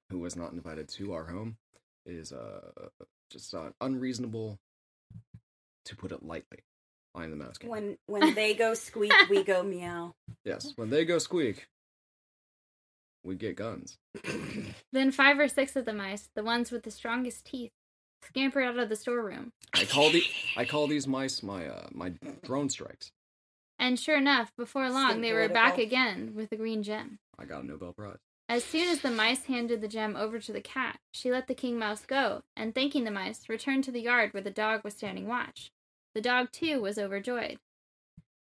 who 0.10 0.20
was 0.20 0.36
not 0.36 0.52
invited 0.52 0.90
to 0.90 1.14
our 1.14 1.26
home, 1.26 1.58
is 2.06 2.34
uh, 2.34 2.90
just 3.32 3.54
uh, 3.54 3.70
unreasonable, 3.80 4.60
to 5.86 5.96
put 5.96 6.12
it 6.12 6.24
lightly. 6.24 6.60
I 7.16 7.24
am 7.24 7.32
the 7.32 7.38
Mouse 7.38 7.58
King. 7.58 7.70
When 7.70 7.98
when 8.06 8.36
they 8.36 8.54
go 8.54 8.74
squeak, 8.74 9.14
we 9.30 9.44
go 9.44 9.64
meow. 9.64 10.14
Yes, 10.46 10.74
when 10.76 10.90
they 10.90 11.06
go 11.06 11.18
squeak, 11.18 11.68
we 13.24 13.36
get 13.36 13.56
guns. 13.56 13.98
then 14.94 15.12
five 15.12 15.40
or 15.40 15.48
six 15.48 15.76
of 15.76 15.86
the 15.86 15.94
mice, 15.94 16.30
the 16.36 16.44
ones 16.44 16.72
with 16.72 16.84
the 16.84 16.92
strongest 16.92 17.46
teeth, 17.46 17.72
scamper 18.24 18.62
out 18.62 18.80
of 18.80 18.90
the 18.90 18.96
storeroom. 18.96 19.52
I 19.74 19.86
call 19.86 20.10
the 20.12 20.24
I 20.56 20.66
call 20.66 20.88
these 20.88 21.08
mice 21.08 21.44
my 21.44 21.68
uh 21.68 21.88
my 21.92 22.14
drone 22.44 22.70
strikes. 22.70 23.12
And 23.82 24.00
sure 24.00 24.16
enough, 24.16 24.56
before 24.56 24.92
long, 24.92 25.22
they 25.22 25.34
were 25.34 25.50
back 25.50 25.80
again 25.80 26.34
with 26.36 26.52
the 26.52 26.56
green 26.56 26.84
gem. 26.84 27.18
I 27.40 27.46
got 27.46 27.64
a 27.64 27.66
Nobel 27.66 27.94
Prize. 27.94 28.20
As 28.48 28.64
soon 28.64 28.88
as 28.88 29.02
the 29.02 29.10
mice 29.10 29.46
handed 29.46 29.82
the 29.82 29.88
gem 29.88 30.16
over 30.16 30.38
to 30.38 30.54
the 30.54 30.62
cat, 30.62 31.00
she 31.12 31.32
let 31.32 31.48
the 31.48 31.56
king 31.56 31.80
mouse 31.80 32.06
go, 32.06 32.44
and 32.56 32.76
thanking 32.76 33.06
the 33.06 33.12
mice, 33.12 33.50
returned 33.50 33.84
to 33.86 33.92
the 33.92 34.02
yard 34.02 34.36
where 34.36 34.44
the 34.44 34.52
dog 34.52 34.84
was 34.84 34.94
standing 34.94 35.28
watch. 35.28 35.72
The 36.14 36.22
dog, 36.22 36.52
too, 36.52 36.80
was 36.80 37.00
overjoyed. 37.00 37.58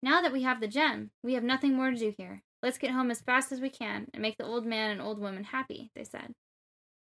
Now 0.03 0.21
that 0.21 0.35
we 0.35 0.43
have 0.43 0.61
the 0.61 0.69
gem, 0.69 1.13
we 1.23 1.33
have 1.33 1.45
nothing 1.45 1.75
more 1.75 1.91
to 1.91 1.97
do 1.97 2.13
here. 2.19 2.43
Let's 2.63 2.77
get 2.77 2.91
home 2.91 3.11
as 3.11 3.23
fast 3.23 3.53
as 3.53 3.61
we 3.61 3.71
can 3.71 4.09
and 4.13 4.21
make 4.21 4.37
the 4.37 4.45
old 4.45 4.67
man 4.67 4.91
and 4.91 5.01
old 5.01 5.19
woman 5.19 5.45
happy, 5.45 5.91
they 5.97 6.05
said. 6.05 6.35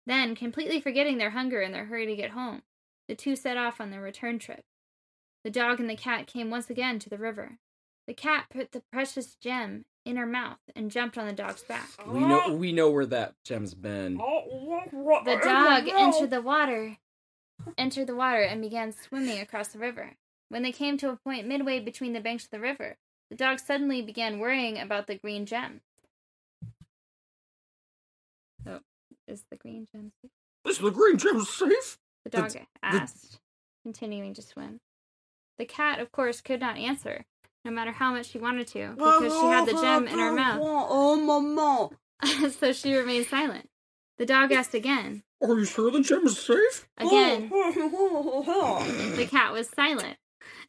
Then, 0.06 0.36
completely 0.36 0.80
forgetting 0.80 1.18
their 1.18 1.30
hunger 1.30 1.60
and 1.60 1.74
their 1.74 1.86
hurry 1.86 2.06
to 2.06 2.14
get 2.14 2.30
home, 2.30 2.62
the 3.08 3.16
two 3.16 3.34
set 3.34 3.56
off 3.56 3.80
on 3.80 3.90
their 3.90 4.00
return 4.00 4.38
trip. 4.38 4.62
The 5.42 5.50
dog 5.50 5.80
and 5.80 5.90
the 5.90 5.96
cat 5.96 6.28
came 6.28 6.50
once 6.50 6.70
again 6.70 7.00
to 7.00 7.10
the 7.10 7.18
river. 7.18 7.58
The 8.06 8.14
cat 8.14 8.46
put 8.50 8.72
the 8.72 8.82
precious 8.92 9.36
gem 9.36 9.84
in 10.04 10.16
her 10.16 10.26
mouth 10.26 10.58
and 10.74 10.90
jumped 10.90 11.16
on 11.16 11.26
the 11.26 11.32
dog's 11.32 11.62
back. 11.62 11.88
We 12.06 12.20
know 12.20 12.52
we 12.52 12.72
know 12.72 12.90
where 12.90 13.06
that 13.06 13.34
gem's 13.44 13.74
been. 13.74 14.16
The 14.16 15.40
dog 15.42 15.88
entered 15.88 16.30
the 16.30 16.42
water, 16.42 16.96
entered 17.78 18.08
the 18.08 18.16
water, 18.16 18.42
and 18.42 18.60
began 18.60 18.92
swimming 18.92 19.38
across 19.38 19.68
the 19.68 19.78
river. 19.78 20.12
When 20.48 20.62
they 20.62 20.72
came 20.72 20.98
to 20.98 21.10
a 21.10 21.16
point 21.16 21.46
midway 21.46 21.78
between 21.78 22.12
the 22.12 22.20
banks 22.20 22.44
of 22.44 22.50
the 22.50 22.60
river, 22.60 22.96
the 23.30 23.36
dog 23.36 23.60
suddenly 23.60 24.02
began 24.02 24.40
worrying 24.40 24.78
about 24.78 25.06
the 25.06 25.16
green 25.16 25.46
gem. 25.46 25.80
Oh, 28.66 28.80
is 29.28 29.44
the 29.50 29.56
green 29.56 29.86
gem 29.90 30.12
safe? 30.20 30.30
Is 30.66 30.78
the 30.78 30.90
green 30.90 31.16
gem 31.16 31.40
safe? 31.40 31.98
The 32.24 32.30
dog 32.30 32.52
asked, 32.82 33.38
continuing 33.84 34.34
to 34.34 34.42
swim. 34.42 34.80
The 35.58 35.64
cat, 35.64 36.00
of 36.00 36.12
course, 36.12 36.40
could 36.40 36.60
not 36.60 36.76
answer, 36.76 37.24
no 37.64 37.70
matter 37.70 37.92
how 37.92 38.12
much 38.12 38.26
she 38.30 38.38
wanted 38.38 38.66
to, 38.68 38.92
because 38.96 39.32
she 39.32 39.46
had 39.46 39.66
the 39.66 39.72
gem 39.72 40.06
in 40.08 40.18
her 40.18 40.32
mouth. 40.32 40.60
Oh, 40.62 41.16
mama. 41.16 41.90
so 42.50 42.72
she 42.72 42.94
remained 42.94 43.26
silent. 43.26 43.68
The 44.18 44.26
dog 44.26 44.52
asked 44.52 44.74
again. 44.74 45.22
Are 45.42 45.58
you 45.58 45.64
sure 45.64 45.90
the 45.90 46.00
gem 46.00 46.24
is 46.26 46.38
safe? 46.38 46.86
Again, 46.98 47.50
Oh. 47.52 47.72
oh, 47.76 48.44
oh, 48.46 48.78
oh 48.78 49.16
the 49.16 49.26
cat 49.26 49.52
was 49.52 49.68
silent. 49.68 50.18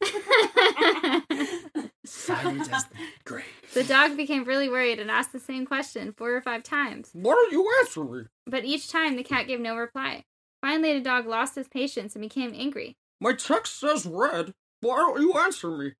Silent 2.06 2.72
as 2.72 2.84
the 2.84 2.96
grave. 3.24 3.44
the 3.72 3.82
dog 3.84 4.16
became 4.16 4.44
really 4.44 4.68
worried 4.68 4.98
and 5.00 5.10
asked 5.10 5.32
the 5.32 5.40
same 5.40 5.64
question 5.66 6.12
four 6.16 6.34
or 6.36 6.40
five 6.42 6.62
times, 6.62 7.10
Why 7.12 7.32
don't 7.32 7.52
you 7.52 7.68
answer 7.80 8.04
me? 8.04 8.22
but 8.46 8.64
each 8.64 8.88
time 8.90 9.16
the 9.16 9.22
cat 9.24 9.46
gave 9.46 9.60
no 9.60 9.76
reply. 9.76 10.24
Finally, 10.60 10.94
the 10.94 11.00
dog 11.04 11.26
lost 11.26 11.54
his 11.54 11.68
patience 11.68 12.14
and 12.14 12.22
became 12.22 12.52
angry. 12.54 12.96
My 13.20 13.32
text 13.32 13.78
says 13.80 14.06
red. 14.06 14.52
Why 14.80 14.96
don't 14.96 15.20
you 15.20 15.32
answer 15.34 15.70
me? 15.76 15.92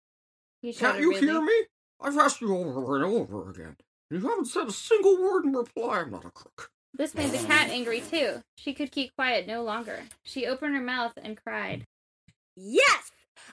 He 0.65 0.73
Can't 0.73 0.99
you 0.99 1.11
rudely. 1.11 1.29
hear 1.29 1.43
me? 1.43 1.65
I've 2.01 2.17
asked 2.17 2.41
you 2.41 2.57
over 2.57 2.97
and 2.97 3.05
over 3.05 3.51
again. 3.51 3.77
You 4.11 4.21
haven't 4.21 4.47
said 4.47 4.67
a 4.67 4.73
single 4.73 5.21
word 5.21 5.45
in 5.45 5.53
reply. 5.53 5.99
I'm 6.01 6.11
not 6.11 6.25
a 6.25 6.31
crook. 6.31 6.71
This 6.95 7.15
made 7.15 7.33
the 7.33 7.47
cat 7.47 7.69
angry 7.69 8.01
too. 8.01 8.41
She 8.57 8.73
could 8.73 8.91
keep 8.91 9.15
quiet 9.15 9.47
no 9.47 9.63
longer. 9.63 10.05
She 10.23 10.47
opened 10.47 10.75
her 10.75 10.81
mouth 10.81 11.13
and 11.23 11.37
cried. 11.37 11.85
Yes, 12.57 13.11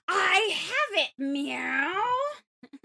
I 0.07 0.55
have 0.55 1.05
it, 1.05 1.09
meow. 1.21 2.01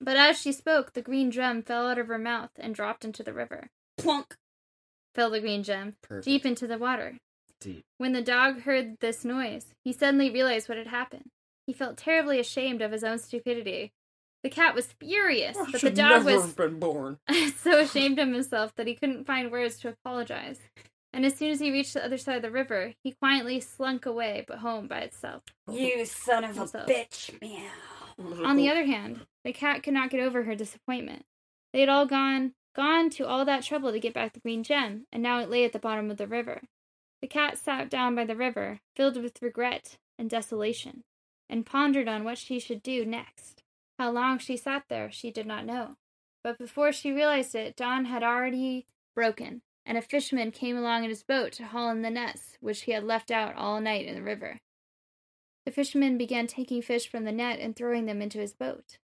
But 0.00 0.16
as 0.16 0.38
she 0.38 0.50
spoke, 0.52 0.92
the 0.92 1.00
green 1.00 1.30
gem 1.30 1.62
fell 1.62 1.86
out 1.88 1.98
of 1.98 2.08
her 2.08 2.18
mouth 2.18 2.50
and 2.58 2.74
dropped 2.74 3.04
into 3.04 3.22
the 3.22 3.32
river. 3.32 3.70
Plunk. 3.96 4.34
Fell 5.14 5.30
the 5.30 5.40
green 5.40 5.62
gem 5.62 5.94
Perfect. 6.02 6.24
deep 6.26 6.44
into 6.44 6.66
the 6.66 6.78
water. 6.78 7.18
Deep. 7.60 7.84
When 7.96 8.12
the 8.12 8.20
dog 8.22 8.62
heard 8.62 8.98
this 9.00 9.24
noise, 9.24 9.72
he 9.84 9.92
suddenly 9.92 10.30
realized 10.30 10.68
what 10.68 10.76
had 10.78 10.88
happened. 10.88 11.30
He 11.66 11.72
felt 11.72 11.96
terribly 11.96 12.38
ashamed 12.38 12.82
of 12.82 12.92
his 12.92 13.04
own 13.04 13.18
stupidity. 13.18 13.92
The 14.42 14.50
cat 14.50 14.74
was 14.74 14.92
furious, 15.00 15.56
oh, 15.58 15.64
I 15.66 15.72
but 15.72 15.80
the 15.80 15.90
dog 15.90 16.24
never 16.24 16.38
was 16.38 16.52
been 16.52 16.78
born. 16.78 17.18
so 17.56 17.78
ashamed 17.78 18.18
of 18.18 18.28
himself 18.28 18.74
that 18.76 18.86
he 18.86 18.94
couldn't 18.94 19.26
find 19.26 19.50
words 19.50 19.78
to 19.78 19.88
apologize. 19.88 20.60
And 21.14 21.24
as 21.24 21.36
soon 21.36 21.50
as 21.50 21.60
he 21.60 21.70
reached 21.70 21.94
the 21.94 22.04
other 22.04 22.18
side 22.18 22.36
of 22.36 22.42
the 22.42 22.50
river, 22.50 22.92
he 23.02 23.12
quietly 23.12 23.60
slunk 23.60 24.04
away, 24.04 24.44
but 24.46 24.58
home 24.58 24.88
by 24.88 24.98
itself. 24.98 25.42
You 25.70 26.04
son 26.04 26.44
of 26.44 26.58
a 26.58 26.64
bitch, 26.64 27.40
meow. 27.40 28.44
On 28.44 28.56
the 28.56 28.68
other 28.68 28.84
hand, 28.84 29.20
the 29.44 29.52
cat 29.52 29.82
could 29.82 29.94
not 29.94 30.10
get 30.10 30.20
over 30.20 30.42
her 30.42 30.54
disappointment. 30.54 31.24
They 31.72 31.80
had 31.80 31.88
all 31.88 32.06
gone 32.06 32.52
gone 32.74 33.08
to 33.10 33.26
all 33.26 33.44
that 33.44 33.62
trouble 33.62 33.92
to 33.92 34.00
get 34.00 34.12
back 34.12 34.32
the 34.32 34.40
green 34.40 34.62
gem, 34.62 35.06
and 35.12 35.22
now 35.22 35.38
it 35.40 35.48
lay 35.48 35.64
at 35.64 35.72
the 35.72 35.78
bottom 35.78 36.10
of 36.10 36.16
the 36.16 36.26
river. 36.26 36.62
The 37.22 37.28
cat 37.28 37.56
sat 37.56 37.88
down 37.88 38.14
by 38.14 38.24
the 38.24 38.36
river, 38.36 38.80
filled 38.96 39.16
with 39.22 39.40
regret 39.40 39.96
and 40.18 40.28
desolation, 40.28 41.04
and 41.48 41.66
pondered 41.66 42.08
on 42.08 42.24
what 42.24 42.38
she 42.38 42.58
should 42.58 42.82
do 42.82 43.04
next. 43.04 43.62
How 43.98 44.10
long 44.10 44.38
she 44.38 44.56
sat 44.56 44.84
there, 44.88 45.10
she 45.10 45.30
did 45.30 45.46
not 45.46 45.66
know. 45.66 45.96
But 46.42 46.58
before 46.58 46.92
she 46.92 47.12
realized 47.12 47.54
it, 47.54 47.76
dawn 47.76 48.06
had 48.06 48.22
already 48.22 48.86
broken, 49.14 49.62
and 49.86 49.96
a 49.96 50.02
fisherman 50.02 50.50
came 50.50 50.76
along 50.76 51.04
in 51.04 51.10
his 51.10 51.22
boat 51.22 51.52
to 51.52 51.64
haul 51.64 51.90
in 51.90 52.02
the 52.02 52.10
nets 52.10 52.56
which 52.60 52.82
he 52.82 52.92
had 52.92 53.04
left 53.04 53.30
out 53.30 53.54
all 53.56 53.80
night 53.80 54.06
in 54.06 54.14
the 54.14 54.22
river. 54.22 54.60
The 55.64 55.72
fisherman 55.72 56.18
began 56.18 56.46
taking 56.46 56.82
fish 56.82 57.08
from 57.08 57.24
the 57.24 57.32
net 57.32 57.58
and 57.58 57.74
throwing 57.74 58.06
them 58.06 58.20
into 58.20 58.38
his 58.38 58.52
boat. 58.52 58.98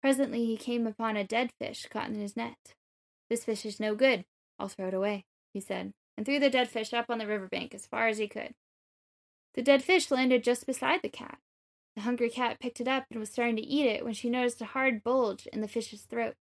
Presently 0.00 0.46
he 0.46 0.56
came 0.56 0.86
upon 0.86 1.16
a 1.16 1.24
dead 1.24 1.50
fish 1.58 1.86
caught 1.90 2.08
in 2.08 2.14
his 2.14 2.36
net. 2.36 2.74
This 3.28 3.44
fish 3.44 3.66
is 3.66 3.80
no 3.80 3.94
good. 3.94 4.24
I'll 4.58 4.68
throw 4.68 4.88
it 4.88 4.94
away, 4.94 5.24
he 5.52 5.60
said, 5.60 5.92
and 6.16 6.24
threw 6.24 6.40
the 6.40 6.50
dead 6.50 6.68
fish 6.68 6.94
up 6.94 7.06
on 7.08 7.18
the 7.18 7.26
river 7.26 7.48
bank 7.48 7.74
as 7.74 7.86
far 7.86 8.08
as 8.08 8.18
he 8.18 8.28
could. 8.28 8.54
The 9.54 9.62
dead 9.62 9.82
fish 9.82 10.10
landed 10.10 10.44
just 10.44 10.66
beside 10.66 11.02
the 11.02 11.08
cat. 11.08 11.38
The 11.98 12.04
hungry 12.04 12.30
cat 12.30 12.60
picked 12.60 12.80
it 12.80 12.86
up 12.86 13.06
and 13.10 13.18
was 13.18 13.28
starting 13.28 13.56
to 13.56 13.66
eat 13.66 13.84
it 13.84 14.04
when 14.04 14.14
she 14.14 14.30
noticed 14.30 14.60
a 14.60 14.66
hard 14.66 15.02
bulge 15.02 15.48
in 15.48 15.62
the 15.62 15.66
fish's 15.66 16.02
throat. 16.02 16.36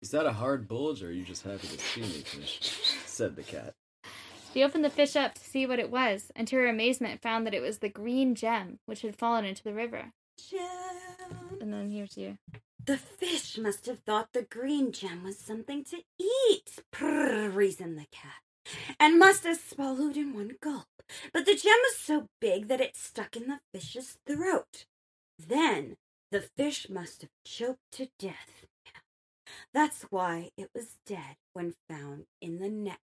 Is 0.00 0.12
that 0.12 0.24
a 0.24 0.34
hard 0.34 0.68
bulge, 0.68 1.02
or 1.02 1.08
are 1.08 1.10
you 1.10 1.24
just 1.24 1.42
happy 1.42 1.66
to 1.66 1.78
see 1.80 2.02
me, 2.02 2.20
fish? 2.20 2.60
Said 3.04 3.34
the 3.34 3.42
cat. 3.42 3.74
She 4.52 4.62
opened 4.62 4.84
the 4.84 4.90
fish 4.90 5.16
up 5.16 5.34
to 5.34 5.40
see 5.40 5.66
what 5.66 5.80
it 5.80 5.90
was, 5.90 6.30
and 6.36 6.46
to 6.46 6.54
her 6.54 6.68
amazement 6.68 7.20
found 7.20 7.44
that 7.44 7.54
it 7.54 7.60
was 7.60 7.78
the 7.78 7.88
green 7.88 8.36
gem 8.36 8.78
which 8.86 9.02
had 9.02 9.16
fallen 9.16 9.44
into 9.44 9.64
the 9.64 9.74
river. 9.74 10.12
Gem. 10.48 11.58
And 11.60 11.72
then 11.72 11.90
here's 11.90 12.16
you. 12.16 12.38
The 12.86 12.96
fish 12.96 13.58
must 13.58 13.86
have 13.86 13.98
thought 13.98 14.28
the 14.32 14.42
green 14.42 14.92
gem 14.92 15.24
was 15.24 15.40
something 15.40 15.82
to 15.86 16.02
eat. 16.20 16.70
Prrr, 16.94 17.52
reasoned 17.52 17.98
the 17.98 18.06
cat. 18.12 18.42
And 18.98 19.18
must 19.18 19.44
have 19.44 19.58
swallowed 19.58 20.16
in 20.16 20.34
one 20.34 20.56
gulp. 20.60 20.86
But 21.32 21.46
the 21.46 21.54
gem 21.54 21.78
was 21.82 21.96
so 21.96 22.28
big 22.40 22.68
that 22.68 22.80
it 22.80 22.96
stuck 22.96 23.36
in 23.36 23.48
the 23.48 23.60
fish's 23.72 24.18
throat. 24.26 24.86
Then 25.38 25.96
the 26.30 26.40
fish 26.40 26.88
must 26.88 27.22
have 27.22 27.30
choked 27.44 27.92
to 27.92 28.08
death. 28.18 28.66
That's 29.72 30.02
why 30.10 30.50
it 30.56 30.70
was 30.74 30.96
dead 31.06 31.36
when 31.52 31.74
found 31.88 32.24
in 32.40 32.58
the 32.58 32.68
net. 32.68 32.98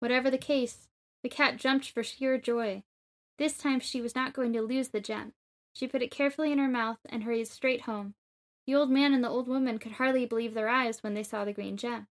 Whatever 0.00 0.30
the 0.30 0.38
case, 0.38 0.88
the 1.22 1.28
cat 1.28 1.56
jumped 1.56 1.90
for 1.90 2.04
sheer 2.04 2.38
joy. 2.38 2.82
This 3.38 3.56
time 3.56 3.80
she 3.80 4.00
was 4.00 4.14
not 4.14 4.32
going 4.32 4.52
to 4.52 4.62
lose 4.62 4.88
the 4.88 5.00
gem. 5.00 5.32
She 5.72 5.88
put 5.88 6.02
it 6.02 6.10
carefully 6.10 6.52
in 6.52 6.58
her 6.58 6.68
mouth 6.68 6.98
and 7.08 7.24
hurried 7.24 7.48
straight 7.48 7.82
home. 7.82 8.14
The 8.68 8.74
old 8.74 8.90
man 8.90 9.14
and 9.14 9.24
the 9.24 9.30
old 9.30 9.48
woman 9.48 9.78
could 9.78 9.92
hardly 9.92 10.26
believe 10.26 10.52
their 10.52 10.68
eyes 10.68 11.02
when 11.02 11.14
they 11.14 11.22
saw 11.22 11.42
the 11.42 11.54
green 11.54 11.78
gem. 11.78 12.06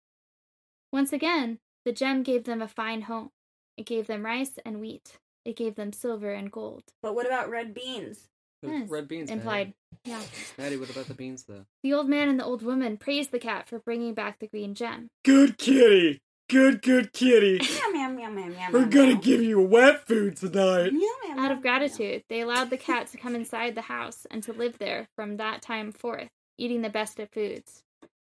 Once 0.92 1.10
again, 1.10 1.60
the 1.86 1.92
gem 1.92 2.22
gave 2.22 2.44
them 2.44 2.60
a 2.60 2.68
fine 2.68 3.02
home. 3.02 3.30
It 3.78 3.86
gave 3.86 4.06
them 4.06 4.22
rice 4.22 4.58
and 4.62 4.78
wheat. 4.78 5.16
It 5.46 5.56
gave 5.56 5.76
them 5.76 5.94
silver 5.94 6.30
and 6.30 6.52
gold. 6.52 6.82
But 7.00 7.14
what 7.14 7.24
about 7.24 7.48
red 7.48 7.72
beans? 7.72 8.28
Yes, 8.60 8.90
Red 8.90 9.08
beans. 9.08 9.30
Implied. 9.30 9.72
Yeah. 10.04 10.18
Maddie. 10.18 10.28
Maddie, 10.58 10.76
what 10.76 10.90
about 10.90 11.06
the 11.06 11.14
beans 11.14 11.44
though? 11.44 11.64
The 11.82 11.94
old 11.94 12.10
man 12.10 12.28
and 12.28 12.38
the 12.38 12.44
old 12.44 12.62
woman 12.62 12.98
praised 12.98 13.30
the 13.30 13.38
cat 13.38 13.66
for 13.66 13.78
bringing 13.78 14.12
back 14.12 14.38
the 14.38 14.46
green 14.46 14.74
gem. 14.74 15.08
Good 15.24 15.56
kitty. 15.56 16.20
Good, 16.50 16.82
good 16.82 17.14
kitty. 17.14 17.60
Meow, 17.60 17.88
meow, 17.92 18.10
meow, 18.10 18.28
meow, 18.28 18.48
meow, 18.48 18.68
We're 18.72 18.84
gonna 18.84 19.16
give 19.16 19.42
you 19.42 19.58
wet 19.58 20.06
food 20.06 20.36
tonight. 20.36 20.92
Meow, 20.92 21.00
meow, 21.24 21.34
meow, 21.34 21.44
Out 21.44 21.52
of 21.52 21.62
gratitude, 21.62 22.24
they 22.28 22.42
allowed 22.42 22.68
the 22.68 22.76
cat 22.76 23.06
to 23.08 23.16
come 23.16 23.34
inside 23.34 23.74
the 23.74 23.80
house 23.80 24.26
and 24.30 24.42
to 24.42 24.52
live 24.52 24.76
there 24.76 25.08
from 25.16 25.38
that 25.38 25.62
time 25.62 25.92
forth, 25.92 26.28
eating 26.62 26.82
the 26.82 26.90
best 26.90 27.18
of 27.18 27.30
foods. 27.30 27.82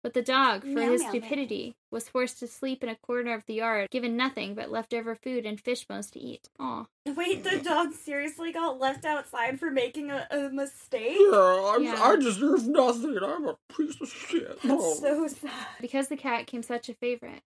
But 0.02 0.14
the 0.14 0.22
dog, 0.22 0.62
for 0.62 0.68
Meow, 0.68 0.92
his 0.92 1.02
meow, 1.02 1.12
meow. 1.12 1.20
stupidity, 1.20 1.76
was 1.92 2.08
forced 2.08 2.40
to 2.40 2.48
sleep 2.48 2.84
in 2.84 2.90
a 2.90 2.96
corner 2.96 3.34
of 3.34 3.46
the 3.46 3.56
yard, 3.56 3.90
given 3.90 4.16
nothing 4.16 4.56
but 4.56 4.72
leftover 4.72 5.14
food 5.14 5.46
and 5.46 5.60
fish 5.60 5.86
bones 5.86 6.10
to 6.12 6.20
eat. 6.20 6.48
Aw. 6.58 6.86
Wait, 7.06 7.44
the 7.44 7.50
mm. 7.50 7.64
dog 7.64 7.94
seriously 7.94 8.54
got 8.54 8.80
left 8.80 9.04
outside 9.04 9.60
for 9.60 9.72
making 9.72 10.10
a, 10.10 10.26
a 10.32 10.50
mistake? 10.50 11.18
Yeah, 11.20 11.74
I'm, 11.76 11.84
Yeah. 11.84 12.02
I 12.02 12.16
deserve 12.16 12.66
nothing. 12.68 13.18
I'm 13.22 13.48
a 13.48 13.58
piece 13.76 14.00
of 14.00 14.08
shit. 14.08 14.58
Oh. 14.64 14.78
That's 14.78 15.00
so 15.02 15.28
sad. 15.28 15.68
Because 15.82 16.08
the 16.08 16.16
cat 16.16 16.48
came 16.48 16.64
such 16.64 16.88
a 16.88 16.94
favorite, 16.94 17.42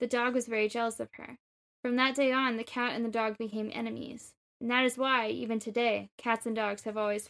the 0.00 0.08
dog 0.08 0.34
was 0.34 0.48
very 0.48 0.68
jealous 0.68 0.98
of 0.98 1.10
her. 1.12 1.38
From 1.82 1.94
that 1.96 2.16
day 2.16 2.32
on, 2.32 2.56
the 2.56 2.64
cat 2.64 2.94
and 2.96 3.04
the 3.04 3.10
dog 3.10 3.38
became 3.38 3.70
enemies. 3.72 4.34
And 4.60 4.68
that 4.70 4.84
is 4.84 4.98
why, 4.98 5.28
even 5.28 5.60
today, 5.60 6.10
cats 6.18 6.44
and 6.44 6.56
dogs 6.56 6.82
have 6.84 6.96
always 6.96 7.28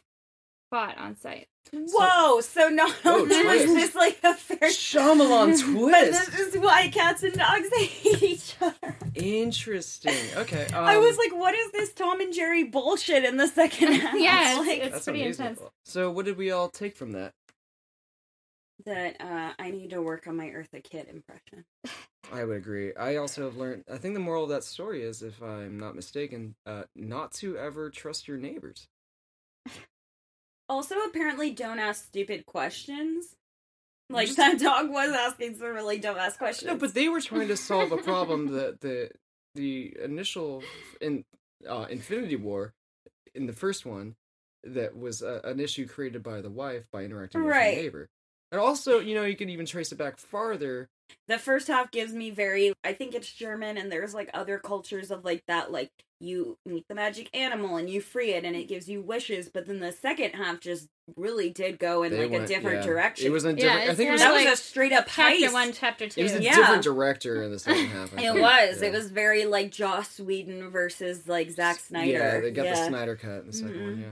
fought 0.75 0.99
on 0.99 1.17
sight. 1.17 1.47
Whoa, 1.73 2.41
so 2.41 2.69
not 2.69 2.91
Whoa, 2.91 3.21
only 3.21 3.45
was 3.45 3.65
twist. 3.65 3.75
this 3.75 3.95
like 3.95 4.19
a 4.25 4.35
fair 4.35 4.69
Shyamalan 4.71 5.51
but 5.91 6.11
twist. 6.11 6.31
this 6.33 6.41
is 6.55 6.59
why 6.59 6.89
cats 6.89 7.23
and 7.23 7.33
dogs 7.33 7.69
hate 7.77 8.23
each 8.23 8.57
other. 8.61 8.97
Interesting. 9.15 10.15
Okay. 10.37 10.67
Um, 10.67 10.85
I 10.85 10.99
was 10.99 11.17
like, 11.17 11.33
what 11.33 11.55
is 11.55 11.71
this 11.71 11.93
Tom 11.93 12.21
and 12.21 12.35
Jerry 12.35 12.65
bullshit 12.65 13.25
in 13.25 13.37
the 13.37 13.47
second 13.47 13.93
half? 13.93 14.15
Yeah, 14.19 14.41
it's- 14.41 14.59
like, 14.59 14.77
it's- 14.79 14.93
that's 14.93 15.05
pretty 15.05 15.23
amusing. 15.23 15.47
intense. 15.47 15.63
So, 15.85 16.11
what 16.11 16.25
did 16.27 16.37
we 16.37 16.51
all 16.51 16.69
take 16.69 16.97
from 16.97 17.13
that? 17.13 17.33
that 18.85 19.17
uh, 19.21 19.53
I 19.59 19.71
need 19.71 19.91
to 19.91 20.03
work 20.03 20.27
on 20.27 20.37
my 20.37 20.47
Eartha 20.47 20.83
Kitt 20.83 21.09
impression. 21.09 21.65
I 22.33 22.45
would 22.45 22.57
agree. 22.57 22.93
I 22.95 23.17
also 23.17 23.45
have 23.45 23.57
learned. 23.57 23.85
I 23.91 23.97
think 23.97 24.13
the 24.15 24.21
moral 24.21 24.43
of 24.45 24.51
that 24.51 24.65
story 24.65 25.03
is, 25.03 25.23
if 25.23 25.41
I'm 25.43 25.79
not 25.79 25.95
mistaken, 25.95 26.55
uh, 26.67 26.83
not 26.95 27.33
to 27.35 27.57
ever 27.57 27.89
trust 27.91 28.27
your 28.29 28.37
neighbors. 28.37 28.89
Also, 30.69 30.95
apparently, 31.03 31.51
don't 31.51 31.79
ask 31.79 32.07
stupid 32.07 32.47
questions. 32.47 33.35
Like 34.11 34.35
that 34.37 34.59
dog 34.59 34.91
was 34.91 35.11
asking 35.13 35.57
some 35.57 35.69
really 35.69 35.99
dumb 35.99 36.17
ass 36.17 36.37
questions. 36.37 36.71
No, 36.71 36.77
but 36.77 36.95
they 36.95 37.09
were 37.09 37.21
trying 37.21 37.49
to 37.49 37.57
solve 37.57 37.91
a 37.93 37.97
problem 37.97 38.49
that 38.53 38.81
the 38.81 39.11
the 39.55 39.97
initial 40.03 40.63
in 41.01 41.25
uh, 41.69 41.87
Infinity 41.89 42.37
War 42.37 42.75
in 43.35 43.47
the 43.47 43.53
first 43.53 43.87
one 43.87 44.15
that 44.63 44.97
was 44.97 45.23
uh, 45.23 45.41
an 45.45 45.61
issue 45.61 45.87
created 45.87 46.23
by 46.23 46.41
the 46.41 46.51
wife 46.51 46.87
by 46.93 47.05
interacting 47.05 47.43
with 47.45 47.51
Right. 47.53 47.77
her 47.77 47.83
neighbor. 47.83 48.09
And 48.53 48.61
also, 48.61 48.99
you 49.01 49.15
know, 49.15 49.25
you 49.25 49.37
can 49.37 49.49
even 49.49 49.67
trace 49.67 49.91
it 49.93 49.99
back 49.99 50.19
farther. 50.19 50.89
The 51.29 51.39
first 51.39 51.69
half 51.69 51.91
gives 51.91 52.13
me 52.13 52.31
very 52.31 52.73
i 52.85 52.93
think 52.93 53.15
it's 53.15 53.33
german 53.33 53.77
and 53.77 53.91
there's 53.91 54.15
like 54.15 54.31
other 54.35 54.59
cultures 54.59 55.11
of 55.11 55.25
like 55.25 55.43
that 55.47 55.71
like 55.73 55.91
you 56.21 56.57
meet 56.65 56.87
the 56.89 56.95
magic 56.95 57.29
animal 57.35 57.77
and 57.77 57.91
you 57.91 58.01
free 58.01 58.31
it 58.33 58.45
and 58.45 58.57
it 58.57 58.67
gives 58.69 58.89
you 58.89 59.03
wishes 59.03 59.51
but 59.53 59.67
then 59.67 59.81
the 59.81 59.93
second 59.93 60.31
half 60.33 60.61
just 60.61 60.87
really 61.17 61.51
did 61.51 61.79
go 61.79 62.03
in 62.03 62.13
They 62.13 62.27
like 62.29 62.43
a 62.43 62.47
different 62.47 62.79
yeah. 62.79 62.87
direction 62.87 63.27
It 63.27 63.31
was 63.31 63.45
a 63.45 63.49
Yeah, 63.49 63.55
different. 63.55 63.91
I 63.91 63.95
think 63.95 64.09
it 64.09 64.13
was. 64.13 64.21
that 64.23 64.33
kinda 64.35 64.51
was 64.51 64.59
a 64.59 64.63
straight 64.63 64.93
up 64.93 65.07
Chapter 65.07 65.45
heist. 65.47 65.53
one, 65.53 65.73
chapter 65.73 66.09
two. 66.09 66.21
It 66.21 66.23
was 66.25 66.33
a 66.37 66.43
Yeah. 66.43 66.57
different 66.57 66.83
director 66.85 67.43
in 67.43 67.51
the 67.51 67.59
second 67.59 67.87
half. 67.89 68.15
I 68.17 68.17
it 68.23 68.33
think. 68.33 68.41
was 68.41 68.81
Yeah. 68.81 68.89
it 68.89 68.93
was 68.93 69.11
very 69.11 69.45
like 69.45 69.71
joss 69.71 70.19
whedon 70.19 70.71
versus 70.71 71.29
like 71.29 71.51
Zack 71.51 71.79
snyder 71.79 72.11
Yeah, 72.11 72.41
they 72.41 72.51
got 72.53 72.65
the 72.67 72.87
Snyder 72.87 73.17
cut 73.17 73.41
in 73.41 73.47
the 73.49 73.53
2nd 73.53 73.83
one. 73.83 73.97
Mhm. 73.97 74.01
Yeah. 74.01 74.07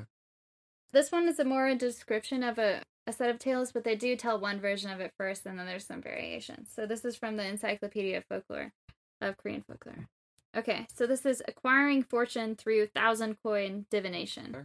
This 0.92 1.10
one 1.10 1.26
is 1.28 1.38
a 1.38 1.44
more 1.44 1.68
a 1.68 1.74
description 1.74 2.42
of 2.42 2.58
a, 2.58 2.82
a 3.06 3.12
set 3.12 3.30
of 3.30 3.38
tales, 3.38 3.72
but 3.72 3.84
they 3.84 3.96
do 3.96 4.14
tell 4.14 4.38
one 4.38 4.60
version 4.60 4.90
of 4.90 5.00
it 5.00 5.12
first, 5.16 5.46
and 5.46 5.58
then 5.58 5.66
there's 5.66 5.86
some 5.86 6.02
variations. 6.02 6.70
So 6.74 6.86
this 6.86 7.04
is 7.04 7.16
from 7.16 7.36
the 7.36 7.46
Encyclopedia 7.46 8.18
of 8.18 8.24
Folklore, 8.26 8.72
of 9.20 9.36
Korean 9.38 9.64
folklore. 9.66 10.08
Okay, 10.54 10.86
so 10.92 11.06
this 11.06 11.24
is 11.24 11.42
acquiring 11.48 12.02
fortune 12.02 12.56
through 12.56 12.88
thousand 12.88 13.36
coin 13.42 13.86
divination. 13.90 14.54
Okay. 14.54 14.64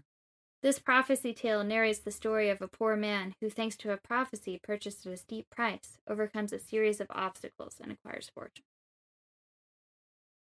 This 0.64 0.80
prophecy 0.80 1.34
tale 1.34 1.64
narrates 1.64 2.00
the 2.00 2.12
story 2.12 2.50
of 2.50 2.62
a 2.62 2.68
poor 2.68 2.96
man 2.96 3.34
who, 3.40 3.50
thanks 3.50 3.78
to 3.78 3.92
a 3.92 3.98
prophecy 3.98 4.60
purchased 4.62 5.06
at 5.06 5.14
a 5.14 5.18
steep 5.18 5.50
price, 5.50 6.00
overcomes 6.10 6.52
a 6.52 6.60
series 6.60 7.00
of 7.00 7.08
obstacles 7.12 7.76
and 7.82 7.92
acquires 7.92 8.32
fortune. 8.34 8.66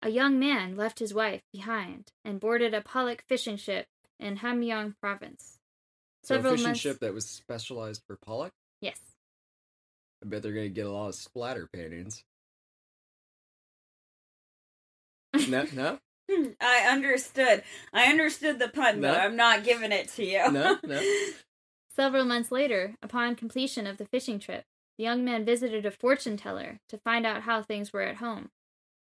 A 0.00 0.08
young 0.08 0.38
man 0.38 0.76
left 0.76 1.00
his 1.00 1.12
wife 1.12 1.42
behind 1.52 2.12
and 2.24 2.40
boarded 2.40 2.72
a 2.72 2.80
Pollock 2.80 3.24
fishing 3.28 3.56
ship 3.56 3.86
in 4.20 4.38
Hamgyong 4.38 4.94
province. 5.00 5.58
So 6.24 6.34
a 6.34 6.38
Several 6.38 6.52
fishing 6.54 6.66
months- 6.68 6.80
ship 6.80 6.98
that 7.00 7.12
was 7.14 7.26
specialized 7.28 8.02
for 8.06 8.16
pollock. 8.16 8.52
Yes. 8.80 8.98
I 10.22 10.26
bet 10.28 10.42
they're 10.42 10.52
gonna 10.52 10.68
get 10.70 10.86
a 10.86 10.90
lot 10.92 11.08
of 11.08 11.14
splatter 11.14 11.68
paintings. 11.72 12.24
no, 15.48 15.66
no, 15.74 15.98
i 16.60 16.86
understood 16.88 17.62
i 17.92 18.04
understood 18.04 18.58
the 18.60 18.68
pun 18.68 19.00
No. 19.00 19.12
but 19.12 19.20
i'm 19.20 19.34
not 19.36 19.64
giving 19.64 19.90
it 19.92 20.08
to 20.10 20.24
you 20.24 20.50
No, 20.52 20.78
no. 20.84 21.02
Several 21.94 22.24
months 22.24 22.50
later, 22.50 22.94
upon 23.02 23.36
completion 23.36 23.86
of 23.86 23.98
the 23.98 24.04
fishing 24.06 24.40
trip, 24.40 24.64
the 24.98 25.04
young 25.04 25.24
man 25.24 25.44
visited 25.44 25.86
a 25.86 25.92
fortune 25.92 26.36
teller 26.36 26.80
to 26.88 26.98
find 26.98 27.24
out 27.24 27.42
how 27.42 27.62
things 27.62 27.92
were 27.92 28.02
at 28.02 28.16
home. 28.16 28.50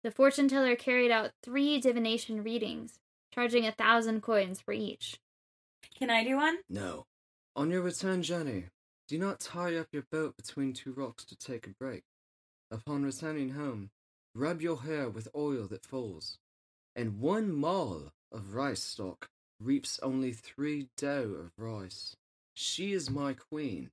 The 0.03 0.11
fortune 0.11 0.47
teller 0.47 0.75
carried 0.77 1.11
out 1.11 1.31
three 1.43 1.79
divination 1.81 2.43
readings, 2.43 2.99
charging 3.33 3.65
a 3.65 3.73
thousand 3.73 4.21
coins 4.21 4.61
for 4.61 4.71
each. 4.73 5.17
Can 5.97 6.09
i 6.09 6.23
do 6.23 6.35
one 6.37 6.57
No. 6.69 7.05
On 7.55 7.71
your 7.71 7.81
return 7.81 8.21
journey, 8.21 8.65
do 9.07 9.17
not 9.17 9.39
tie 9.39 9.75
up 9.77 9.87
your 9.91 10.03
boat 10.11 10.35
between 10.37 10.73
two 10.73 10.93
rocks 10.93 11.25
to 11.25 11.35
take 11.35 11.65
a 11.65 11.71
break. 11.79 12.03
Upon 12.69 13.03
returning 13.03 13.51
home, 13.51 13.89
rub 14.35 14.61
your 14.61 14.81
hair 14.81 15.09
with 15.09 15.27
oil 15.35 15.65
that 15.67 15.83
falls, 15.85 16.37
and 16.95 17.19
one 17.19 17.51
maul 17.51 18.11
of 18.31 18.53
rice 18.53 18.83
stalk 18.83 19.27
reaps 19.59 19.99
only 20.03 20.33
three 20.33 20.89
dough 20.97 21.33
of 21.39 21.51
rice. 21.57 22.15
She 22.53 22.93
is 22.93 23.09
my 23.09 23.33
queen. 23.33 23.89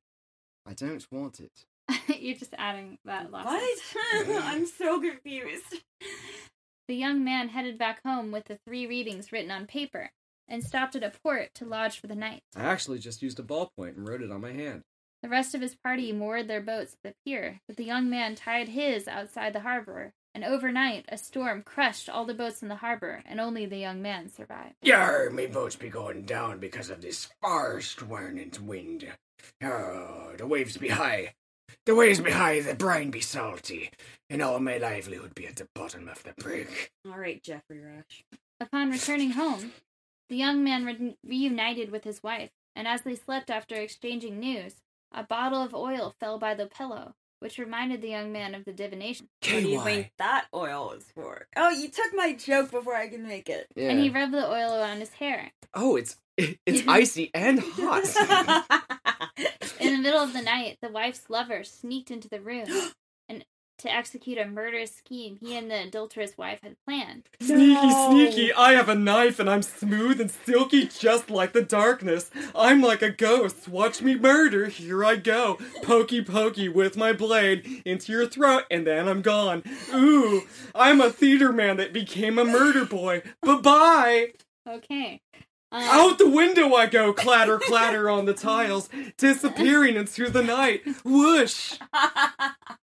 I 0.66 0.74
don't 0.74 1.07
want 1.11 1.41
it. 1.41 1.64
You're 2.20 2.37
just 2.37 2.55
adding 2.59 2.99
that 3.07 3.30
last. 3.32 3.47
what 3.47 3.62
i'm 4.45 4.66
so 4.66 5.01
confused 5.01 5.76
The 6.89 6.95
young 6.95 7.24
man 7.24 7.49
headed 7.49 7.78
back 7.78 8.01
home 8.05 8.30
with 8.30 8.45
the 8.45 8.59
three 8.66 8.87
readings 8.87 9.32
written 9.32 9.51
on 9.51 9.66
paper 9.66 10.11
and 10.49 10.62
stopped 10.64 10.95
at 10.97 11.03
a 11.03 11.11
port 11.22 11.55
to 11.55 11.64
lodge 11.64 11.99
for 12.01 12.07
the 12.07 12.14
night. 12.14 12.42
I 12.57 12.64
actually 12.64 12.99
just 12.99 13.22
used 13.22 13.38
a 13.38 13.42
ballpoint 13.42 13.97
and 13.97 14.09
wrote 14.09 14.22
it 14.22 14.30
on 14.30 14.40
my 14.40 14.53
hand. 14.53 14.82
The 15.22 15.28
rest 15.28 15.55
of 15.55 15.61
his 15.62 15.74
party 15.74 16.12
moored 16.12 16.49
their 16.49 16.61
boats 16.61 16.95
at 16.95 17.03
the 17.03 17.14
pier, 17.24 17.61
but 17.66 17.76
the 17.76 17.84
young 17.84 18.11
man 18.11 18.34
tied 18.34 18.68
his 18.68 19.09
outside 19.09 19.55
the 19.55 19.61
harbor, 19.61 20.12
and 20.34 20.45
overnight 20.45 21.07
a 21.09 21.16
storm 21.16 21.62
crushed 21.62 22.11
all 22.11 22.26
the 22.26 22.34
boats 22.34 22.62
in 22.62 22.68
the 22.68 22.76
harbor, 22.76 23.22
and 23.24 23.40
only 23.40 23.64
the 23.64 23.78
young 23.78 24.03
man 24.03 24.28
survived. 24.28 24.74
Yar, 24.82 25.30
me 25.30 25.47
boats 25.47 25.76
be 25.76 25.88
going 25.88 26.22
down 26.24 26.59
because 26.59 26.90
of 26.90 27.01
this 27.01 27.28
fast 27.40 28.03
warning 28.03 28.53
wind. 28.62 29.07
Oh, 29.62 30.32
the 30.36 30.47
waves 30.47 30.76
be 30.76 30.88
high. 30.88 31.32
The 31.86 31.95
waves 31.95 32.20
be 32.20 32.30
high, 32.30 32.61
the 32.61 32.74
brine 32.74 33.11
be 33.11 33.20
salty, 33.20 33.90
and 34.28 34.42
all 34.42 34.59
my 34.61 34.76
livelihood 34.76 35.34
be 35.34 35.47
at 35.47 35.57
the 35.57 35.68
bottom 35.74 36.09
of 36.09 36.22
the 36.22 36.34
brig. 36.38 36.68
all 37.11 37.18
right 37.18 37.42
geoffrey 37.42 37.80
rush 37.80 38.24
Upon 38.61 38.90
returning 38.90 39.30
home, 39.32 39.72
the 40.28 40.36
young 40.36 40.64
man 40.64 40.84
re- 40.84 41.16
reunited 41.26 41.90
with 41.90 42.04
his 42.04 42.22
wife, 42.22 42.50
and 42.74 42.88
as 42.88 43.02
they 43.02 43.14
slept 43.14 43.50
after 43.50 43.74
exchanging 43.76 44.38
news, 44.38 44.76
a 45.12 45.22
bottle 45.22 45.62
of 45.62 45.74
oil 45.74 46.14
fell 46.18 46.38
by 46.38 46.54
the 46.54 46.66
pillow, 46.66 47.14
which 47.40 47.58
reminded 47.58 48.02
the 48.02 48.08
young 48.08 48.32
man 48.32 48.54
of 48.54 48.64
the 48.64 48.72
divination. 48.72 49.28
What 49.42 49.50
do 49.62 49.68
you 49.68 49.78
KY. 49.78 49.84
think 49.84 50.12
that 50.18 50.46
oil 50.54 50.92
is 50.96 51.04
for? 51.14 51.46
Oh, 51.56 51.70
you 51.70 51.88
took 51.88 52.12
my 52.14 52.32
joke 52.32 52.70
before 52.70 52.96
I 52.96 53.08
can 53.08 53.26
make 53.26 53.48
it. 53.48 53.66
Yeah. 53.76 53.90
And 53.90 54.00
he 54.00 54.10
rubbed 54.10 54.32
the 54.32 54.50
oil 54.50 54.72
on 54.82 54.98
his 55.00 55.10
hair. 55.14 55.52
oh, 55.74 55.96
it's 55.96 56.16
it's 56.36 56.86
icy 56.88 57.30
and 57.32 57.60
hot. 57.60 58.04
In 59.80 59.92
the 59.92 59.98
middle 60.02 60.20
of 60.20 60.32
the 60.32 60.42
night, 60.42 60.78
the 60.82 60.88
wife's 60.88 61.28
lover 61.28 61.62
sneaked 61.64 62.10
into 62.10 62.28
the 62.28 62.40
room 62.40 62.66
and 63.28 63.44
to 63.78 63.92
execute 63.92 64.38
a 64.38 64.46
murderous 64.46 64.94
scheme 64.94 65.36
he 65.40 65.56
and 65.56 65.70
the 65.70 65.82
adulterous 65.82 66.36
wife 66.38 66.60
had 66.62 66.76
planned. 66.84 67.28
Sneaky, 67.40 67.90
sneaky, 67.90 68.52
I 68.52 68.72
have 68.72 68.88
a 68.88 68.94
knife 68.94 69.38
and 69.38 69.48
I'm 69.48 69.62
smooth 69.62 70.20
and 70.20 70.30
silky 70.30 70.86
just 70.86 71.30
like 71.30 71.52
the 71.52 71.62
darkness. 71.62 72.30
I'm 72.54 72.80
like 72.80 73.02
a 73.02 73.10
ghost. 73.10 73.68
Watch 73.68 74.02
me 74.02 74.14
murder. 74.14 74.66
Here 74.66 75.04
I 75.04 75.16
go. 75.16 75.58
Pokey, 75.82 76.22
pokey 76.24 76.68
with 76.68 76.96
my 76.96 77.12
blade 77.12 77.82
into 77.84 78.12
your 78.12 78.26
throat 78.26 78.64
and 78.70 78.86
then 78.86 79.08
I'm 79.08 79.22
gone. 79.22 79.62
Ooh, 79.92 80.42
I'm 80.74 81.00
a 81.00 81.10
theater 81.10 81.52
man 81.52 81.76
that 81.76 81.92
became 81.92 82.38
a 82.38 82.44
murder 82.44 82.84
boy. 82.84 83.22
Bye 83.42 83.56
bye. 83.56 84.26
Okay. 84.68 85.20
Um, 85.72 85.82
Out 85.82 86.18
the 86.18 86.30
window 86.30 86.72
I 86.74 86.86
go, 86.86 87.12
clatter, 87.12 87.58
clatter 87.58 88.08
on 88.08 88.26
the 88.26 88.32
tiles, 88.34 88.88
disappearing 89.16 89.96
into 89.96 90.30
the 90.30 90.42
night. 90.42 90.82
Whoosh! 91.04 91.74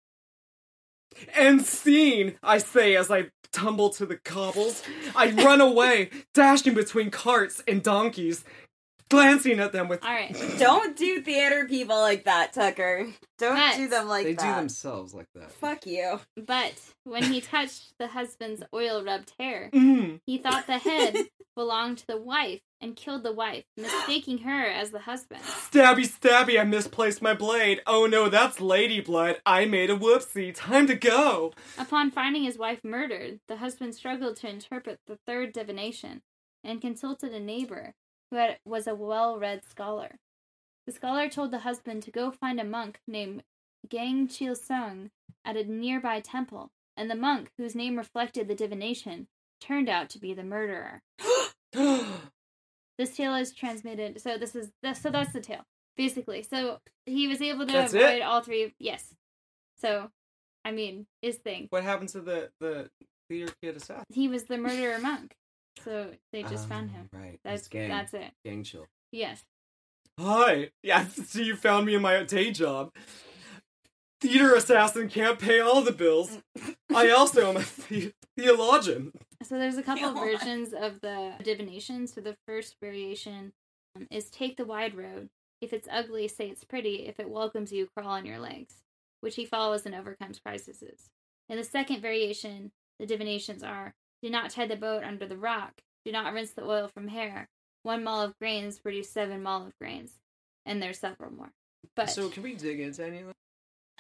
And 1.35 1.63
scene, 1.63 2.35
I 2.43 2.59
say 2.59 2.97
as 2.97 3.11
I 3.11 3.31
tumble 3.53 3.91
to 3.91 4.07
the 4.07 4.17
cobbles. 4.17 4.83
I 5.17 5.31
run 5.33 5.61
away, 5.61 6.11
dashing 6.35 6.75
between 6.75 7.11
carts 7.11 7.63
and 7.67 7.83
donkeys, 7.83 8.45
glancing 9.09 9.61
at 9.61 9.73
them 9.73 9.89
with. 9.89 10.05
all 10.05 10.11
right. 10.11 10.35
Don't 10.59 10.97
do 10.97 11.21
theater 11.23 11.67
people 11.67 11.97
like 11.99 12.25
that, 12.25 12.53
Tucker. 12.53 13.07
Don't 13.39 13.55
But- 13.57 13.77
do 13.77 13.89
them 13.89 14.09
like 14.09 14.25
that. 14.25 14.29
They 14.31 14.35
that. 14.35 14.55
do 14.55 14.61
themselves 14.61 15.15
like 15.15 15.29
that. 15.35 15.51
Fuck 15.53 15.87
you. 15.87 16.21
But 16.37 16.75
when 17.05 17.23
he 17.25 17.41
touched 17.41 17.95
the 17.99 18.09
husband's 18.09 18.63
oil 18.75 19.03
rubbed 19.05 19.33
hair, 19.39 19.71
Mm. 19.73 20.21
he 20.27 20.39
thought 20.39 20.67
the 20.67 20.79
head 20.79 21.17
belonged 21.57 21.99
to 21.99 22.07
the 22.07 22.21
wife 22.21 22.61
and 22.81 22.95
killed 22.95 23.25
the 23.25 23.33
wife, 23.33 23.65
mistaking 23.77 24.39
her 24.39 24.65
as 24.65 24.91
the 24.91 25.01
husband. 25.01 25.43
Stabby, 25.43 26.05
stabby, 26.07 26.61
I 26.61 26.65
misplaced 26.65 27.21
my 27.21 27.35
blade. 27.35 27.81
Oh 27.87 28.07
no, 28.07 28.29
that's 28.29 28.61
lady 28.61 29.01
blood. 29.01 29.41
I 29.45 29.65
made 29.65 29.91
a 29.91 29.97
whoopsie. 29.97 30.55
Time 30.55 30.87
to 30.87 30.95
go. 30.95 31.53
Upon 31.77 32.11
finding 32.13 32.45
his 32.45 32.57
wife 32.57 32.81
murdered, 32.85 33.41
the 33.49 33.57
husband 33.57 33.95
struggled 33.97 34.37
to 34.37 34.49
interpret 34.49 35.01
the 35.09 35.19
third 35.27 35.53
divination 35.53 36.23
and 36.63 36.81
consulted 36.81 37.33
a 37.33 37.41
neighbor 37.41 37.95
who 38.31 38.37
had, 38.37 38.59
was 38.65 38.87
a 38.87 38.95
well 38.95 39.39
read 39.39 39.63
scholar. 39.69 40.19
The 40.87 40.93
scholar 40.93 41.29
told 41.29 41.51
the 41.51 41.61
husband 41.61 42.03
to 42.05 42.11
go 42.11 42.31
find 42.31 42.61
a 42.61 42.65
monk 42.65 43.01
named 43.07 43.43
Gang 43.89 44.27
Chil 44.29 44.55
Sung 44.55 45.11
at 45.45 45.57
a 45.57 45.65
nearby 45.65 46.21
temple, 46.21 46.71
and 46.97 47.11
the 47.11 47.15
monk, 47.15 47.51
whose 47.59 47.75
name 47.75 47.97
reflected 47.97 48.49
the 48.49 48.55
divination, 48.55 49.29
turned 49.61 49.89
out 49.89 50.09
to 50.11 50.19
be 50.19 50.35
the 50.35 50.45
murderer. 50.45 51.03
This 52.99 53.15
tale 53.15 53.37
is 53.37 53.55
transmitted. 53.55 54.21
So 54.21 54.37
this 54.37 54.57
is 54.57 54.73
this, 54.83 55.01
so 55.01 55.11
that's 55.11 55.33
the 55.33 55.41
tale 55.41 55.65
basically. 55.99 56.43
So 56.43 56.79
he 57.05 57.29
was 57.29 57.43
able 57.43 57.67
to 57.67 57.73
That's 57.73 57.93
avoid 57.93 58.21
it? 58.21 58.23
all 58.23 58.41
three. 58.41 58.73
Yes. 58.79 59.13
So, 59.83 60.11
I 60.65 60.71
mean, 60.71 61.07
his 61.21 61.37
thing. 61.37 61.67
what 61.69 61.83
happened 61.83 62.09
to 62.11 62.23
the 62.23 62.51
the 62.61 62.89
theater 63.29 63.53
kid 63.61 63.77
assassin? 63.77 64.05
He 64.09 64.29
was 64.29 64.45
the 64.45 64.57
murderer 64.57 64.99
monk. 64.99 65.35
So 65.85 66.11
they 66.33 66.43
just 66.43 66.69
found 66.69 66.91
him. 66.91 67.09
Oh, 67.15 67.19
Right. 67.19 67.41
That's 67.45 67.63
That's 67.63 67.69
gang. 67.69 67.89
that's 67.89 68.15
it. 68.15 68.33
gang 68.45 68.63
chill. 68.65 68.87
Yes. 69.13 69.45
Hi. 70.19 70.71
Yeah, 70.83 71.07
so 71.27 71.41
you 71.41 71.57
found 71.57 71.87
me 71.87 71.95
in 71.95 72.03
my 72.03 72.23
day 72.25 72.51
job. 72.51 72.93
Theater 74.21 74.55
assassin 74.55 75.09
can't 75.09 75.39
pay 75.39 75.61
all 75.61 75.81
the 75.83 75.93
bills. 75.93 76.39
I 76.95 77.11
also 77.11 77.51
am 77.51 77.57
a 77.59 77.65
the- 77.89 78.13
theologian. 78.37 79.13
So 79.45 79.57
there's 79.59 79.77
a 79.77 79.83
couple 79.83 80.07
of 80.09 80.17
versions 80.17 80.73
of 80.73 81.01
the 81.01 81.35
divination. 81.45 82.09
So 82.09 82.21
the 82.21 82.37
first 82.47 82.77
variation 82.81 83.53
um, 83.95 84.09
is 84.11 84.29
take 84.29 84.57
the 84.57 84.65
wide 84.65 84.97
road. 84.97 85.29
If 85.61 85.73
it's 85.73 85.87
ugly, 85.91 86.27
say 86.27 86.49
it's 86.49 86.65
pretty. 86.65 87.07
If 87.07 87.21
it 87.21 87.31
welcomes 87.31 87.71
you, 87.73 87.87
crawl 87.97 88.11
on 88.11 88.27
your 88.27 88.41
legs, 88.41 88.75
which 89.21 89.37
he 89.37 89.45
follows 89.45 89.87
and 89.87 89.95
overcomes 89.95 90.41
crises. 90.41 90.83
In 91.49 91.57
the 91.57 91.65
second 91.65 92.01
variation, 92.03 92.73
the 92.99 93.07
divinations 93.07 93.63
are 93.63 93.95
do 94.23 94.31
not 94.31 94.51
tie 94.51 94.67
the 94.67 94.77
boat 94.77 95.05
under 95.05 95.27
the 95.27 95.37
rock, 95.39 95.83
do 96.05 96.13
not 96.13 96.33
rinse 96.33 96.53
the 96.53 96.65
oil 96.65 96.89
from 96.89 97.09
hair. 97.09 97.49
One 97.83 98.05
mall 98.05 98.23
of 98.23 98.39
grains 98.39 98.79
produce 98.79 99.11
seven 99.11 99.43
mall 99.43 99.67
of 99.67 99.79
grains, 99.81 100.13
and 100.67 100.83
there's 100.83 100.99
several 100.99 101.33
more. 101.33 101.53
But 101.95 102.11
So 102.11 102.29
can 102.29 102.43
we 102.43 102.55
dig 102.55 102.81
into 102.81 103.05
any 103.05 103.19
of 103.21 103.27
that? 103.29 103.35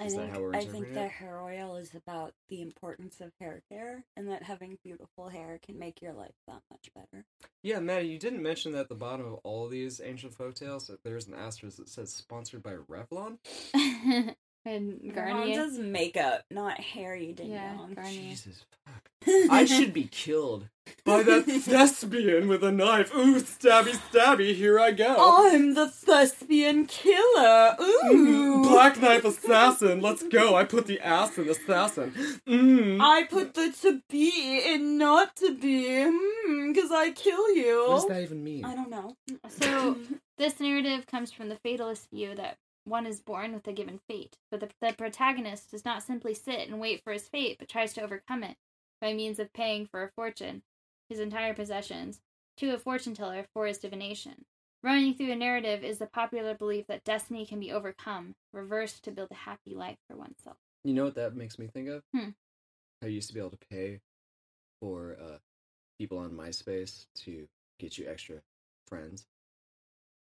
I 0.01 0.05
Is 0.05 0.14
that 0.14 0.21
think 0.23 0.33
how 0.35 0.41
we're 0.41 0.55
I 0.55 0.61
think 0.61 0.69
interpreting 0.69 0.95
that 0.95 1.05
it? 1.07 1.11
hair 1.12 1.41
oil 1.41 1.77
is 1.77 1.93
about 1.95 2.33
the 2.49 2.62
importance 2.62 3.21
of 3.21 3.33
hair 3.41 3.62
care 3.69 4.05
and 4.16 4.29
that 4.29 4.45
having 4.45 4.79
beautiful 4.85 5.29
hair 5.29 5.59
can 5.61 5.77
make 5.77 6.01
your 6.01 6.12
life 6.12 6.35
that 6.47 6.62
much 6.71 6.89
better. 6.95 7.25
Yeah, 7.64 7.81
Maddie, 7.81 8.07
you 8.07 8.19
didn't 8.19 8.43
mention 8.43 8.71
that 8.73 8.83
at 8.83 8.89
the 8.89 8.95
bottom 8.95 9.27
of 9.27 9.41
all 9.43 9.64
of 9.64 9.73
these 9.73 10.01
ancient 10.05 10.39
folktales 10.39 10.87
that 10.87 11.03
there's 11.03 11.27
an 11.27 11.35
asterisk 11.35 11.79
that 11.79 11.89
says 11.89 12.12
sponsored 12.12 12.62
by 12.62 12.75
Revlon. 12.75 13.39
and 14.65 15.01
Your 15.03 15.15
mom 15.15 15.37
Garnier. 15.39 15.57
does 15.57 15.79
makeup, 15.79 16.45
not 16.51 16.79
hair, 16.79 17.17
you 17.17 17.33
ding 17.33 17.51
Yeah, 17.53 17.75
dong. 17.75 17.95
Garnier. 17.95 18.31
Jesus 18.31 18.65
fuck. 18.87 19.51
I 19.51 19.65
should 19.65 19.93
be 19.93 20.05
killed 20.05 20.69
by 21.05 21.23
that 21.23 21.45
thespian 21.47 22.49
with 22.49 22.63
a 22.63 22.73
knife. 22.73 23.15
Ooh, 23.15 23.41
stabby, 23.41 23.99
stabby, 24.11 24.55
here 24.55 24.79
I 24.79 24.93
go. 24.93 25.17
I'm 25.19 25.75
the 25.75 25.89
thespian 25.89 26.87
killer. 26.87 27.77
Mm-hmm. 27.79 28.17
Ooh. 28.17 28.63
Black 28.63 29.01
knife 29.01 29.25
assassin, 29.25 30.01
let's 30.01 30.23
go. 30.23 30.55
I 30.55 30.65
put 30.65 30.87
the 30.87 31.01
ass 31.01 31.37
in 31.37 31.49
assassin. 31.49 32.13
Mmm. 32.47 33.01
I 33.01 33.25
put 33.25 33.55
the 33.55 33.75
to 33.83 34.01
be 34.09 34.63
in 34.65 34.99
not 34.99 35.37
to 35.37 35.55
be, 35.55 35.85
mm-hmm. 35.85 36.73
because 36.73 36.91
I 36.91 37.11
kill 37.11 37.55
you. 37.55 37.87
What 37.89 37.97
does 37.97 38.07
that 38.07 38.23
even 38.23 38.43
mean? 38.45 38.65
I 38.65 38.75
don't 38.75 38.91
know. 38.91 39.17
So 39.49 39.97
this 40.39 40.61
narrative 40.61 41.07
comes 41.07 41.33
from 41.33 41.49
the 41.49 41.57
fatalist 41.57 42.09
view 42.11 42.35
that 42.35 42.57
one 42.89 43.07
is 43.07 43.20
born 43.20 43.53
with 43.53 43.66
a 43.66 43.72
given 43.72 44.01
fate, 44.09 44.36
but 44.51 44.61
the, 44.61 44.68
the 44.80 44.93
protagonist 44.93 45.70
does 45.70 45.84
not 45.84 46.03
simply 46.03 46.34
sit 46.34 46.68
and 46.68 46.80
wait 46.80 47.03
for 47.03 47.12
his 47.12 47.28
fate, 47.28 47.57
but 47.59 47.68
tries 47.68 47.93
to 47.95 48.03
overcome 48.03 48.43
it 48.43 48.57
by 49.01 49.12
means 49.12 49.39
of 49.39 49.53
paying 49.53 49.86
for 49.86 50.03
a 50.03 50.11
fortune, 50.11 50.62
his 51.09 51.20
entire 51.20 51.55
possessions, 51.55 52.20
to 52.57 52.74
a 52.74 52.78
fortune 52.78 53.14
teller 53.14 53.47
for 53.53 53.66
his 53.66 53.78
divination. 53.78 54.45
Running 54.82 55.14
through 55.14 55.28
the 55.28 55.36
narrative 55.36 55.82
is 55.82 55.99
the 55.99 56.07
popular 56.07 56.55
belief 56.55 56.86
that 56.86 57.05
destiny 57.05 57.45
can 57.45 57.59
be 57.59 57.72
overcome, 57.72 58.34
reversed 58.53 59.05
to 59.05 59.11
build 59.11 59.28
a 59.30 59.34
happy 59.34 59.74
life 59.74 59.99
for 60.09 60.16
oneself. 60.16 60.57
You 60.84 60.95
know 60.95 61.05
what 61.05 61.16
that 61.16 61.34
makes 61.34 61.59
me 61.59 61.66
think 61.66 61.89
of? 61.89 62.03
Hmm. 62.14 62.30
I 63.03 63.07
used 63.07 63.28
to 63.28 63.34
be 63.34 63.41
able 63.41 63.51
to 63.51 63.59
pay 63.70 64.01
for 64.80 65.16
uh, 65.20 65.39
people 65.99 66.18
on 66.18 66.30
MySpace 66.30 67.07
to 67.24 67.49
get 67.78 67.99
you 67.99 68.09
extra 68.09 68.36
friends, 68.86 69.26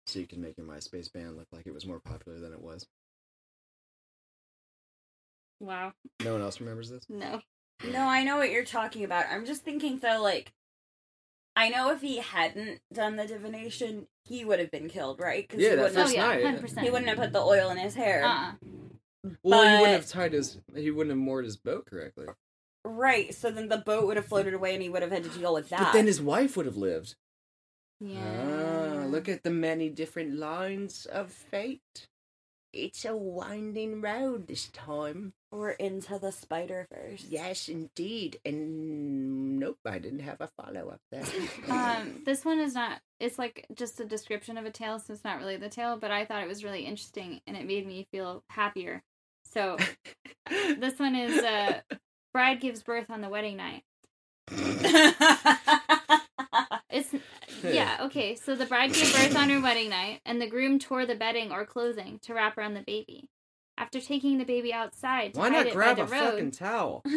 so 0.07 0.19
you 0.19 0.27
can 0.27 0.41
make 0.41 0.57
your 0.59 0.67
MySpace 0.67 1.13
band 1.13 1.37
look 1.37 1.49
like 1.53 1.67
it 1.67 1.75
was 1.75 1.87
more 1.87 2.01
popular 2.01 2.39
than 2.39 2.53
it 2.53 2.61
was. 2.61 2.87
Wow. 5.61 5.93
No 6.23 6.33
one 6.33 6.43
else 6.43 6.61
remembers 6.61 6.91
this. 6.91 7.05
No. 7.09 7.41
No, 7.85 8.01
I 8.01 8.23
know 8.25 8.37
what 8.37 8.51
you're 8.51 8.65
talking 8.65 9.05
about. 9.05 9.27
I'm 9.31 9.47
just 9.47 9.63
thinking 9.63 9.99
though, 9.99 10.21
like, 10.23 10.53
I 11.57 11.69
know 11.69 11.91
if 11.93 12.01
he 12.01 12.19
hadn't 12.19 12.81
done 12.93 13.17
the 13.17 13.27
divination, 13.27 14.07
he 14.25 14.45
would 14.45 14.59
have 14.59 14.71
been 14.71 14.89
killed, 14.89 15.21
right? 15.21 15.49
'Cause 15.49 15.61
Yeah, 15.61 15.71
he 15.71 15.77
that 15.77 15.83
wouldn't 15.83 15.99
Oh 15.99 16.03
have, 16.03 16.13
yeah, 16.15 16.27
night. 16.27 16.45
hundred 16.45 16.61
percent. 16.61 16.81
he 16.85 16.91
wouldn't 16.91 17.09
have 17.09 17.19
put 17.19 17.33
the 17.33 17.41
oil 17.41 17.71
in 17.71 17.79
his 17.79 17.95
hair. 17.95 18.25
Uh-uh. 18.25 18.53
Well, 19.43 19.63
he 19.63 19.81
wouldn't 19.81 20.01
have 20.03 20.09
tied 20.09 20.33
his. 20.33 20.59
He 20.75 20.91
wouldn't 20.91 21.13
have 21.13 21.19
moored 21.19 21.45
his 21.45 21.57
boat 21.57 21.87
correctly. 21.87 22.27
Right. 22.85 23.35
So 23.35 23.51
then 23.51 23.69
the 23.69 23.79
boat 23.79 24.07
would 24.07 24.17
have 24.17 24.27
floated 24.27 24.53
away, 24.53 24.75
and 24.75 24.83
he 24.83 24.89
would 24.91 25.01
have 25.03 25.11
had 25.13 25.25
to 25.25 25.31
deal 25.31 25.55
with 25.55 25.71
that. 25.71 25.81
But 25.81 25.93
then 25.93 26.07
his 26.07 26.21
wife 26.21 26.57
would 26.57 26.67
have 26.67 26.77
lived. 26.77 27.15
Yeah. 28.01 28.74
Ah, 29.05 29.07
look 29.07 29.29
at 29.29 29.43
the 29.43 29.51
many 29.51 29.89
different 29.89 30.37
lines 30.39 31.07
of 31.07 31.31
fate. 31.31 32.09
It's 32.73 33.05
a 33.05 33.15
winding 33.15 34.01
road 34.01 34.49
this 34.49 34.67
time. 34.69 35.35
We're 35.53 35.71
into 35.71 36.19
the 36.19 36.33
Spider 36.33 36.89
Verse. 36.93 37.25
Yes, 37.29 37.69
indeed. 37.69 38.41
And 38.45 39.61
nope, 39.61 39.79
I 39.85 39.99
didn't 39.99 40.21
have 40.21 40.41
a 40.41 40.49
follow 40.57 40.89
up 40.89 41.01
there. 41.13 41.25
Um, 41.69 42.23
this 42.27 42.45
one 42.45 42.59
is 42.59 42.75
not. 42.75 43.01
It's 43.21 43.39
like 43.39 43.67
just 43.75 44.01
a 44.01 44.05
description 44.05 44.59
of 44.59 44.65
a 44.65 44.71
tale, 44.71 44.99
so 44.99 45.13
it's 45.13 45.25
not 45.25 45.39
really 45.39 45.57
the 45.57 45.69
tale. 45.69 45.97
But 45.97 46.11
I 46.11 46.25
thought 46.25 46.43
it 46.43 46.49
was 46.49 46.65
really 46.65 46.85
interesting, 46.85 47.41
and 47.47 47.57
it 47.57 47.67
made 47.67 47.87
me 47.87 48.09
feel 48.11 48.43
happier. 48.49 49.03
So 49.45 49.77
this 50.49 50.99
one 50.99 51.15
is 51.15 51.39
uh, 51.43 51.81
bride 52.33 52.61
gives 52.61 52.83
birth 52.83 53.11
on 53.11 53.21
the 53.21 53.29
wedding 53.29 53.57
night. 53.59 53.85
It's 56.95 57.13
yeah 57.73 57.99
okay. 58.03 58.35
So 58.35 58.55
the 58.55 58.67
bride 58.67 58.93
gave 58.93 59.13
birth 59.13 59.37
on 59.37 59.49
her 59.51 59.61
wedding 59.61 59.91
night, 59.91 60.21
and 60.25 60.41
the 60.41 60.47
groom 60.49 60.79
tore 60.79 61.07
the 61.07 61.15
bedding 61.15 61.53
or 61.53 61.65
clothing 61.65 62.19
to 62.23 62.35
wrap 62.35 62.59
around 62.59 62.75
the 62.75 62.83
baby. 62.83 63.31
After 63.77 64.01
taking 64.01 64.39
the 64.39 64.45
baby 64.45 64.73
outside 64.73 65.35
to 65.35 65.41
Why 65.41 65.51
hide 65.51 65.57
not 65.57 65.67
it 65.67 65.75
grab 65.75 65.97
by 65.97 66.03
a 66.03 66.07
the 66.07 66.13
road, 66.13 66.31
fucking 66.31 66.51
towel? 66.53 67.05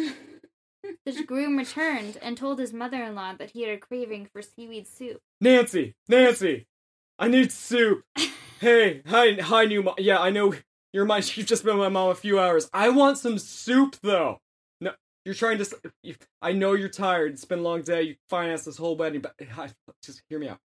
the 1.04 1.24
groom 1.24 1.56
returned 1.56 2.18
and 2.22 2.36
told 2.36 2.58
his 2.58 2.72
mother-in-law 2.72 3.34
that 3.38 3.50
he 3.50 3.62
had 3.62 3.72
a 3.72 3.78
craving 3.78 4.26
for 4.32 4.42
seaweed 4.42 4.86
soup. 4.86 5.20
Nancy, 5.40 5.94
Nancy, 6.08 6.66
I 7.18 7.28
need 7.28 7.52
soup. 7.52 8.02
hey, 8.60 9.02
hi, 9.06 9.34
hi, 9.34 9.64
new 9.64 9.82
mom. 9.82 9.94
Yeah, 9.98 10.18
I 10.18 10.30
know 10.30 10.54
you're 10.92 11.04
my. 11.04 11.18
You've 11.18 11.46
just 11.46 11.64
been 11.64 11.76
my 11.76 11.88
mom 11.88 12.10
a 12.10 12.14
few 12.14 12.38
hours. 12.38 12.68
I 12.72 12.88
want 12.90 13.18
some 13.18 13.38
soup 13.38 13.96
though. 14.02 14.40
You're 15.28 15.34
trying 15.34 15.58
to. 15.58 15.92
you- 16.02 16.14
I 16.40 16.52
know 16.52 16.72
you're 16.72 16.88
tired. 16.88 17.32
It's 17.34 17.44
been 17.44 17.58
a 17.58 17.62
long 17.62 17.82
day. 17.82 18.00
You 18.00 18.16
financed 18.30 18.64
this 18.64 18.78
whole 18.78 18.96
wedding, 18.96 19.20
but 19.20 19.34
hi, 19.52 19.68
just 20.02 20.22
hear 20.30 20.38
me 20.38 20.48
out. 20.48 20.58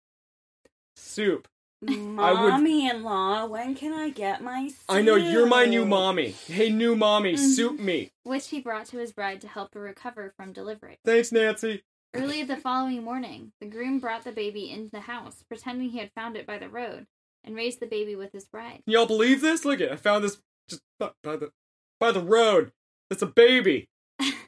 Soup. 0.96 1.46
Mommy 1.82 2.88
in 2.88 3.02
law, 3.02 3.44
when 3.44 3.74
can 3.74 3.92
I 3.92 4.08
get 4.08 4.42
my 4.42 4.68
soup? 4.68 4.78
I 4.88 5.02
know 5.02 5.16
you're 5.16 5.46
my 5.46 5.66
new 5.66 5.84
mommy. 5.84 6.30
Hey, 6.30 6.70
new 6.70 6.96
mommy, 6.96 7.34
Mhm. 7.34 7.54
soup 7.54 7.78
me. 7.78 8.10
which 8.22 8.48
he 8.48 8.58
brought 8.62 8.86
to 8.86 8.96
his 8.96 9.12
bride 9.12 9.42
to 9.42 9.48
help 9.48 9.74
her 9.74 9.80
recover 9.82 10.32
from 10.34 10.54
delivery. 10.54 10.98
Thanks, 11.04 11.30
Nancy. 11.30 11.84
Early 12.14 12.42
the 12.42 12.56
following 12.56 13.02
morning, 13.04 13.52
the 13.60 13.66
groom 13.66 13.98
brought 13.98 14.24
the 14.24 14.32
baby 14.32 14.70
into 14.70 14.88
the 14.90 15.00
house, 15.00 15.42
pretending 15.46 15.90
he 15.90 15.98
had 15.98 16.10
found 16.14 16.38
it 16.38 16.46
by 16.46 16.56
the 16.56 16.70
road, 16.70 17.06
and 17.42 17.54
raised 17.54 17.80
the 17.80 17.86
baby 17.86 18.16
with 18.16 18.32
his 18.32 18.46
bride. 18.46 18.80
Can 18.86 18.92
y'all 18.94 19.04
believe 19.04 19.42
this? 19.42 19.66
Look 19.66 19.82
at 19.82 19.92
I 19.92 19.96
found 19.96 20.24
this 20.24 20.38
just 20.70 20.80
by 20.98 21.12
the 21.36 21.52
by 22.00 22.12
the 22.12 22.22
road. 22.24 22.72
It's 23.10 23.20
a 23.20 23.26
baby. 23.26 23.90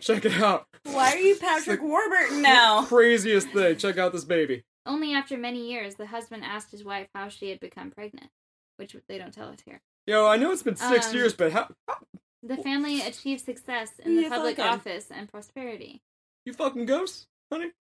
Check 0.01 0.25
it 0.25 0.33
out. 0.41 0.67
Why 0.85 1.13
are 1.13 1.19
you 1.19 1.37
Patrick 1.37 1.83
Warburton 1.83 2.43
now? 2.43 2.83
Craziest 2.87 3.49
thing. 3.51 3.77
Check 3.77 3.99
out 3.99 4.13
this 4.13 4.25
baby. 4.25 4.65
Only 4.85 5.15
after 5.15 5.37
many 5.37 5.69
years, 5.69 5.97
the 5.97 6.07
husband 6.07 6.45
asked 6.45 6.71
his 6.71 6.85
wife 6.85 7.09
how 7.15 7.29
she 7.29 7.51
had 7.51 7.59
become 7.59 7.91
pregnant, 7.91 8.31
which 8.77 8.95
they 9.09 9.19
don't 9.19 9.33
tell 9.35 9.49
us 9.49 9.59
here. 9.65 9.81
Yo, 10.07 10.27
I 10.27 10.37
know 10.37 10.53
it's 10.53 10.63
been 10.63 10.77
six 10.77 11.09
Um, 11.11 11.17
years, 11.17 11.35
but 11.35 11.51
how, 11.53 11.69
how 11.89 11.97
The 12.45 12.57
family 12.57 13.01
achieved 13.03 13.45
success 13.45 13.91
in 14.05 14.15
the 14.15 14.23
Yeah, 14.23 14.29
public 14.29 14.57
fucking. 14.57 14.73
office 14.73 15.07
and 15.11 15.29
prosperity. 15.29 16.03
you 16.45 16.53
fucking 16.53 16.87
ghost, 16.87 17.27
honey? 17.51 17.73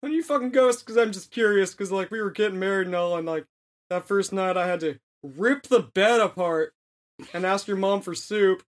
Honey, 0.00 0.14
you 0.14 0.22
fucking 0.22 0.50
ghost? 0.50 0.80
Because 0.86 0.96
I'm 0.96 1.10
just 1.10 1.32
curious. 1.32 1.72
Because 1.72 1.90
like 1.90 2.12
we 2.12 2.20
were 2.20 2.30
getting 2.30 2.60
married 2.60 2.86
and 2.86 2.94
all, 2.94 3.16
and 3.16 3.26
like 3.26 3.46
that 3.90 4.06
first 4.06 4.32
night 4.32 4.56
I 4.56 4.68
had 4.68 4.78
to 4.80 5.00
rip 5.24 5.64
the 5.64 5.80
bed 5.80 6.20
apart 6.20 6.74
and 7.34 7.44
ask 7.44 7.66
your 7.66 7.76
mom 7.76 8.00
for 8.02 8.14
soup. 8.14 8.62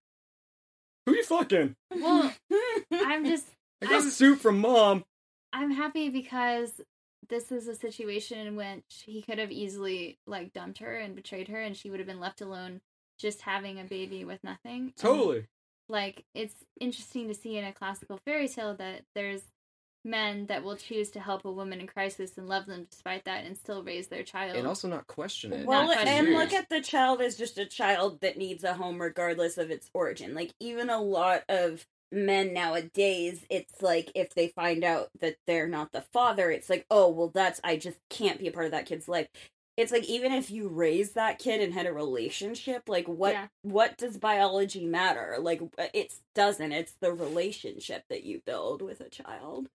Who 1.05 1.13
you 1.15 1.23
fucking? 1.23 1.75
Well, 1.95 2.33
I'm 2.93 3.25
just 3.25 3.45
I 3.81 3.85
got 3.85 4.01
I'm- 4.01 4.09
soup 4.09 4.39
from 4.39 4.59
mom. 4.59 5.03
I'm 5.53 5.71
happy 5.71 6.09
because 6.09 6.71
this 7.29 7.51
is 7.51 7.67
a 7.67 7.75
situation 7.75 8.45
in 8.45 8.55
which 8.55 9.03
he 9.05 9.21
could 9.21 9.39
have 9.39 9.51
easily 9.51 10.19
like 10.27 10.53
dumped 10.53 10.79
her 10.79 10.95
and 10.95 11.15
betrayed 11.15 11.47
her 11.47 11.61
and 11.61 11.75
she 11.77 11.89
would 11.89 11.99
have 11.99 12.07
been 12.07 12.19
left 12.19 12.41
alone 12.41 12.81
just 13.17 13.41
having 13.41 13.79
a 13.79 13.83
baby 13.85 14.25
with 14.25 14.43
nothing. 14.43 14.81
And, 14.81 14.95
Totally. 14.97 15.45
like 15.87 16.25
it's 16.35 16.55
interesting 16.79 17.27
to 17.29 17.33
see 17.33 17.57
in 17.57 17.63
a 17.63 17.71
classical 17.71 18.19
fairy 18.25 18.47
tale 18.49 18.75
that 18.75 19.03
there's 19.15 19.41
men 20.05 20.45
that 20.45 20.63
will 20.63 20.77
choose 20.77 21.09
to 21.11 21.19
help 21.19 21.43
a 21.43 21.51
woman 21.51 21.79
in 21.81 21.87
crisis 21.87 22.37
and 22.37 22.47
love 22.47 22.65
them 22.67 22.85
despite 22.89 23.25
that 23.25 23.43
and 23.43 23.57
still 23.57 23.83
raise 23.83 24.07
their 24.07 24.23
child. 24.23 24.55
And 24.55 24.67
also 24.67 24.87
not 24.87 25.07
question 25.07 25.51
it. 25.51 25.65
Well, 25.65 25.87
Not 25.87 26.07
and 26.07 26.27
years. 26.27 26.37
look 26.37 26.53
at 26.53 26.69
the 26.69 26.81
child 26.81 27.21
as 27.21 27.35
just 27.35 27.57
a 27.57 27.65
child 27.65 28.21
that 28.21 28.37
needs 28.37 28.63
a 28.63 28.75
home 28.75 29.01
regardless 29.01 29.57
of 29.57 29.71
its 29.71 29.89
origin. 29.93 30.33
Like, 30.35 30.53
even 30.59 30.89
a 30.89 31.01
lot 31.01 31.43
of 31.49 31.85
men 32.11 32.53
nowadays, 32.53 33.45
it's 33.49 33.81
like 33.81 34.11
if 34.15 34.33
they 34.35 34.47
find 34.49 34.83
out 34.83 35.09
that 35.19 35.37
they're 35.47 35.67
not 35.67 35.91
the 35.91 36.01
father, 36.01 36.51
it's 36.51 36.69
like, 36.69 36.85
oh, 36.91 37.09
well, 37.09 37.31
that's, 37.33 37.59
I 37.63 37.77
just 37.77 37.97
can't 38.09 38.39
be 38.39 38.47
a 38.47 38.51
part 38.51 38.65
of 38.67 38.71
that 38.71 38.85
kid's 38.85 39.07
life. 39.09 39.27
It's 39.77 39.91
like 39.91 40.05
even 40.05 40.31
if 40.31 40.49
you 40.51 40.69
raised 40.69 41.15
that 41.15 41.37
kid 41.37 41.59
and 41.59 41.73
had 41.73 41.85
a 41.85 41.91
relationship, 41.91 42.83
like 42.87 43.07
what 43.09 43.33
Yeah. 43.33 43.47
what 43.61 43.97
does 43.97 44.17
biology 44.17 44.85
matter? 44.85 45.35
Like 45.37 45.61
it 45.93 46.13
doesn't. 46.33 46.71
It's 46.71 46.93
the 47.01 47.11
relationship 47.11 48.05
that 48.09 48.23
you 48.23 48.41
build 48.45 48.81
with 48.81 49.01
a 49.01 49.09
child. 49.09 49.67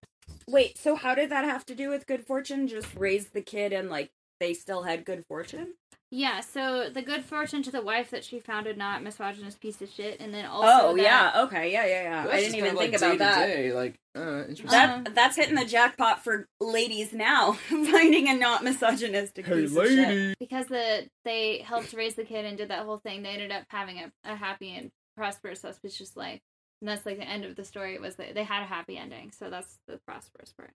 Wait, 0.48 0.76
so 0.78 0.96
how 0.96 1.14
did 1.14 1.30
that 1.30 1.44
have 1.44 1.64
to 1.66 1.74
do 1.74 1.88
with 1.90 2.06
good 2.06 2.26
fortune? 2.26 2.66
Just 2.68 2.88
raise 2.96 3.28
the 3.28 3.40
kid 3.42 3.72
and 3.72 3.88
like 3.90 4.10
they 4.40 4.54
still 4.54 4.82
had 4.84 5.04
good 5.04 5.24
fortune? 5.26 5.74
yeah, 6.12 6.40
so 6.40 6.90
the 6.90 7.02
good 7.02 7.24
fortune 7.24 7.62
to 7.62 7.70
the 7.70 7.80
wife 7.82 8.10
that 8.10 8.24
she 8.24 8.40
found 8.40 8.66
a 8.66 8.74
not 8.74 9.00
misogynist 9.00 9.60
piece 9.60 9.80
of 9.80 9.88
shit 9.88 10.18
and 10.18 10.34
then 10.34 10.44
also 10.44 10.68
Oh 10.88 10.96
that- 10.96 11.02
yeah, 11.02 11.42
okay, 11.44 11.70
yeah, 11.72 11.86
yeah, 11.86 12.02
yeah. 12.24 12.30
I 12.30 12.40
didn't 12.40 12.56
even 12.56 12.76
think 12.76 12.96
about 12.96 13.18
that. 13.18 13.46
Day, 13.46 13.72
like, 13.72 13.94
uh, 14.16 14.40
interesting. 14.48 14.66
That 14.70 15.06
Um, 15.06 15.14
that's 15.14 15.36
hitting 15.36 15.54
the 15.54 15.64
jackpot 15.64 16.24
for 16.24 16.48
ladies 16.60 17.12
now, 17.12 17.52
finding 17.68 18.28
a 18.28 18.34
not 18.34 18.64
misogynistic 18.64 19.46
hey, 19.46 19.60
piece 19.62 19.76
of 19.76 19.86
shit. 19.86 20.36
because 20.40 20.66
the 20.66 21.08
they 21.24 21.58
helped 21.58 21.92
raise 21.92 22.16
the 22.16 22.24
kid 22.24 22.44
and 22.44 22.58
did 22.58 22.70
that 22.70 22.84
whole 22.86 22.98
thing, 22.98 23.22
they 23.22 23.28
ended 23.30 23.52
up 23.52 23.64
having 23.68 23.98
a, 23.98 24.10
a 24.24 24.34
happy 24.34 24.74
and 24.74 24.90
prosperous, 25.16 25.64
auspicious 25.64 26.16
life. 26.16 26.40
And 26.80 26.88
that's 26.88 27.04
like 27.04 27.18
the 27.18 27.28
end 27.28 27.44
of 27.44 27.56
the 27.56 27.64
story. 27.64 27.94
It 27.94 28.00
was 28.00 28.16
that 28.16 28.34
they 28.34 28.44
had 28.44 28.62
a 28.62 28.66
happy 28.66 28.96
ending, 28.96 29.32
so 29.32 29.50
that's 29.50 29.78
the 29.86 29.98
prosperous 29.98 30.52
part. 30.52 30.72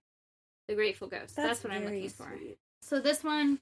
The 0.68 0.74
grateful 0.74 1.08
ghost. 1.08 1.36
That's, 1.36 1.62
what 1.62 1.72
I'm 1.72 1.84
looking 1.84 2.08
for. 2.08 2.32
sweet. 2.36 2.58
So 2.80 3.00
this 3.00 3.24
one 3.24 3.60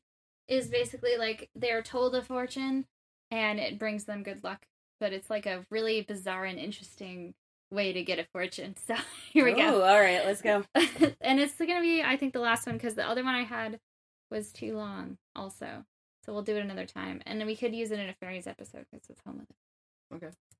is 0.48 0.68
basically 0.68 1.16
like 1.18 1.48
they're 1.54 1.82
told 1.82 2.14
a 2.14 2.22
fortune, 2.22 2.86
and 3.30 3.58
it 3.58 3.78
brings 3.78 4.04
them 4.04 4.22
good 4.22 4.44
luck. 4.44 4.66
But 5.00 5.12
it's 5.12 5.30
like 5.30 5.46
a 5.46 5.64
really 5.70 6.02
bizarre 6.02 6.44
and 6.44 6.58
interesting 6.58 7.34
way 7.70 7.92
to 7.92 8.02
get 8.02 8.18
a 8.18 8.24
fortune. 8.24 8.74
So 8.86 8.94
here 9.32 9.44
we 9.44 9.52
Ooh, 9.52 9.56
go. 9.56 9.82
Oh, 9.82 9.82
all 9.82 10.00
right, 10.00 10.24
let's 10.24 10.42
go. 10.42 10.64
and 11.20 11.40
it's 11.40 11.56
gonna 11.56 11.80
be, 11.80 12.02
I 12.02 12.16
think, 12.16 12.32
the 12.32 12.40
last 12.40 12.66
one 12.66 12.76
because 12.76 12.94
the 12.94 13.08
other 13.08 13.24
one 13.24 13.34
I 13.34 13.44
had 13.44 13.80
was 14.30 14.52
too 14.52 14.76
long, 14.76 15.16
also. 15.34 15.84
So 16.24 16.32
we'll 16.32 16.42
do 16.42 16.56
it 16.56 16.62
another 16.62 16.86
time, 16.86 17.22
and 17.26 17.38
then 17.38 17.46
we 17.46 17.56
could 17.56 17.74
use 17.74 17.90
it 17.90 17.98
in 17.98 18.08
a 18.08 18.14
fairies 18.14 18.46
episode 18.46 18.86
because 18.90 19.08
it's 19.10 19.20
home 19.26 19.38
with 19.38 19.50
it. 19.50 19.56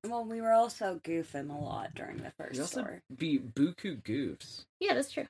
Well, 0.08 0.24
we 0.24 0.40
were 0.40 0.52
also 0.52 1.00
goofing 1.02 1.50
a 1.50 1.58
lot 1.58 1.94
during 1.94 2.18
the 2.18 2.30
first 2.38 2.56
You 2.56 2.62
also 2.62 2.80
story. 2.82 3.00
be 3.16 3.38
buku 3.38 4.02
goofs. 4.02 4.64
Yeah, 4.80 4.94
that's 4.94 5.10
true. 5.10 5.26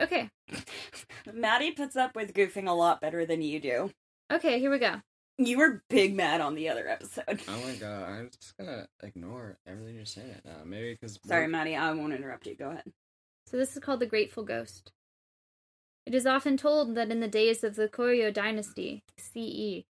Okay, 0.00 0.28
Maddie 1.32 1.72
puts 1.72 1.96
up 1.96 2.14
with 2.14 2.34
goofing 2.34 2.68
a 2.68 2.72
lot 2.72 3.00
better 3.00 3.24
than 3.26 3.42
you 3.42 3.58
do. 3.60 3.90
okay, 4.32 4.58
here 4.60 4.70
we 4.70 4.78
go. 4.78 4.96
You 5.38 5.58
were 5.58 5.82
big 5.88 6.14
mad 6.16 6.40
on 6.40 6.54
the 6.56 6.68
other 6.68 6.88
episode. 6.88 7.40
Oh 7.48 7.60
my 7.64 7.74
god, 7.76 8.08
I'm 8.08 8.30
just 8.30 8.56
gonna 8.58 8.88
ignore 9.02 9.58
everything 9.66 9.94
you're 9.96 10.04
saying 10.04 10.28
right 10.30 10.44
now. 10.44 10.64
Maybe 10.64 10.92
because 10.92 11.18
Sorry, 11.26 11.46
Maddie, 11.48 11.76
I 11.76 11.92
won't 11.92 12.12
interrupt 12.12 12.46
you. 12.46 12.54
Go 12.56 12.70
ahead. 12.70 12.84
So 13.46 13.56
this 13.56 13.72
is 13.74 13.78
called 13.82 14.00
the 14.00 14.06
Grateful 14.06 14.42
Ghost. 14.42 14.92
It 16.06 16.14
is 16.14 16.26
often 16.26 16.56
told 16.56 16.94
that 16.94 17.10
in 17.10 17.20
the 17.20 17.28
days 17.28 17.62
of 17.64 17.76
the 17.76 17.88
Koryo 17.88 18.32
dynasty, 18.32 19.02
CE 19.18 19.84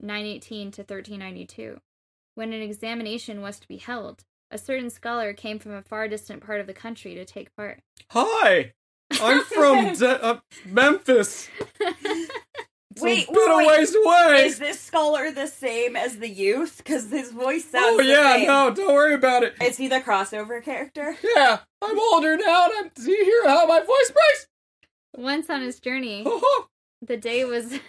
918 0.00 0.70
to 0.72 0.82
1392, 0.82 1.80
when 2.34 2.52
an 2.52 2.62
examination 2.62 3.40
was 3.40 3.58
to 3.60 3.68
be 3.68 3.76
held, 3.78 4.24
a 4.50 4.58
certain 4.58 4.90
scholar 4.90 5.32
came 5.32 5.58
from 5.58 5.72
a 5.72 5.82
far 5.82 6.08
distant 6.08 6.44
part 6.44 6.60
of 6.60 6.66
the 6.66 6.72
country 6.74 7.14
to 7.14 7.24
take 7.24 7.54
part. 7.56 7.80
Hi, 8.10 8.72
I'm 9.20 9.42
from 9.44 9.94
De- 9.98 10.22
uh, 10.24 10.40
Memphis. 10.66 11.48
It's 12.96 13.02
Wait, 13.02 13.28
a 13.28 13.32
bit 13.32 13.48
wait, 13.48 13.64
of 13.64 13.66
ways 13.66 13.94
away. 13.96 14.46
Is 14.46 14.58
this 14.60 14.78
scholar 14.78 15.32
the 15.32 15.48
same 15.48 15.96
as 15.96 16.18
the 16.18 16.28
youth? 16.28 16.76
Because 16.76 17.10
his 17.10 17.32
voice 17.32 17.64
sounds. 17.64 17.86
oh 17.88 17.96
the 17.96 18.04
yeah, 18.04 18.36
same. 18.36 18.46
no, 18.46 18.70
don't 18.72 18.94
worry 18.94 19.14
about 19.14 19.42
it. 19.42 19.54
Is 19.60 19.76
he 19.76 19.88
the 19.88 19.98
crossover 19.98 20.62
character? 20.62 21.16
Yeah, 21.34 21.58
I'm 21.82 21.98
older 21.98 22.36
now. 22.36 22.66
And 22.66 22.72
I'm. 22.78 22.90
Do 22.94 23.10
you 23.10 23.24
hear 23.24 23.48
how 23.48 23.66
my 23.66 23.80
voice 23.80 24.12
breaks? 24.12 24.46
Once 25.16 25.50
on 25.50 25.62
his 25.62 25.80
journey, 25.80 26.24
the 27.02 27.16
day 27.16 27.44
was 27.44 27.80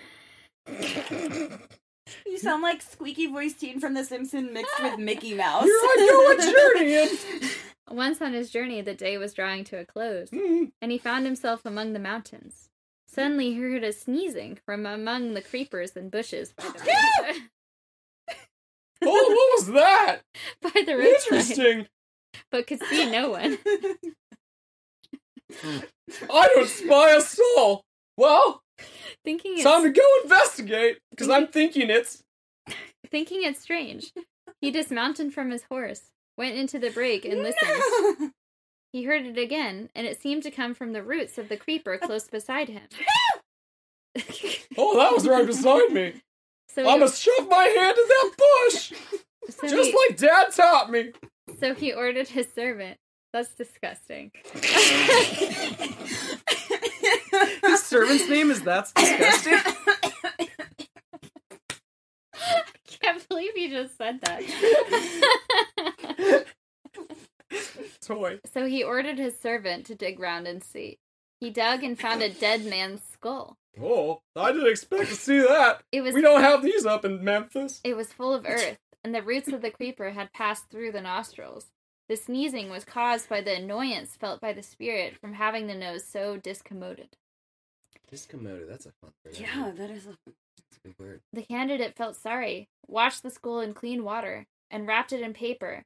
You 2.25 2.37
sound 2.37 2.61
like 2.61 2.81
squeaky 2.81 3.27
voice 3.27 3.53
teen 3.53 3.79
from 3.79 3.93
The 3.93 4.03
Simpsons 4.03 4.51
mixed 4.51 4.81
with 4.83 4.99
Mickey 4.99 5.33
Mouse. 5.37 5.63
here 5.63 5.71
I 5.73 6.07
go 6.09 6.31
a 6.37 6.51
journeying. 6.79 7.09
once 7.89 8.21
on 8.21 8.33
his 8.33 8.51
journey 8.51 8.81
the 8.81 8.93
day 8.93 9.17
was 9.17 9.33
drawing 9.33 9.63
to 9.65 9.77
a 9.79 9.85
close, 9.85 10.29
Hmm. 10.29 10.65
and 10.81 10.91
he 10.91 10.97
found 10.97 11.25
himself 11.25 11.65
among 11.65 11.93
the 11.93 11.99
mountains. 11.99 12.69
Suddenly 13.07 13.53
he 13.53 13.59
heard 13.59 13.83
a 13.83 13.91
sneezing 13.93 14.59
from 14.65 14.85
among 14.85 15.33
the 15.33 15.41
creepers 15.41 15.95
and 15.95 16.11
bushes 16.11 16.51
by 16.53 16.65
the 16.65 16.79
roadside. 16.79 17.41
Oh, 19.01 19.07
what 19.07 19.59
was 19.59 19.67
that? 19.73 20.19
by 20.61 20.81
the 20.85 20.95
roadside, 20.97 21.31
Interesting. 21.31 21.87
but 22.51 22.67
could 22.67 22.81
see 22.83 23.09
no 23.09 23.29
one. 23.31 23.57
I 25.63 26.47
don't 26.53 26.67
spy 26.67 27.11
a 27.15 27.21
soul. 27.21 27.83
Well, 28.17 28.61
Thinking 29.23 29.53
it's, 29.55 29.63
time 29.63 29.83
to 29.83 29.89
go 29.89 30.03
investigate 30.23 30.99
because 31.11 31.29
I'm 31.29 31.47
thinking 31.51 31.89
it's. 31.89 32.23
thinking 33.09 33.43
it's 33.43 33.61
strange, 33.61 34.11
he 34.61 34.71
dismounted 34.71 35.33
from 35.33 35.51
his 35.51 35.63
horse, 35.63 36.11
went 36.37 36.55
into 36.55 36.79
the 36.79 36.89
brake, 36.91 37.25
and 37.25 37.41
listened. 37.41 38.31
He 38.91 39.03
heard 39.03 39.25
it 39.25 39.37
again, 39.37 39.89
and 39.93 40.07
it 40.07 40.21
seemed 40.21 40.43
to 40.43 40.51
come 40.51 40.73
from 40.73 40.93
the 40.93 41.03
roots 41.03 41.37
of 41.37 41.49
the 41.49 41.57
creeper 41.57 41.97
close 41.97 42.29
beside 42.29 42.69
him. 42.69 42.83
Oh, 44.77 44.97
that 44.97 45.11
was 45.11 45.27
right 45.27 45.45
beside 45.45 45.91
me. 45.91 46.21
so, 46.69 46.87
I'm 46.89 46.99
gonna 46.99 47.11
shove 47.11 47.49
my 47.49 47.65
hand 47.65 47.97
in 47.97 48.07
that 48.07 48.31
bush, 48.37 48.93
so, 49.49 49.67
just 49.67 49.89
he, 49.89 49.97
like 50.07 50.17
Dad 50.17 50.53
taught 50.55 50.89
me. 50.89 51.11
so 51.59 51.73
he 51.73 51.91
ordered 51.91 52.29
his 52.29 52.47
servant. 52.53 52.97
That's 53.33 53.53
disgusting. 53.53 54.31
His 57.63 57.83
servant's 57.83 58.27
name 58.29 58.51
is 58.51 58.61
that's 58.61 58.91
disgusting. 58.93 59.53
I 62.33 62.61
can't 63.01 63.27
believe 63.29 63.57
you 63.57 63.69
just 63.69 63.97
said 63.97 64.19
that. 64.21 64.41
Toy. 68.05 68.39
so 68.53 68.65
he 68.67 68.83
ordered 68.83 69.17
his 69.17 69.39
servant 69.39 69.85
to 69.87 69.95
dig 69.95 70.19
round 70.19 70.47
and 70.47 70.63
see. 70.63 70.99
He 71.39 71.49
dug 71.49 71.83
and 71.83 71.99
found 71.99 72.21
a 72.21 72.29
dead 72.29 72.65
man's 72.65 73.01
skull. 73.13 73.57
Oh, 73.81 74.21
I 74.35 74.51
didn't 74.51 74.69
expect 74.69 75.09
to 75.09 75.15
see 75.15 75.39
that. 75.39 75.81
It 75.91 76.01
was 76.01 76.13
We 76.13 76.21
don't 76.21 76.41
have 76.41 76.61
these 76.63 76.85
up 76.85 77.03
in 77.03 77.23
Memphis. 77.23 77.81
it 77.83 77.95
was 77.95 78.13
full 78.13 78.33
of 78.33 78.45
earth, 78.47 78.77
and 79.03 79.13
the 79.13 79.21
roots 79.23 79.49
of 79.49 79.61
the 79.61 79.71
creeper 79.71 80.11
had 80.11 80.31
passed 80.33 80.69
through 80.69 80.91
the 80.91 81.01
nostrils. 81.01 81.65
The 82.07 82.15
sneezing 82.15 82.69
was 82.69 82.85
caused 82.85 83.29
by 83.29 83.41
the 83.41 83.55
annoyance 83.55 84.15
felt 84.15 84.39
by 84.39 84.53
the 84.53 84.61
spirit 84.61 85.17
from 85.19 85.33
having 85.33 85.67
the 85.67 85.75
nose 85.75 86.05
so 86.05 86.37
discommoded. 86.37 87.13
Discommoded. 88.11 88.69
That's 88.69 88.85
a 88.85 88.91
fun 89.01 89.11
word. 89.23 89.39
yeah, 89.39 89.71
that 89.75 89.89
is. 89.89 90.05
A... 90.05 90.15
Big 90.83 90.93
word. 90.99 91.21
The 91.33 91.41
candidate 91.41 91.95
felt 91.95 92.15
sorry, 92.15 92.69
washed 92.87 93.23
the 93.23 93.31
skull 93.31 93.59
in 93.59 93.73
clean 93.73 94.03
water, 94.03 94.45
and 94.69 94.85
wrapped 94.85 95.13
it 95.13 95.21
in 95.21 95.33
paper, 95.33 95.83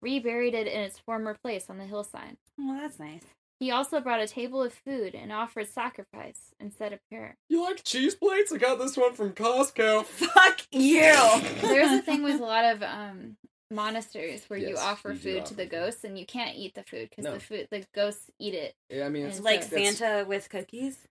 reburied 0.00 0.54
it 0.54 0.66
in 0.66 0.80
its 0.80 0.98
former 0.98 1.36
place 1.42 1.66
on 1.68 1.76
the 1.76 1.84
hillside. 1.84 2.38
Well, 2.56 2.78
that's 2.80 2.98
nice. 2.98 3.24
He 3.60 3.70
also 3.70 4.00
brought 4.00 4.20
a 4.20 4.28
table 4.28 4.62
of 4.62 4.72
food 4.72 5.14
and 5.14 5.32
offered 5.32 5.68
sacrifice 5.68 6.54
and 6.60 6.72
said 6.72 6.92
a 6.92 7.00
prayer. 7.10 7.36
You 7.48 7.62
like 7.62 7.82
cheese 7.82 8.14
plates? 8.14 8.52
I 8.52 8.56
got 8.56 8.78
this 8.78 8.96
one 8.96 9.14
from 9.14 9.32
Costco. 9.32 10.04
Fuck 10.06 10.60
you. 10.70 11.02
There's 11.60 11.98
a 11.98 12.02
thing 12.02 12.22
with 12.22 12.40
a 12.40 12.44
lot 12.44 12.64
of 12.64 12.82
um, 12.82 13.36
monasteries 13.70 14.44
where 14.48 14.58
you 14.58 14.76
offer 14.76 15.12
you 15.12 15.18
do 15.18 15.34
food 15.34 15.46
to 15.46 15.54
the 15.54 15.62
food. 15.64 15.70
ghosts, 15.70 16.04
and 16.04 16.18
you 16.18 16.24
can't 16.26 16.56
eat 16.56 16.74
the 16.74 16.82
food 16.82 17.10
because 17.10 17.24
No. 17.24 17.34
the 17.34 17.40
food 17.40 17.68
the 17.70 17.84
ghosts 17.94 18.30
eat 18.38 18.54
it. 18.54 18.74
Yeah, 18.90 19.06
I 19.06 19.08
mean, 19.08 19.26
it's 19.26 19.36
And 19.36 19.44
like 19.44 19.62
so- 19.62 19.70
that's- 19.76 19.96
Santa 19.98 20.24
with 20.28 20.48
cookies. 20.48 21.06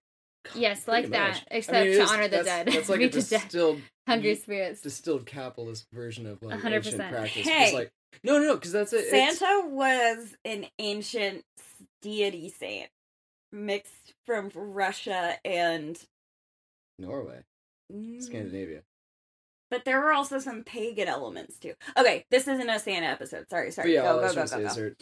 Yes, 0.55 0.87
like 0.87 1.09
that, 1.09 1.33
much. 1.35 1.43
except 1.51 1.77
I 1.77 1.83
mean, 1.83 1.93
to 1.97 2.01
is- 2.03 2.11
honor 2.11 2.23
the 2.23 2.37
that's- 2.37 2.65
dead. 2.65 2.73
That's 2.73 2.89
like 2.89 3.01
a 3.01 3.09
to 3.09 3.21
death. 3.21 3.29
distilled, 3.43 3.81
hungry 4.07 4.35
spirits. 4.35 4.81
distilled 4.81 5.25
capitalist 5.25 5.85
version 5.91 6.25
of 6.25 6.41
like 6.41 6.55
A 6.55 6.57
hundred 6.61 6.85
ancient 6.85 7.09
practice. 7.09 7.45
Hey. 7.45 7.73
Like 7.73 7.91
no, 8.23 8.39
no, 8.39 8.45
no, 8.45 8.55
because 8.55 8.71
that's 8.71 8.93
it. 8.93 9.05
it's- 9.05 9.37
Santa 9.39 9.67
was 9.67 10.35
an 10.45 10.67
ancient 10.79 11.43
deity 12.01 12.49
saint 12.49 12.89
mixed 13.51 14.13
from 14.25 14.49
Russia 14.55 15.37
and 15.45 15.99
Norway, 16.97 17.43
Mm. 17.93 18.21
Scandinavia. 18.23 18.83
But 19.69 19.83
there 19.85 19.99
were 19.99 20.13
also 20.13 20.39
some 20.39 20.63
pagan 20.63 21.07
elements 21.07 21.57
too. 21.57 21.73
Okay, 21.97 22.25
this 22.31 22.47
isn't 22.47 22.69
a 22.69 22.79
Santa 22.79 23.07
episode. 23.07 23.49
Sorry, 23.49 23.67
But 23.67 23.73
sorry. 23.73 23.93
yeah, 23.93 24.09
all 24.09 24.19
go, 24.19 24.25
I 24.27 24.33
go, 24.33 24.41
was 24.41 24.51
go, 24.51 24.57
go, 24.57 24.67
go. 24.67 24.73
there 24.73 24.95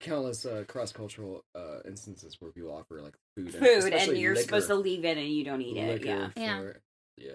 countless 0.00 0.44
uh, 0.44 0.62
cross-cultural 0.68 1.42
uh, 1.54 1.78
instances 1.86 2.36
where 2.38 2.50
people 2.52 2.70
offer 2.70 3.00
like 3.00 3.14
food, 3.34 3.50
Food, 3.54 3.62
and 3.62 3.94
especially 3.94 4.20
you're 4.20 4.34
liquor- 4.34 4.42
supposed 4.44 4.68
to 4.68 4.74
leave 4.74 5.04
it 5.06 5.16
and 5.16 5.26
you 5.28 5.42
don't 5.42 5.62
eat 5.62 5.76
it. 5.78 5.88
liquor 5.90 6.06
Yeah. 6.06 6.28
Yeah. 6.36 6.58
for- 6.60 6.80
yeah. 7.16 7.32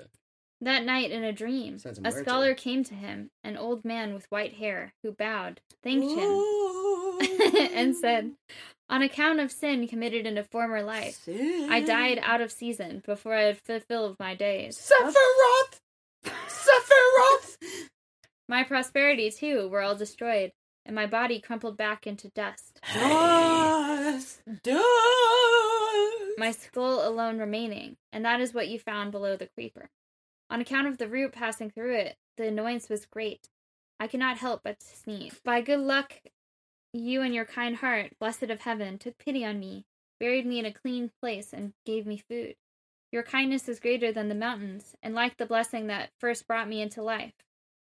That 0.63 0.83
night 0.85 1.09
in 1.09 1.23
a 1.23 1.33
dream, 1.33 1.79
a 2.05 2.11
scholar 2.11 2.53
came 2.53 2.83
to 2.83 2.93
him, 2.93 3.31
an 3.43 3.57
old 3.57 3.83
man 3.83 4.13
with 4.13 4.27
white 4.29 4.53
hair, 4.53 4.93
who 5.01 5.11
bowed, 5.11 5.59
thanked 5.81 6.05
him, 6.15 7.71
and 7.73 7.95
said, 7.95 8.33
On 8.87 9.01
account 9.01 9.39
of 9.39 9.51
sin 9.51 9.87
committed 9.87 10.27
in 10.27 10.37
a 10.37 10.43
former 10.43 10.83
life, 10.83 11.27
I 11.27 11.81
died 11.81 12.19
out 12.21 12.41
of 12.41 12.51
season 12.51 13.01
before 13.03 13.33
I 13.33 13.41
had 13.45 13.57
fulfilled 13.57 14.17
my 14.19 14.35
days. 14.35 14.77
Sephiroth! 14.77 15.15
Sephiroth! 15.15 15.79
My 18.51 18.63
prosperity, 18.65 19.31
too, 19.31 19.69
were 19.69 19.79
all 19.79 19.95
destroyed, 19.95 20.51
and 20.85 20.93
my 20.93 21.05
body 21.05 21.39
crumpled 21.39 21.77
back 21.77 22.05
into 22.05 22.27
dust. 22.27 22.81
Dust, 22.93 24.41
dust. 24.63 24.85
My 26.37 26.51
skull 26.51 27.07
alone 27.07 27.39
remaining, 27.39 27.95
and 28.11 28.25
that 28.25 28.41
is 28.41 28.53
what 28.53 28.67
you 28.67 28.77
found 28.77 29.13
below 29.13 29.37
the 29.37 29.47
creeper. 29.47 29.89
On 30.49 30.59
account 30.59 30.87
of 30.87 30.97
the 30.97 31.07
root 31.07 31.31
passing 31.31 31.69
through 31.69 31.95
it, 31.95 32.17
the 32.35 32.49
annoyance 32.49 32.89
was 32.89 33.05
great. 33.05 33.47
I 34.01 34.07
could 34.07 34.19
not 34.19 34.39
help 34.39 34.63
but 34.65 34.81
to 34.81 34.85
sneeze. 34.85 35.39
By 35.45 35.61
good 35.61 35.79
luck, 35.79 36.15
you 36.91 37.21
and 37.21 37.33
your 37.33 37.45
kind 37.45 37.77
heart, 37.77 38.19
blessed 38.19 38.49
of 38.49 38.59
heaven, 38.59 38.97
took 38.97 39.17
pity 39.17 39.45
on 39.45 39.61
me, 39.61 39.85
buried 40.19 40.45
me 40.45 40.59
in 40.59 40.65
a 40.65 40.73
clean 40.73 41.09
place, 41.21 41.53
and 41.53 41.71
gave 41.85 42.05
me 42.05 42.17
food. 42.17 42.55
Your 43.13 43.23
kindness 43.23 43.69
is 43.69 43.79
greater 43.79 44.11
than 44.11 44.27
the 44.27 44.35
mountains, 44.35 44.93
and 45.01 45.15
like 45.15 45.37
the 45.37 45.45
blessing 45.45 45.87
that 45.87 46.09
first 46.19 46.47
brought 46.47 46.67
me 46.67 46.81
into 46.81 47.01
life. 47.01 47.31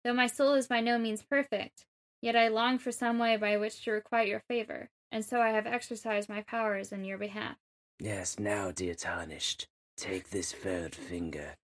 Though 0.04 0.14
my 0.14 0.26
soul 0.26 0.54
is 0.54 0.66
by 0.66 0.80
no 0.80 0.98
means 0.98 1.22
perfect, 1.22 1.84
yet 2.20 2.34
I 2.36 2.48
long 2.48 2.78
for 2.78 2.90
some 2.92 3.18
way 3.18 3.36
by 3.36 3.56
which 3.56 3.84
to 3.84 3.92
requite 3.92 4.28
your 4.28 4.40
favor, 4.48 4.90
and 5.10 5.24
so 5.24 5.40
I 5.40 5.50
have 5.50 5.66
exercised 5.66 6.28
my 6.28 6.42
powers 6.42 6.92
in 6.92 7.04
your 7.04 7.18
behalf. 7.18 7.56
Yes, 8.00 8.38
now, 8.38 8.72
dear 8.72 8.94
tarnished, 8.94 9.68
take 9.96 10.30
this 10.30 10.52
third 10.52 10.94
finger 10.94 11.56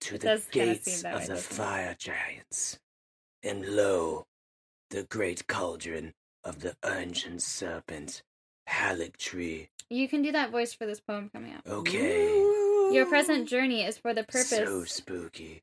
to 0.00 0.14
It 0.16 0.20
the 0.20 0.26
does 0.26 0.46
kinda 0.46 0.74
gates 0.74 1.04
of 1.04 1.26
the 1.26 1.34
it? 1.34 1.38
fire 1.40 1.94
giants, 1.98 2.78
and 3.42 3.64
lo, 3.76 4.26
the 4.90 5.04
great 5.04 5.46
cauldron 5.46 6.14
of 6.42 6.60
the 6.60 6.76
ancient 6.84 7.42
serpent, 7.42 8.22
Haligtree. 8.68 9.68
You 9.90 10.08
can 10.08 10.22
do 10.22 10.32
that 10.32 10.50
voice 10.50 10.72
for 10.72 10.86
this 10.86 11.00
poem 11.00 11.30
coming 11.32 11.54
up. 11.54 11.66
Okay, 11.68 12.32
Your 12.92 13.06
present 13.06 13.48
journey 13.48 13.84
is 13.84 13.98
for 13.98 14.12
the 14.12 14.24
purpose. 14.24 14.48
so 14.50 14.84
spooky. 14.84 15.62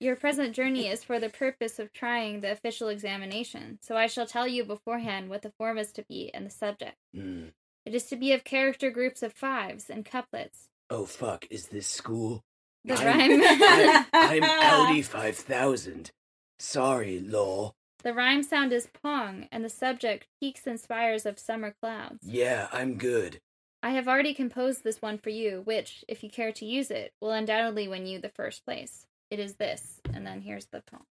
Your 0.00 0.16
present 0.16 0.54
journey 0.54 0.88
is 0.88 1.04
for 1.04 1.18
the 1.20 1.28
purpose 1.28 1.78
of 1.78 1.92
trying 1.92 2.40
the 2.40 2.50
official 2.50 2.88
examination. 2.88 3.78
So 3.80 3.96
I 3.96 4.06
shall 4.06 4.26
tell 4.26 4.46
you 4.46 4.64
beforehand 4.64 5.28
what 5.30 5.42
the 5.42 5.52
form 5.56 5.78
is 5.78 5.92
to 5.92 6.04
be 6.08 6.30
and 6.34 6.44
the 6.44 6.50
subject. 6.50 6.96
Mm. 7.16 7.52
It 7.86 7.94
is 7.94 8.04
to 8.06 8.16
be 8.16 8.32
of 8.32 8.44
character 8.44 8.90
groups 8.90 9.22
of 9.22 9.32
fives 9.32 9.88
and 9.88 10.04
couplets. 10.04 10.68
Oh 10.90 11.06
fuck, 11.06 11.46
is 11.50 11.68
this 11.68 11.86
school? 11.86 12.42
The 12.84 12.94
I'm, 12.94 13.06
rhyme. 13.06 13.40
I, 13.44 14.04
I'm 14.12 14.42
Audi 14.44 15.02
5000. 15.02 16.10
Sorry, 16.58 17.20
law. 17.20 17.74
the 18.02 18.12
rhyme 18.12 18.42
sound 18.42 18.72
is 18.72 18.88
pong, 19.02 19.48
and 19.50 19.64
the 19.64 19.68
subject 19.70 20.26
peaks 20.40 20.66
and 20.66 20.78
spires 20.78 21.24
of 21.24 21.38
summer 21.38 21.74
clouds. 21.80 22.18
Yeah, 22.22 22.68
I'm 22.72 22.96
good. 22.96 23.40
I 23.82 23.90
have 23.90 24.08
already 24.08 24.34
composed 24.34 24.82
this 24.84 25.02
one 25.02 25.18
for 25.18 25.30
you, 25.30 25.62
which, 25.64 26.04
if 26.08 26.22
you 26.22 26.30
care 26.30 26.52
to 26.52 26.64
use 26.64 26.90
it, 26.90 27.12
will 27.20 27.32
undoubtedly 27.32 27.86
win 27.88 28.06
you 28.06 28.18
the 28.18 28.28
first 28.30 28.64
place. 28.64 29.06
It 29.30 29.38
is 29.38 29.54
this, 29.54 30.00
and 30.12 30.26
then 30.26 30.40
here's 30.40 30.66
the 30.66 30.82
poem. 30.90 31.04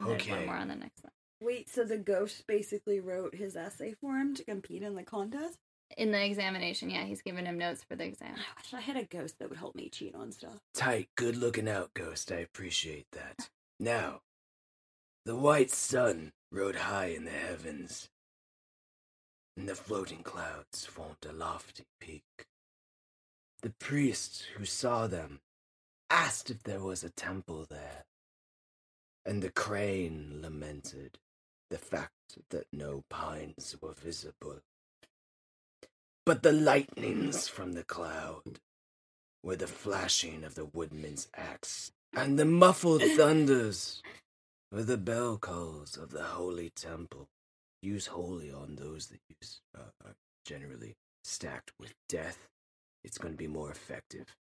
And 0.00 0.10
There's 0.10 0.28
one 0.28 0.46
more 0.46 0.56
on 0.56 0.68
the 0.68 0.76
next 0.76 1.02
one. 1.02 1.12
Wait, 1.40 1.68
so 1.68 1.84
the 1.84 1.98
ghost 1.98 2.46
basically 2.46 3.00
wrote 3.00 3.34
his 3.34 3.56
essay 3.56 3.94
for 4.00 4.16
him 4.16 4.34
to 4.34 4.44
compete 4.44 4.82
in 4.82 4.94
the 4.94 5.02
contest? 5.02 5.58
In 5.96 6.10
the 6.10 6.24
examination, 6.24 6.90
yeah, 6.90 7.04
he's 7.04 7.22
giving 7.22 7.46
him 7.46 7.58
notes 7.58 7.84
for 7.84 7.96
the 7.96 8.04
exam. 8.04 8.34
I 8.34 8.60
wish 8.60 8.74
I 8.74 8.80
had 8.80 8.96
a 8.96 9.04
ghost 9.04 9.38
that 9.38 9.48
would 9.48 9.58
help 9.58 9.74
me 9.74 9.90
cheat 9.90 10.14
on 10.14 10.32
stuff. 10.32 10.58
Tight, 10.74 11.08
good 11.16 11.36
looking 11.36 11.68
out, 11.68 11.92
Ghost. 11.94 12.32
I 12.32 12.36
appreciate 12.36 13.06
that. 13.12 13.48
Now, 13.78 14.20
the 15.24 15.36
white 15.36 15.70
sun 15.70 16.32
rode 16.50 16.76
high 16.76 17.06
in 17.06 17.24
the 17.24 17.30
heavens, 17.30 18.08
and 19.56 19.68
the 19.68 19.74
floating 19.74 20.22
clouds 20.22 20.84
formed 20.86 21.26
a 21.28 21.32
lofty 21.32 21.84
peak. 22.00 22.46
The 23.62 23.74
priest 23.78 24.46
who 24.56 24.64
saw 24.64 25.06
them 25.06 25.40
asked 26.14 26.48
if 26.48 26.62
there 26.62 26.80
was 26.80 27.02
a 27.02 27.10
temple 27.10 27.66
there, 27.68 28.04
and 29.26 29.42
the 29.42 29.50
crane 29.50 30.38
lamented 30.40 31.18
the 31.70 31.78
fact 31.78 32.38
that 32.50 32.66
no 32.72 33.02
pines 33.10 33.74
were 33.82 33.94
visible. 33.94 34.60
But 36.24 36.44
the 36.44 36.52
lightnings 36.52 37.48
from 37.48 37.72
the 37.72 37.82
cloud 37.82 38.60
were 39.42 39.56
the 39.56 39.66
flashing 39.66 40.44
of 40.44 40.54
the 40.54 40.66
woodman's 40.66 41.26
axe, 41.34 41.90
and 42.16 42.38
the 42.38 42.44
muffled 42.44 43.02
thunders 43.16 44.00
were 44.70 44.84
the 44.84 44.96
bell 44.96 45.36
calls 45.36 45.96
of 45.96 46.10
the 46.10 46.22
holy 46.22 46.70
temple. 46.70 47.26
Use 47.82 48.06
holy 48.06 48.52
on 48.52 48.76
those 48.76 49.08
that 49.08 49.20
use 49.28 49.60
uh, 49.76 49.90
are 50.04 50.14
generally 50.46 50.94
stacked 51.24 51.72
with 51.80 51.92
death. 52.08 52.46
It's 53.02 53.18
going 53.18 53.34
to 53.34 53.38
be 53.38 53.48
more 53.48 53.72
effective. 53.72 54.36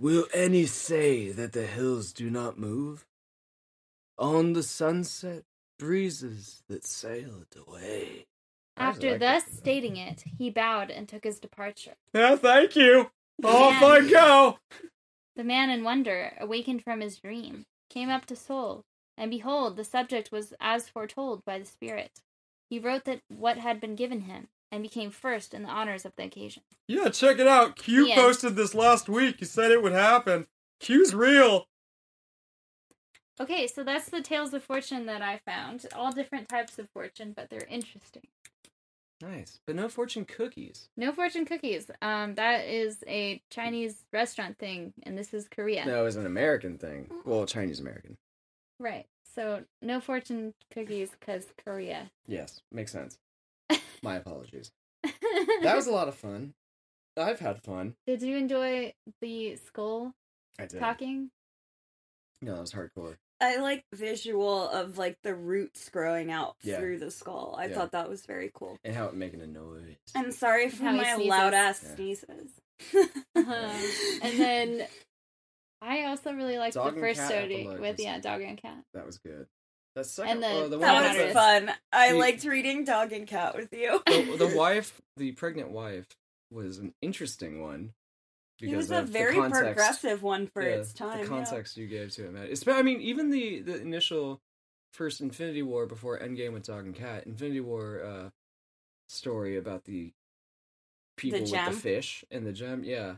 Will 0.00 0.24
any 0.32 0.64
say 0.64 1.30
that 1.30 1.52
the 1.52 1.66
hills 1.66 2.14
do 2.14 2.30
not 2.30 2.58
move? 2.58 3.04
On 4.16 4.54
the 4.54 4.62
sunset 4.62 5.42
breezes 5.78 6.62
that 6.70 6.86
sailed 6.86 7.54
away. 7.54 8.24
After 8.78 9.10
like 9.10 9.20
thus 9.20 9.44
that. 9.44 9.54
stating 9.54 9.98
it, 9.98 10.24
he 10.38 10.48
bowed 10.48 10.90
and 10.90 11.06
took 11.06 11.24
his 11.24 11.38
departure. 11.38 11.96
Yeah, 12.14 12.36
thank 12.36 12.76
you. 12.76 13.10
Off 13.44 13.78
Yeah. 13.78 13.86
I 13.86 14.08
go. 14.08 14.58
The 15.36 15.44
man 15.44 15.68
in 15.68 15.84
wonder, 15.84 16.34
awakened 16.40 16.82
from 16.82 17.00
his 17.00 17.18
dream, 17.18 17.66
came 17.90 18.08
up 18.08 18.24
to 18.26 18.36
Seoul, 18.36 18.86
and 19.18 19.30
behold, 19.30 19.76
the 19.76 19.84
subject 19.84 20.32
was 20.32 20.54
as 20.60 20.88
foretold 20.88 21.44
by 21.44 21.58
the 21.58 21.66
spirit. 21.66 22.22
He 22.70 22.78
wrote 22.78 23.04
that 23.04 23.20
what 23.28 23.58
had 23.58 23.82
been 23.82 23.96
given 23.96 24.22
him, 24.22 24.48
and 24.72 24.82
became 24.82 25.10
first 25.10 25.54
in 25.54 25.62
the 25.62 25.68
honors 25.68 26.04
of 26.04 26.14
the 26.16 26.24
occasion. 26.24 26.62
Yeah, 26.86 27.08
check 27.08 27.38
it 27.38 27.46
out. 27.48 27.76
Q 27.76 28.04
The 28.06 28.12
end. 28.12 28.20
posted 28.20 28.56
this 28.56 28.74
last 28.74 29.08
week. 29.08 29.36
He 29.38 29.44
said 29.44 29.70
it 29.70 29.82
would 29.82 29.92
happen. 29.92 30.46
Q's 30.80 31.14
real. 31.14 31.66
Okay, 33.40 33.66
so 33.66 33.82
that's 33.82 34.08
the 34.10 34.20
tales 34.20 34.52
of 34.52 34.62
fortune 34.62 35.06
that 35.06 35.22
I 35.22 35.38
found. 35.46 35.86
All 35.94 36.12
different 36.12 36.48
types 36.48 36.78
of 36.78 36.88
fortune, 36.90 37.32
but 37.34 37.48
they're 37.48 37.66
interesting. 37.70 38.26
Nice, 39.22 39.60
but 39.66 39.76
no 39.76 39.88
fortune 39.88 40.24
cookies. 40.24 40.88
No 40.96 41.12
fortune 41.12 41.44
cookies. 41.44 41.90
Um, 42.00 42.34
that 42.36 42.66
is 42.66 43.04
a 43.06 43.42
Chinese 43.50 44.04
restaurant 44.12 44.58
thing, 44.58 44.94
and 45.02 45.16
this 45.16 45.34
is 45.34 45.46
Korea. 45.48 45.84
No, 45.84 46.06
it's 46.06 46.16
an 46.16 46.26
American 46.26 46.78
thing. 46.78 47.10
Well, 47.24 47.44
Chinese 47.46 47.80
American. 47.80 48.16
Right. 48.78 49.06
So 49.34 49.64
no 49.82 50.00
fortune 50.00 50.54
cookies 50.72 51.10
because 51.10 51.46
Korea. 51.64 52.10
Yes, 52.26 52.62
makes 52.72 52.92
sense. 52.92 53.18
My 54.02 54.16
apologies. 54.16 54.70
That 55.62 55.76
was 55.76 55.86
a 55.86 55.92
lot 55.92 56.08
of 56.08 56.14
fun. 56.14 56.54
I've 57.16 57.40
had 57.40 57.62
fun. 57.62 57.94
Did 58.06 58.22
you 58.22 58.36
enjoy 58.36 58.94
the 59.20 59.56
skull 59.56 60.12
I 60.58 60.66
did. 60.66 60.80
talking? 60.80 61.30
No, 62.42 62.54
that 62.54 62.60
was 62.60 62.72
hardcore. 62.72 63.16
I 63.42 63.56
like 63.58 63.84
visual 63.94 64.68
of 64.68 64.98
like 64.98 65.16
the 65.22 65.34
roots 65.34 65.88
growing 65.88 66.30
out 66.30 66.56
Yeah. 66.62 66.78
through 66.78 66.98
the 66.98 67.10
skull. 67.10 67.54
I 67.58 67.66
Yeah. 67.66 67.74
thought 67.74 67.92
that 67.92 68.08
was 68.08 68.24
very 68.26 68.50
cool. 68.54 68.76
And 68.84 68.94
how 68.94 69.06
it 69.06 69.14
making 69.14 69.40
a 69.40 69.46
noise. 69.46 69.96
I'm 70.14 70.30
sorry 70.32 70.68
for 70.70 70.84
How 70.84 70.92
my 70.92 71.14
loud 71.16 71.54
ass 71.54 71.82
Yeah. 71.82 71.94
sneezes. 71.96 72.50
Uh-huh. 72.94 74.18
And 74.22 74.38
then 74.38 74.86
I 75.82 76.04
also 76.04 76.32
really 76.34 76.58
liked 76.58 76.74
Dog 76.74 76.94
the 76.94 77.00
first 77.00 77.20
cat 77.20 77.28
story 77.28 77.66
with 77.66 77.96
was- 77.96 78.04
yeah, 78.04 78.18
dog 78.20 78.42
and 78.42 78.60
cat. 78.60 78.82
That 78.94 79.06
was 79.06 79.18
good. 79.18 79.46
The 80.00 80.04
second, 80.08 80.40
the- 80.40 80.46
uh, 80.46 80.68
the 80.68 80.78
That 80.78 80.92
one 80.92 81.02
That 81.02 81.14
with 81.16 81.24
was 81.24 81.28
the- 81.28 81.34
fun. 81.34 81.70
I 81.92 82.12
the- 82.12 82.18
liked 82.18 82.44
reading 82.44 82.84
Dog 82.84 83.12
and 83.12 83.26
Cat 83.26 83.54
with 83.56 83.72
you. 83.72 84.02
the, 84.06 84.36
the 84.46 84.56
wife, 84.56 85.00
the 85.16 85.32
pregnant 85.32 85.70
wife, 85.70 86.06
was 86.50 86.78
an 86.78 86.94
interesting 87.02 87.60
one. 87.60 87.92
He 88.56 88.74
was 88.74 88.90
a 88.90 89.02
very 89.02 89.34
context- 89.34 89.62
progressive 89.64 90.22
one 90.22 90.46
for 90.46 90.62
yeah, 90.62 90.76
its 90.76 90.92
time. 90.92 91.18
The 91.18 91.22
yeah. 91.24 91.28
context 91.28 91.76
you 91.76 91.86
gave 91.86 92.10
to 92.12 92.26
it, 92.26 92.32
man. 92.32 92.46
It's, 92.50 92.66
I 92.66 92.82
mean, 92.82 93.00
even 93.00 93.30
the 93.30 93.60
the 93.60 93.80
initial 93.80 94.40
first 94.92 95.20
Infinity 95.20 95.62
War 95.62 95.86
before 95.86 96.18
Endgame 96.18 96.52
with 96.52 96.66
Dog 96.66 96.84
and 96.84 96.94
Cat, 96.94 97.26
Infinity 97.26 97.60
War 97.60 98.02
uh, 98.04 98.30
story 99.08 99.56
about 99.56 99.84
the 99.84 100.12
people 101.16 101.40
with 101.40 101.50
the 101.50 101.72
fish 101.72 102.24
and 102.30 102.46
the 102.46 102.52
gem. 102.52 102.84
Yeah, 102.84 103.16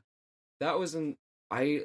that 0.60 0.78
was 0.78 0.94
an. 0.94 1.16
I 1.50 1.84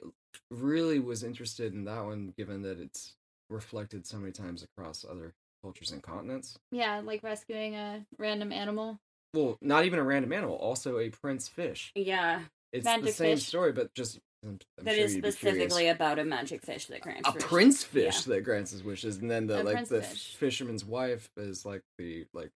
really 0.52 1.00
was 1.00 1.24
interested 1.24 1.74
in 1.74 1.86
that 1.86 2.06
one, 2.06 2.34
given 2.38 2.62
that 2.62 2.80
it's 2.80 3.14
reflected 3.50 4.06
so 4.06 4.18
many 4.18 4.32
times 4.32 4.64
across 4.64 5.06
other 5.10 5.34
cultures 5.64 5.92
and 5.92 6.02
continents. 6.04 6.58
Yeah, 6.72 7.02
like 7.04 7.24
rescuing 7.24 7.76
a 7.76 8.06
random 8.18 8.52
animal. 8.52 9.00
Well, 9.34 9.58
not 9.62 9.86
even 9.86 10.00
a 10.00 10.04
random 10.04 10.34
animal, 10.34 10.56
also 10.56 11.00
a 11.00 11.10
prince 11.10 11.48
fish. 11.48 11.92
Yeah, 11.96 12.42
It's 12.72 12.86
the 12.86 13.08
same 13.12 13.36
fish. 13.38 13.46
story, 13.46 13.72
but 13.72 13.94
just 13.94 14.20
I'm, 14.44 14.60
I'm 14.80 14.86
that 14.86 14.96
sure 14.96 15.06
is 15.06 15.14
specifically 15.14 15.88
about 15.90 16.20
a 16.20 16.24
magic 16.26 16.62
fish 16.64 16.86
that 16.88 17.02
grants 17.02 17.28
a 17.28 17.34
wishes. 17.34 17.50
prince 17.50 17.84
fish 17.84 18.26
Yeah. 18.26 18.34
that 18.36 18.42
grants 18.42 18.72
his 18.72 18.84
wishes, 18.84 19.18
and 19.18 19.30
then 19.30 19.48
the 19.48 19.62
A 19.62 19.64
like 19.64 19.88
the 19.88 20.02
fish. 20.02 20.36
fisherman's 20.36 20.86
wife 20.86 21.30
is 21.38 21.66
like 21.66 21.82
the 21.98 22.26
like 22.34 22.52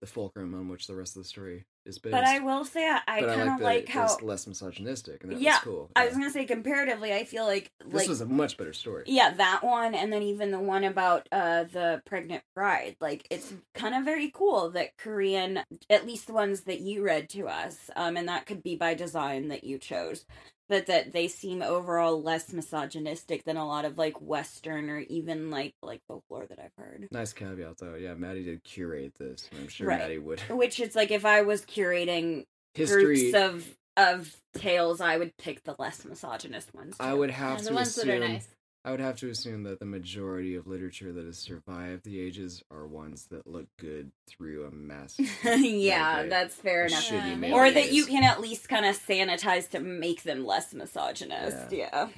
the 0.00 0.06
fulcrum 0.06 0.54
on 0.54 0.68
which 0.68 0.86
the 0.86 0.94
rest 0.94 1.16
of 1.16 1.22
the 1.22 1.28
story 1.28 1.64
is 1.84 1.98
based. 1.98 2.12
But 2.12 2.24
I 2.24 2.40
will 2.40 2.64
say, 2.64 2.86
I, 2.88 3.00
I 3.06 3.20
kind 3.22 3.50
of 3.50 3.60
like 3.60 3.84
it 3.84 3.88
how. 3.88 4.18
less 4.22 4.46
misogynistic, 4.46 5.22
and 5.22 5.32
that 5.32 5.40
Yeah, 5.40 5.52
was 5.52 5.60
cool. 5.60 5.90
I 5.96 6.06
was 6.06 6.14
gonna 6.14 6.30
say 6.30 6.44
comparatively, 6.44 7.12
I 7.12 7.24
feel 7.24 7.44
like 7.44 7.70
this 7.84 7.94
like 7.94 8.08
was 8.08 8.20
a 8.20 8.26
much 8.26 8.56
better 8.56 8.72
story. 8.72 9.04
yeah 9.06 9.30
that 9.32 9.62
one, 9.64 9.94
and 9.94 10.12
then 10.12 10.22
even 10.22 10.50
the 10.50 10.58
one 10.60 10.84
about 10.84 11.28
uh 11.32 11.64
the 11.64 12.02
pregnant 12.04 12.42
bride. 12.54 12.96
Like 13.00 13.26
it's 13.30 13.52
kind 13.74 13.94
of 13.94 14.04
very 14.04 14.30
cool 14.30 14.70
that 14.70 14.96
Korean, 14.98 15.60
at 15.88 16.06
least 16.06 16.26
the 16.26 16.34
ones 16.34 16.62
that 16.62 16.80
you 16.80 17.02
read 17.02 17.28
to 17.30 17.48
us, 17.48 17.90
um, 17.96 18.16
and 18.16 18.28
that 18.28 18.46
could 18.46 18.62
be 18.62 18.76
by 18.76 18.94
design 18.94 19.48
that 19.48 19.64
you 19.64 19.78
chose. 19.78 20.24
But 20.68 20.86
that 20.86 21.12
they 21.12 21.28
seem 21.28 21.62
overall 21.62 22.20
less 22.20 22.52
misogynistic 22.52 23.44
than 23.44 23.56
a 23.56 23.66
lot 23.66 23.84
of 23.84 23.98
like 23.98 24.20
Western 24.20 24.90
or 24.90 24.98
even 24.98 25.50
like 25.50 25.74
like 25.82 26.00
folklore 26.08 26.46
that 26.46 26.58
I've 26.58 26.74
heard. 26.76 27.06
Nice 27.12 27.32
caveat, 27.32 27.78
though. 27.78 27.94
Yeah, 27.94 28.14
Maddie 28.14 28.42
did 28.44 28.64
curate 28.64 29.12
this. 29.18 29.48
I'm 29.56 29.68
sure 29.68 29.86
Right. 29.86 30.00
Maddie 30.00 30.18
would. 30.18 30.40
Which 30.50 30.80
it's 30.80 30.96
like 30.96 31.10
if 31.12 31.24
I 31.24 31.42
was 31.42 31.62
curating 31.62 32.46
History. 32.74 33.04
groups 33.04 33.34
of 33.36 33.76
of 33.96 34.36
tales, 34.54 35.00
I 35.00 35.16
would 35.16 35.36
pick 35.38 35.62
the 35.64 35.74
less 35.78 36.04
misogynist 36.04 36.74
ones. 36.74 36.96
I 37.00 37.14
would 37.14 37.30
have 37.30 37.62
the 37.62 37.68
to 37.68 37.74
ones 37.74 37.96
assume. 37.96 38.08
that 38.08 38.16
are 38.16 38.28
nice. 38.28 38.48
I 38.86 38.92
would 38.92 39.00
have 39.00 39.16
to 39.16 39.28
assume 39.30 39.64
that 39.64 39.80
the 39.80 39.84
majority 39.84 40.54
of 40.54 40.68
literature 40.68 41.12
that 41.12 41.26
has 41.26 41.38
survived 41.38 42.04
the 42.04 42.20
ages 42.20 42.62
are 42.70 42.86
ones 42.86 43.26
that 43.32 43.44
look 43.44 43.66
good 43.80 44.12
through 44.28 44.64
a 44.64 44.70
mass. 44.70 45.18
yeah, 45.44 46.18
like 46.18 46.26
a- 46.26 46.30
that's 46.30 46.54
fair 46.54 46.86
enough. 46.86 47.10
Yeah, 47.10 47.52
Or 47.52 47.68
that 47.68 47.92
you 47.92 48.06
can 48.06 48.22
at 48.22 48.40
least 48.40 48.68
kind 48.68 48.86
of 48.86 48.96
sanitize 48.96 49.68
to 49.70 49.80
make 49.80 50.22
them 50.22 50.46
less 50.46 50.72
misogynist. 50.72 51.72
Yeah. 51.72 52.08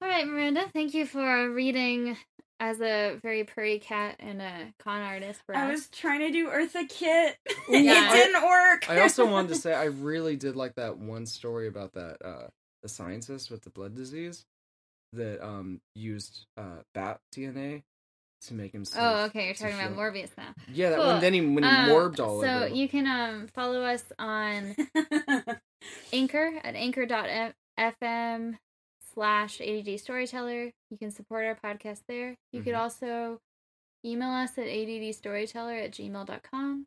All 0.00 0.08
right, 0.08 0.26
Miranda, 0.26 0.64
thank 0.72 0.94
you 0.94 1.04
for 1.04 1.50
reading 1.50 2.16
as 2.60 2.80
a 2.80 3.18
very 3.22 3.44
prairie 3.44 3.78
cat 3.78 4.16
and 4.20 4.40
a 4.40 4.72
con 4.78 5.02
artist 5.02 5.42
for 5.44 5.54
I 5.54 5.70
was 5.70 5.88
trying 5.88 6.20
to 6.20 6.30
do 6.30 6.48
Eartha 6.48 6.88
Kitt. 6.88 7.36
Yeah. 7.68 8.10
it 8.10 8.14
didn't 8.14 8.42
work. 8.42 8.88
I 8.88 9.00
also 9.02 9.26
wanted 9.30 9.48
to 9.48 9.56
say 9.56 9.74
I 9.74 9.84
really 9.84 10.36
did 10.36 10.56
like 10.56 10.76
that 10.76 10.96
one 10.96 11.26
story 11.26 11.66
about 11.68 11.92
that 11.92 12.16
uh 12.24 12.46
the 12.82 12.88
scientist 12.88 13.50
with 13.50 13.62
the 13.62 13.70
blood 13.70 13.94
disease 13.94 14.46
that 15.16 15.44
um 15.44 15.80
used 15.94 16.46
uh 16.56 16.82
bat 16.94 17.20
DNA 17.34 17.82
to 18.42 18.54
make 18.54 18.72
himself. 18.72 19.02
Oh, 19.02 19.24
okay. 19.26 19.46
You're 19.46 19.54
to 19.54 19.60
talking 19.62 19.76
about 19.78 19.90
feel- 19.94 19.98
Morbius 19.98 20.30
now. 20.36 20.54
Yeah, 20.72 20.90
that 20.90 20.96
Cool. 20.98 21.06
one. 21.06 21.20
Then 21.20 21.32
he 21.34 21.40
when 21.40 21.64
he 21.64 21.70
Um, 21.70 21.88
morbed 21.88 22.20
all 22.20 22.40
so 22.42 22.46
over. 22.64 22.68
you 22.68 22.88
can 22.88 23.06
um 23.06 23.48
follow 23.48 23.82
us 23.82 24.04
on 24.18 24.74
Anchor 26.12 26.52
at 26.62 26.74
anchor.fm 26.74 28.54
slash 29.14 29.60
ADD 29.60 29.98
Storyteller. 29.98 30.70
You 30.90 30.98
can 30.98 31.10
support 31.10 31.44
our 31.46 31.54
podcast 31.56 32.00
there. 32.08 32.36
You 32.52 32.62
could 32.62 32.74
Mhm. 32.74 32.78
also 32.78 33.38
email 34.04 34.30
us 34.30 34.58
at 34.58 34.66
addstoryteller 34.66 35.84
at 35.84 35.92
gmail.com. 35.92 36.86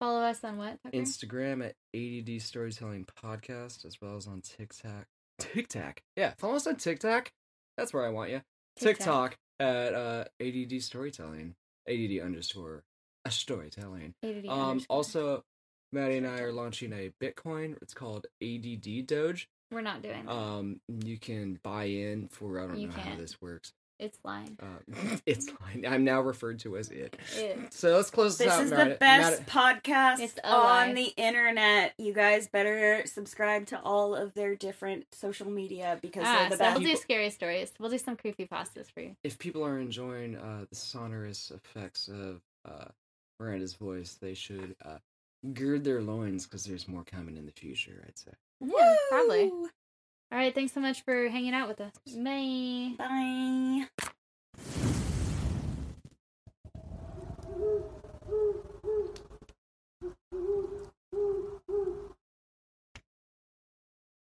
Follow 0.00 0.20
us 0.20 0.42
on 0.44 0.56
what? 0.58 0.78
Tucker? 0.82 0.96
Instagram 0.96 1.64
at 1.64 1.74
ADD 1.94 2.38
Storytelling 2.40 3.04
Podcast, 3.04 3.84
as 3.84 4.00
well 4.00 4.16
as 4.16 4.26
on 4.26 4.40
TikTok. 4.42 5.06
TikTok, 5.38 6.02
yeah. 6.16 6.34
Follow 6.38 6.54
us 6.56 6.66
on 6.66 6.76
TikTok. 6.76 7.32
That's 7.78 7.94
where 7.94 8.04
I 8.04 8.10
want 8.10 8.30
you. 8.30 8.42
TikTok. 8.76 9.30
TikTok 9.30 9.38
at 9.60 9.94
uh, 9.94 10.24
ADD 10.40 10.82
Storytelling. 10.82 11.54
ADD 11.88 12.20
underscore 12.22 12.82
a 13.24 13.30
storytelling. 13.30 14.14
ADD 14.22 14.46
Um, 14.48 14.60
underscore. 14.70 14.86
also, 14.96 15.44
Maddie 15.92 16.18
and 16.18 16.26
I 16.26 16.40
are 16.40 16.52
launching 16.52 16.92
a 16.92 17.10
Bitcoin. 17.22 17.76
It's 17.80 17.94
called 17.94 18.26
ADD 18.42 19.06
Doge. 19.06 19.48
We're 19.70 19.80
not 19.80 20.02
doing 20.02 20.24
that. 20.26 20.32
Um, 20.32 20.80
you 21.04 21.18
can 21.18 21.58
buy 21.62 21.84
in 21.84 22.28
for 22.28 22.60
I 22.60 22.66
don't 22.66 22.78
You 22.78 22.88
know 22.88 22.94
how 22.94 23.02
can't. 23.02 23.18
this 23.18 23.40
works. 23.40 23.72
It's 23.98 24.18
lying. 24.24 24.56
Uh, 24.62 25.16
it's 25.26 25.50
fine. 25.50 25.84
I'm 25.86 26.04
now 26.04 26.20
referred 26.20 26.58
to 26.60 26.76
as 26.76 26.90
it. 26.90 27.16
It. 27.36 27.72
So 27.72 27.96
let's 27.96 28.10
close 28.10 28.38
this, 28.38 28.46
This 28.46 28.54
out. 28.54 28.58
This 28.62 28.72
is 28.72 28.78
the 28.78 28.96
best 29.00 29.40
Maddie- 29.40 29.50
podcast 29.50 30.20
It's 30.24 30.38
a 30.44 30.56
lie. 30.56 30.88
on 30.88 30.94
the 30.94 31.12
internet. 31.16 31.94
You 31.98 32.12
guys 32.12 32.48
better 32.48 33.02
subscribe 33.06 33.66
to 33.66 33.80
all 33.82 34.14
of 34.14 34.34
their 34.34 34.54
different 34.54 35.06
social 35.12 35.50
media 35.50 35.98
because 36.02 36.24
Ah, 36.26 36.46
they're 36.48 36.50
the 36.50 36.56
so 36.56 36.64
we'll 36.64 36.80
best. 36.80 36.84
do 36.92 36.96
scary 36.96 37.30
stories. 37.30 37.72
We'll 37.78 37.90
do 37.90 37.98
some 37.98 38.16
creepy 38.16 38.46
pastas 38.46 38.90
for 38.90 39.00
you. 39.00 39.16
if 39.24 39.38
people 39.38 39.64
are 39.64 39.78
enjoying 39.78 40.36
uh, 40.36 40.64
the 40.68 40.76
sonorous 40.76 41.50
effects 41.50 42.08
of 42.08 42.40
uh, 42.64 42.86
Miranda's 43.40 43.74
voice, 43.74 44.14
they 44.20 44.34
should 44.34 44.74
uh, 44.84 44.98
gird 45.54 45.84
their 45.84 46.02
loins 46.02 46.44
because 46.46 46.64
there's 46.64 46.88
more 46.88 47.04
coming 47.04 47.36
in 47.36 47.46
the 47.46 47.52
future. 47.52 48.04
I'd 48.06 48.18
say. 48.18 48.32
Yeah, 48.60 48.94
probably. 49.08 49.52
All 50.30 50.38
right. 50.38 50.54
Thanks 50.54 50.72
so 50.72 50.80
much 50.80 51.04
for 51.04 51.28
hanging 51.28 51.54
out 51.54 51.68
with 51.68 51.80
us. 51.80 51.92
Bye. 52.16 52.94
Bye. 52.98 53.86